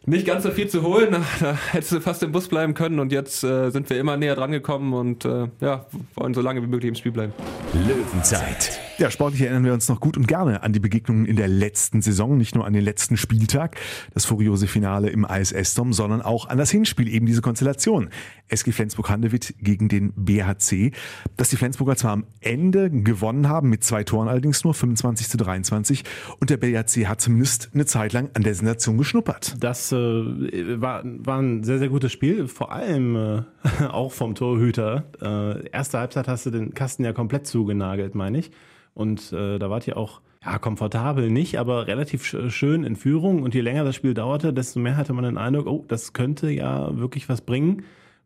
nicht 0.05 0.27
ganz 0.27 0.43
so 0.43 0.51
viel 0.51 0.69
zu 0.69 0.83
holen. 0.83 1.13
Da, 1.13 1.23
da 1.41 1.59
hättest 1.73 1.93
du 1.93 2.01
fast 2.01 2.23
im 2.23 2.33
Bus 2.33 2.49
bleiben 2.49 2.75
können 2.75 3.01
und 3.01 3.13
jetzt 3.13 3.43
äh, 3.45 3.71
sind 3.71 3.89
wir 3.89 3.99
immer 3.99 4.19
näher 4.19 4.35
dran 4.35 4.53
gekommen 4.53 4.93
und 4.93 5.25
äh, 5.25 5.49
ja, 5.61 5.87
wollen 6.15 6.35
so 6.35 6.43
lange 6.43 6.63
wie 6.63 6.67
möglich 6.67 6.91
im 6.91 6.95
Spiel 6.95 7.13
bleiben. 7.13 7.33
Löwenzeit. 7.73 8.81
Ja, 8.99 9.11
sportlich 9.11 9.43
erinnern 9.43 9.65
wir 9.67 9.75
uns 9.75 9.91
noch 9.91 10.01
gut 10.01 10.17
und 10.17 10.27
gerne 10.27 10.63
an 10.63 10.73
die 10.73 10.81
Begegnungen 10.81 11.27
in 11.27 11.37
der 11.37 11.49
letzten 11.49 12.01
Saison, 12.01 12.39
nicht 12.39 12.55
nur 12.55 12.65
an 12.65 12.73
den 12.73 12.83
letzten 12.83 13.19
Spieltag, 13.19 13.77
das 14.15 14.25
furiose 14.25 14.67
Finale 14.67 15.11
im 15.11 15.27
ISS-Dom, 15.27 15.93
sondern 15.93 16.23
auch 16.23 16.49
an 16.49 16.57
das 16.57 16.71
Hinspiel, 16.71 17.07
eben 17.09 17.27
diese 17.27 17.43
Konstellation. 17.43 18.09
SG 18.49 18.73
Flensburg-Handewitt 18.73 19.57
gegen 19.61 19.91
den 19.91 20.15
BHC. 20.17 20.93
Dass 21.37 21.51
die 21.51 21.57
Flensburger 21.57 21.97
zwar 21.97 22.13
am 22.13 22.25
Ende 22.41 22.91
gewonnen 22.91 23.51
haben, 23.51 23.69
mit 23.69 23.85
zwei 23.85 24.03
Toren 24.03 24.29
allerdings 24.29 24.65
nur, 24.65 24.73
25 24.73 25.29
zu 25.29 25.37
23, 25.37 26.03
und 26.41 26.49
der 26.49 26.57
BHC 26.57 27.07
hat 27.07 27.21
zumindest 27.21 27.71
eine 27.75 27.85
Zeit 27.85 28.15
lang 28.15 28.31
an 28.33 28.45
der 28.45 28.55
Sensation 28.55 28.97
geschnuppert. 28.97 29.57
Das 29.61 29.93
äh, 29.93 29.97
war, 29.97 31.03
war 31.05 31.39
ein 31.39 31.65
sehr, 31.65 31.79
sehr 31.79 31.91
gutes 31.91 32.13
Spiel, 32.13 32.49
vor 32.49 32.73
allem 32.73 33.15
äh, 33.15 33.85
auch 33.91 34.13
vom 34.13 34.35
Torhüter. 34.35 35.05
Äh, 35.21 35.69
erste 35.69 35.99
Halbzeit 35.99 36.29
hast 36.29 36.47
du 36.47 36.51
den 36.51 36.73
Kasten 36.73 37.05
ja 37.05 37.13
komplett 37.13 37.47
zugenagelt, 37.47 38.15
meine 38.15 38.39
ich. 38.39 38.51
Und 38.97 39.31
äh, 39.35 39.59
da 39.59 39.69
wart 39.69 39.87
ihr 39.87 39.99
auch 39.99 40.23
ja, 40.43 40.59
komfortabel 40.59 41.29
nicht, 41.29 41.59
aber 41.59 41.87
relativ 41.87 42.25
sch 42.25 42.37
schön 42.49 42.83
in 42.83 42.97
Führung. 42.97 43.43
Und 43.43 43.55
je 43.55 43.61
länger 43.61 43.85
das 43.85 43.95
Spiel 43.95 44.15
dauerte, 44.15 44.55
desto 44.55 44.81
mehr 44.81 44.97
hatte 44.97 45.13
man 45.13 45.25
den 45.25 45.37
Eindruck, 45.37 45.67
oh, 45.67 45.85
das 45.87 46.15
könnte 46.15 46.51
ja 46.51 46.97
wirklich 46.99 47.29
was 47.29 47.43
bringen. 47.43 47.85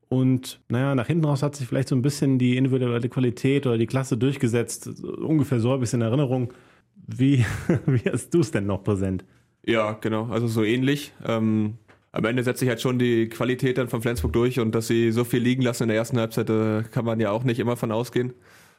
Und 0.08 0.60
naja, 0.68 0.94
nach 0.94 1.08
hinten 1.08 1.24
raus 1.24 1.42
hat 1.42 1.56
sich 1.56 1.66
vielleicht 1.66 1.88
so 1.88 1.96
ein 1.96 2.02
bisschen 2.02 2.38
die 2.38 2.56
individuelle 2.56 3.08
Qualität 3.08 3.66
oder 3.66 3.78
die 3.78 3.86
Klasse 3.86 4.16
durchgesetzt. 4.16 5.02
Ungefähr 5.02 5.58
so 5.58 5.72
habe 5.72 5.82
ich 5.82 5.90
es 5.90 5.94
in 5.94 6.02
Erinnerung. 6.02 6.52
Wie, 6.94 7.44
wie 7.86 8.08
hast 8.08 8.32
du 8.32 8.40
es 8.40 8.52
denn 8.52 8.66
noch 8.66 8.84
präsent? 8.84 9.24
Ja, 9.66 9.92
genau, 9.92 10.26
also 10.26 10.46
so 10.46 10.62
ähnlich. 10.62 11.12
Ähm, 11.26 11.78
am 12.12 12.24
Ende 12.24 12.44
setzt 12.44 12.60
sich 12.60 12.68
halt 12.68 12.80
schon 12.80 12.98
die 13.00 13.28
Qualität 13.28 13.76
dann 13.76 13.88
von 13.88 14.02
Flensburg 14.02 14.32
durch 14.32 14.60
und 14.60 14.74
dass 14.74 14.86
sie 14.86 15.10
so 15.10 15.24
viel 15.24 15.42
liegen 15.42 15.62
lassen 15.62 15.84
in 15.84 15.88
der 15.88 15.98
ersten 15.98 16.18
Halbzeit, 16.18 16.48
äh, 16.48 16.82
kann 16.84 17.04
man 17.04 17.18
ja 17.18 17.30
auch 17.32 17.42
nicht 17.42 17.58
immer 17.58 17.76
von 17.76 17.90
ausgehen. 17.90 18.34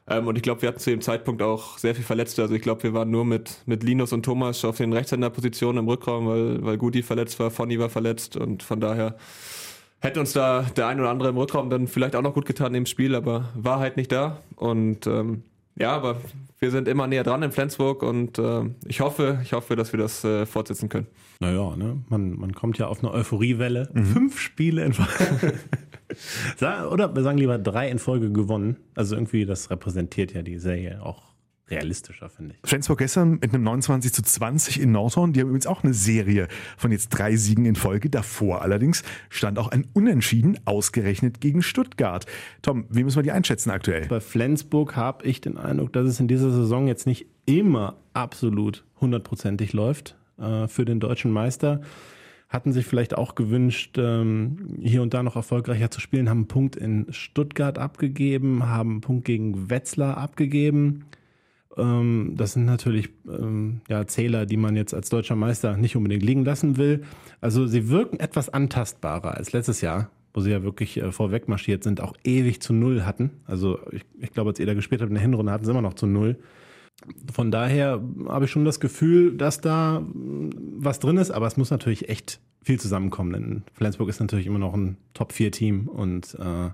Ähm, 0.07 0.27
und 0.27 0.35
ich 0.35 0.43
glaube, 0.43 0.61
wir 0.61 0.69
hatten 0.69 0.79
zu 0.79 0.89
dem 0.89 1.01
Zeitpunkt 1.01 1.41
auch 1.41 1.77
sehr 1.77 1.95
viel 1.95 2.03
Verletzte. 2.03 2.41
Also 2.41 2.55
ich 2.55 2.61
glaube, 2.61 2.83
wir 2.83 2.93
waren 2.93 3.09
nur 3.09 3.25
mit, 3.25 3.57
mit 3.65 3.83
Linus 3.83 4.13
und 4.13 4.23
Thomas 4.23 4.65
auf 4.65 4.77
den 4.77 4.93
Rechtshänderpositionen 4.93 5.83
im 5.83 5.87
Rückraum, 5.87 6.27
weil, 6.27 6.63
weil 6.63 6.77
Guti 6.77 7.03
verletzt 7.03 7.39
war, 7.39 7.51
Fonny 7.51 7.79
war 7.79 7.89
verletzt 7.89 8.37
und 8.37 8.63
von 8.63 8.79
daher 8.79 9.15
hätte 9.99 10.19
uns 10.19 10.33
da 10.33 10.65
der 10.75 10.87
ein 10.87 10.99
oder 10.99 11.09
andere 11.09 11.29
im 11.29 11.37
Rückraum 11.37 11.69
dann 11.69 11.87
vielleicht 11.87 12.15
auch 12.15 12.21
noch 12.23 12.33
gut 12.33 12.45
getan 12.45 12.73
im 12.73 12.85
Spiel, 12.85 13.15
aber 13.15 13.49
war 13.55 13.79
halt 13.79 13.97
nicht 13.97 14.11
da. 14.11 14.41
Und 14.55 15.05
ähm, 15.07 15.43
ja, 15.77 15.91
aber 15.91 16.17
wir 16.60 16.71
sind 16.71 16.88
immer 16.88 17.07
näher 17.07 17.23
dran 17.23 17.41
in 17.43 17.51
Flensburg 17.51 18.03
und 18.03 18.38
äh, 18.38 18.63
ich 18.86 19.01
hoffe, 19.01 19.39
ich 19.43 19.53
hoffe, 19.53 19.75
dass 19.75 19.93
wir 19.93 19.99
das 19.99 20.23
äh, 20.23 20.45
fortsetzen 20.45 20.89
können. 20.89 21.07
Naja, 21.39 21.75
ne? 21.75 22.03
man, 22.10 22.38
man 22.38 22.53
kommt 22.53 22.77
ja 22.77 22.88
auf 22.88 23.03
eine 23.03 23.12
Euphoriewelle. 23.12 23.89
Fünf 23.93 24.39
Spiele 24.39 24.86
in 24.86 24.93
Folge. 24.93 25.53
Oder 26.91 27.15
wir 27.15 27.23
sagen 27.23 27.38
lieber 27.38 27.57
drei 27.57 27.89
in 27.89 27.99
Folge 27.99 28.31
gewonnen. 28.31 28.77
Also 28.95 29.15
irgendwie, 29.15 29.45
das 29.45 29.71
repräsentiert 29.71 30.34
ja 30.34 30.43
die 30.43 30.60
Serie 30.60 31.01
auch 31.01 31.30
realistischer, 31.71 32.29
finde 32.29 32.55
ich. 32.55 32.69
Flensburg 32.69 32.99
gestern 32.99 33.31
mit 33.31 33.53
einem 33.53 33.63
29 33.63 34.13
zu 34.13 34.21
20 34.21 34.79
in 34.79 34.91
Nordhorn. 34.91 35.34
Die 35.34 35.39
haben 35.39 35.47
übrigens 35.47 35.67
auch 35.67 35.84
eine 35.84 35.93
Serie 35.93 36.47
von 36.77 36.91
jetzt 36.91 37.10
drei 37.10 37.36
Siegen 37.36 37.65
in 37.65 37.75
Folge. 37.75 38.10
Davor 38.10 38.62
allerdings 38.62 39.03
stand 39.29 39.57
auch 39.57 39.69
ein 39.69 39.88
Unentschieden 39.93 40.60
ausgerechnet 40.65 41.41
gegen 41.41 41.62
Stuttgart. 41.62 42.25
Tom, 42.62 42.86
wie 42.89 43.03
müssen 43.03 43.17
wir 43.17 43.23
die 43.23 43.31
einschätzen 43.31 43.71
aktuell? 43.71 44.07
Bei 44.07 44.19
Flensburg 44.19 44.95
habe 44.95 45.25
ich 45.25 45.41
den 45.41 45.57
Eindruck, 45.57 45.93
dass 45.93 46.07
es 46.07 46.19
in 46.19 46.27
dieser 46.27 46.51
Saison 46.51 46.88
jetzt 46.88 47.07
nicht 47.07 47.25
immer 47.45 47.95
absolut 48.13 48.84
hundertprozentig 48.99 49.73
läuft 49.73 50.15
äh, 50.38 50.67
für 50.67 50.86
den 50.86 50.99
deutschen 50.99 51.31
Meister. 51.31 51.81
Hatten 52.49 52.73
sich 52.73 52.86
vielleicht 52.86 53.17
auch 53.17 53.36
gewünscht, 53.36 53.97
ähm, 53.97 54.77
hier 54.81 55.01
und 55.01 55.13
da 55.13 55.23
noch 55.23 55.38
erfolgreicher 55.38 55.89
zu 55.89 56.01
spielen, 56.01 56.29
haben 56.29 56.39
einen 56.39 56.47
Punkt 56.47 56.75
in 56.75 57.07
Stuttgart 57.10 57.77
abgegeben, 57.77 58.67
haben 58.67 58.91
einen 58.91 59.01
Punkt 59.01 59.25
gegen 59.25 59.69
Wetzlar 59.69 60.17
abgegeben. 60.17 61.05
Ähm, 61.77 62.34
das 62.36 62.53
sind 62.53 62.65
natürlich 62.65 63.10
ähm, 63.27 63.81
ja, 63.89 64.05
Zähler, 64.07 64.45
die 64.45 64.57
man 64.57 64.75
jetzt 64.75 64.93
als 64.93 65.10
deutscher 65.10 65.36
Meister 65.36 65.77
nicht 65.77 65.95
unbedingt 65.95 66.23
liegen 66.23 66.45
lassen 66.45 66.77
will. 66.77 67.03
Also 67.39 67.67
sie 67.67 67.89
wirken 67.89 68.19
etwas 68.19 68.49
antastbarer 68.49 69.36
als 69.36 69.53
letztes 69.53 69.81
Jahr, 69.81 70.10
wo 70.34 70.41
sie 70.41 70.51
ja 70.51 70.63
wirklich 70.63 70.97
äh, 70.97 71.12
vorweg 71.12 71.47
marschiert 71.47 71.84
sind, 71.84 72.01
auch 72.01 72.13
ewig 72.23 72.62
zu 72.62 72.73
Null 72.73 73.03
hatten. 73.03 73.31
Also 73.45 73.79
ich, 73.91 74.03
ich 74.19 74.31
glaube, 74.31 74.49
als 74.49 74.60
ihr 74.60 74.65
da 74.65 74.73
gespielt 74.73 75.01
habt 75.01 75.10
in 75.10 75.15
der 75.15 75.23
Hinrunde, 75.23 75.51
hatten 75.51 75.65
sie 75.65 75.71
immer 75.71 75.81
noch 75.81 75.93
zu 75.93 76.07
Null. 76.07 76.38
Von 77.34 77.49
daher 77.51 78.01
habe 78.27 78.45
ich 78.45 78.51
schon 78.51 78.65
das 78.65 78.79
Gefühl, 78.79 79.36
dass 79.36 79.62
da 79.62 80.01
mm, 80.01 80.51
was 80.77 80.99
drin 80.99 81.17
ist, 81.17 81.31
aber 81.31 81.47
es 81.47 81.57
muss 81.57 81.71
natürlich 81.71 82.10
echt 82.10 82.39
viel 82.63 82.79
zusammenkommen, 82.79 83.34
denn 83.34 83.63
Flensburg 83.73 84.10
ist 84.10 84.19
natürlich 84.19 84.45
immer 84.45 84.60
noch 84.60 84.75
ein 84.75 84.97
Top-4-Team 85.15 85.88
und 85.88 86.38
äh, 86.39 86.69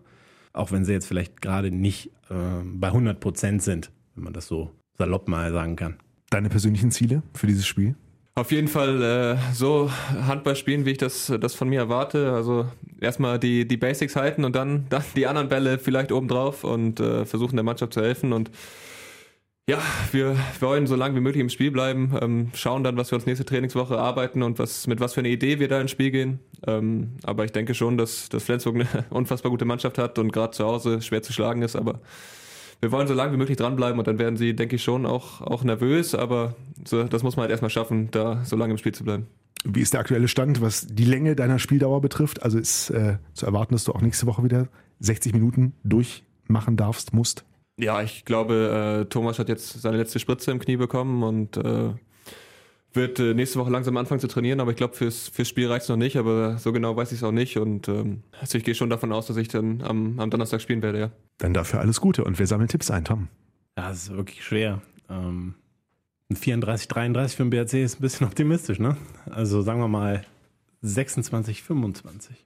auch 0.52 0.72
wenn 0.72 0.84
sie 0.84 0.92
jetzt 0.92 1.06
vielleicht 1.06 1.42
gerade 1.42 1.72
nicht 1.72 2.08
äh, 2.30 2.64
bei 2.66 2.88
100 2.88 3.20
Prozent 3.22 3.62
sind, 3.64 3.92
wenn 4.16 4.26
man 4.26 4.34
das 4.34 4.48
so 4.48 4.72
salopp 4.98 5.28
mal 5.28 5.52
sagen 5.52 5.76
kann. 5.76 5.98
Deine 6.30 6.50
persönlichen 6.50 6.92
Ziele 6.92 7.24
für 7.34 7.48
dieses 7.48 7.66
Spiel? 7.66 7.96
Auf 8.36 8.52
jeden 8.52 8.68
Fall 8.68 9.02
äh, 9.02 9.38
so 9.54 9.90
Handball 10.28 10.56
spielen, 10.56 10.86
wie 10.86 10.92
ich 10.92 11.00
das, 11.00 11.34
das 11.40 11.56
von 11.56 11.70
mir 11.70 11.80
erwarte. 11.80 12.34
Also 12.34 12.68
erstmal 13.02 13.40
die, 13.40 13.68
die 13.68 13.78
Basics 13.78 14.16
halten 14.16 14.46
und 14.46 14.56
dann, 14.56 14.86
dann 14.90 15.04
die 15.16 15.26
anderen 15.26 15.50
Bälle 15.50 15.80
vielleicht 15.80 16.12
obendrauf 16.12 16.64
und 16.64 17.00
äh, 17.00 17.26
versuchen 17.26 17.56
der 17.56 17.64
Mannschaft 17.64 17.94
zu 17.94 18.02
helfen. 18.02 18.34
Und 18.34 18.52
ja, 19.68 19.80
wir 20.12 20.38
wollen 20.60 20.86
so 20.86 20.96
lange 20.96 21.16
wie 21.16 21.20
möglich 21.20 21.42
im 21.42 21.50
Spiel 21.50 21.72
bleiben, 21.72 22.16
ähm, 22.22 22.52
schauen 22.54 22.84
dann, 22.84 22.96
was 22.96 23.12
wir 23.12 23.16
uns 23.16 23.26
nächste 23.26 23.44
Trainingswoche 23.44 23.98
arbeiten 23.98 24.44
und 24.44 24.60
was, 24.60 24.86
mit 24.86 25.00
was 25.00 25.16
für 25.16 25.22
eine 25.22 25.30
Idee 25.30 25.60
wir 25.60 25.68
da 25.68 25.82
ins 25.82 25.92
Spiel 25.92 26.12
gehen. 26.12 26.40
Ähm, 26.68 27.14
aber 27.24 27.44
ich 27.44 27.54
denke 27.54 27.74
schon, 27.74 27.98
dass, 27.98 28.30
dass 28.30 28.44
Flensburg 28.44 28.76
eine 28.76 28.88
unfassbar 29.10 29.50
gute 29.50 29.66
Mannschaft 29.66 29.98
hat 29.98 30.20
und 30.20 30.32
gerade 30.32 30.52
zu 30.52 30.64
Hause 30.64 31.02
schwer 31.02 31.24
zu 31.24 31.34
schlagen 31.34 31.64
ist. 31.64 31.76
Aber 31.76 32.02
wir 32.82 32.92
wollen 32.92 33.08
so 33.08 33.14
lange 33.14 33.34
wie 33.34 33.38
möglich 33.38 33.58
dranbleiben 33.58 34.00
und 34.00 34.08
dann 34.08 34.20
werden 34.20 34.38
sie, 34.38 34.56
denke 34.56 34.76
ich, 34.76 34.84
schon 34.84 35.06
auch, 35.06 35.42
auch 35.42 35.64
nervös, 35.64 36.14
aber 36.16 36.56
so, 36.86 37.04
das 37.04 37.24
muss 37.24 37.36
man 37.36 37.44
halt 37.44 37.52
erstmal 37.52 37.70
schaffen, 37.70 38.10
da 38.12 38.44
so 38.46 38.56
lange 38.56 38.72
im 38.72 38.78
Spiel 38.78 38.94
zu 38.94 39.04
bleiben. 39.04 39.28
Wie 39.64 39.82
ist 39.82 39.94
der 39.94 40.00
aktuelle 40.00 40.28
Stand, 40.28 40.62
was 40.62 40.88
die 40.88 41.06
Länge 41.06 41.36
deiner 41.36 41.60
Spieldauer 41.60 42.02
betrifft? 42.02 42.44
Also 42.44 42.60
ist 42.60 42.90
äh, 42.92 43.18
zu 43.34 43.46
erwarten, 43.46 43.74
dass 43.74 43.84
du 43.84 43.94
auch 43.94 44.02
nächste 44.02 44.28
Woche 44.28 44.44
wieder 44.44 44.68
60 45.00 45.34
Minuten 45.34 45.74
durchmachen 45.84 46.78
darfst, 46.78 47.14
musst? 47.14 47.44
Ja, 47.80 48.02
ich 48.02 48.26
glaube, 48.26 49.04
äh, 49.04 49.10
Thomas 49.10 49.40
hat 49.40 49.50
jetzt 49.50 49.82
seine 49.82 49.98
letzte 49.98 50.20
Spritze 50.20 50.52
im 50.52 50.60
Knie 50.60 50.78
bekommen 50.78 51.24
und 51.24 51.58
äh, 51.58 51.94
wird 52.94 53.20
äh, 53.20 53.34
nächste 53.34 53.60
Woche 53.60 53.70
langsam 53.70 53.98
anfangen 53.98 54.20
zu 54.20 54.28
trainieren, 54.28 54.60
aber 54.60 54.72
ich 54.72 54.78
glaube, 54.78 54.96
fürs, 54.96 55.28
fürs 55.28 55.48
Spiel 55.48 55.68
reicht 55.68 55.84
es 55.84 55.90
noch 55.90 55.98
nicht, 55.98 56.18
aber 56.18 56.58
so 56.58 56.72
genau 56.72 56.96
weiß 56.96 57.12
ich 57.12 57.20
es 57.20 57.24
auch 57.24 57.32
nicht. 57.32 57.58
Und 57.58 57.88
ähm, 57.88 58.24
also 58.40 58.58
ich 58.58 58.64
gehe 58.64 58.76
schon 58.76 58.90
davon 58.90 59.12
aus, 59.12 59.28
dass 59.28 59.38
ich 59.38 59.48
dann 59.48 59.82
am, 59.82 60.20
am 60.20 60.30
Donnerstag 60.30 60.62
spielen 60.62 60.82
werde, 60.82 61.00
ja. 61.00 61.12
Dann 61.38 61.54
dafür 61.54 61.80
alles 61.80 62.02
Gute 62.02 62.24
und 62.24 62.40
wir 62.40 62.48
sammeln 62.48 62.70
Tipps 62.70 62.90
ein, 62.90 63.06
Tom. 63.06 63.28
Ja, 63.78 63.90
das 63.90 64.04
ist 64.04 64.16
wirklich 64.16 64.44
schwer. 64.44 64.82
Ähm, 65.10 65.56
ein 66.30 66.36
34, 66.36 66.88
33 66.88 67.38
für 67.38 67.44
den 67.44 67.50
BRC 67.52 67.74
ist 67.76 68.00
ein 68.00 68.02
bisschen 68.02 68.28
optimistisch, 68.28 68.80
ne? 68.80 68.98
Also 69.30 69.62
sagen 69.62 69.80
wir 69.80 69.88
mal 69.88 70.26
26, 70.82 71.64
25. 71.64 72.46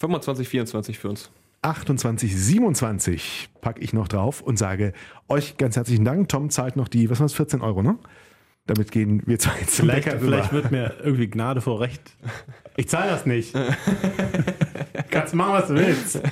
25, 0.00 0.48
24 0.48 0.98
für 0.98 1.08
uns. 1.10 1.30
28, 1.62 2.34
27 2.34 3.50
packe 3.60 3.80
ich 3.80 3.92
noch 3.92 4.08
drauf 4.08 4.42
und 4.42 4.58
sage 4.58 4.92
euch 5.28 5.56
ganz 5.58 5.76
herzlichen 5.76 6.04
Dank. 6.04 6.28
Tom 6.28 6.50
zahlt 6.50 6.74
noch 6.74 6.88
die, 6.88 7.08
was 7.08 7.20
war 7.20 7.26
das, 7.26 7.34
14 7.34 7.60
Euro, 7.60 7.82
ne? 7.82 7.98
Damit 8.66 8.92
gehen 8.92 9.22
wir 9.26 9.38
zwei 9.38 9.60
zum 9.66 9.86
Vielleicht, 9.86 10.04
Bäcker 10.04 10.18
vielleicht 10.20 10.52
rüber. 10.52 10.62
wird 10.62 10.72
mir 10.72 10.94
irgendwie 11.02 11.28
Gnade 11.28 11.60
vor 11.60 11.80
Recht. 11.80 12.16
Ich 12.76 12.88
zahle 12.88 13.10
das 13.10 13.26
nicht. 13.26 13.54
Kannst 15.10 15.34
machen, 15.34 15.52
was 15.52 15.66
du 15.68 15.74
willst. 15.74 16.22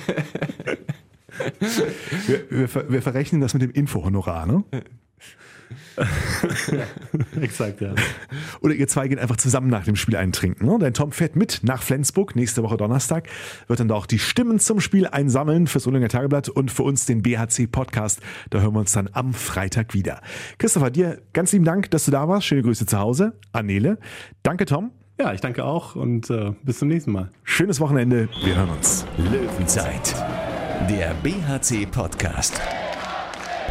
Wir, 2.27 2.49
wir, 2.49 2.89
wir 2.89 3.01
verrechnen 3.01 3.41
das 3.41 3.53
mit 3.53 3.61
dem 3.63 3.71
Infohonorar, 3.71 4.45
ne? 4.45 4.63
Exakt, 7.41 7.81
ja. 7.81 7.93
Oder 8.61 8.73
ihr 8.73 8.87
zwei 8.87 9.07
geht 9.07 9.19
einfach 9.19 9.37
zusammen 9.37 9.69
nach 9.69 9.83
dem 9.83 9.95
Spiel 9.95 10.15
eintrinken. 10.15 10.65
Ne? 10.65 10.77
Denn 10.79 10.93
Tom 10.93 11.11
fährt 11.11 11.35
mit 11.35 11.61
nach 11.63 11.83
Flensburg 11.83 12.35
nächste 12.35 12.63
Woche 12.63 12.77
Donnerstag, 12.77 13.27
wird 13.67 13.79
dann 13.79 13.87
da 13.87 13.95
auch 13.95 14.05
die 14.05 14.19
Stimmen 14.19 14.59
zum 14.59 14.79
Spiel 14.79 15.07
einsammeln 15.07 15.67
fürs 15.67 15.83
Solinger 15.83 16.09
Tageblatt 16.09 16.49
und 16.49 16.71
für 16.71 16.83
uns 16.83 17.05
den 17.05 17.21
BHC 17.21 17.67
Podcast. 17.67 18.21
Da 18.49 18.59
hören 18.59 18.73
wir 18.73 18.79
uns 18.79 18.91
dann 18.91 19.09
am 19.13 19.33
Freitag 19.33 19.93
wieder. 19.93 20.21
Christopher, 20.57 20.91
dir 20.91 21.21
ganz 21.33 21.51
lieben 21.51 21.65
Dank, 21.65 21.91
dass 21.91 22.05
du 22.05 22.11
da 22.11 22.27
warst. 22.27 22.45
Schöne 22.47 22.63
Grüße 22.63 22.85
zu 22.85 22.99
Hause. 22.99 23.33
Anele. 23.51 23.97
Danke, 24.43 24.65
Tom. 24.65 24.91
Ja, 25.19 25.33
ich 25.33 25.41
danke 25.41 25.65
auch 25.65 25.95
und 25.95 26.31
äh, 26.31 26.53
bis 26.63 26.79
zum 26.79 26.87
nächsten 26.87 27.11
Mal. 27.11 27.29
Schönes 27.43 27.79
Wochenende. 27.79 28.27
Wir 28.43 28.55
hören 28.55 28.69
uns. 28.69 29.05
Löwenzeit, 29.17 30.15
der 30.89 31.13
BHC-Podcast. 31.21 32.59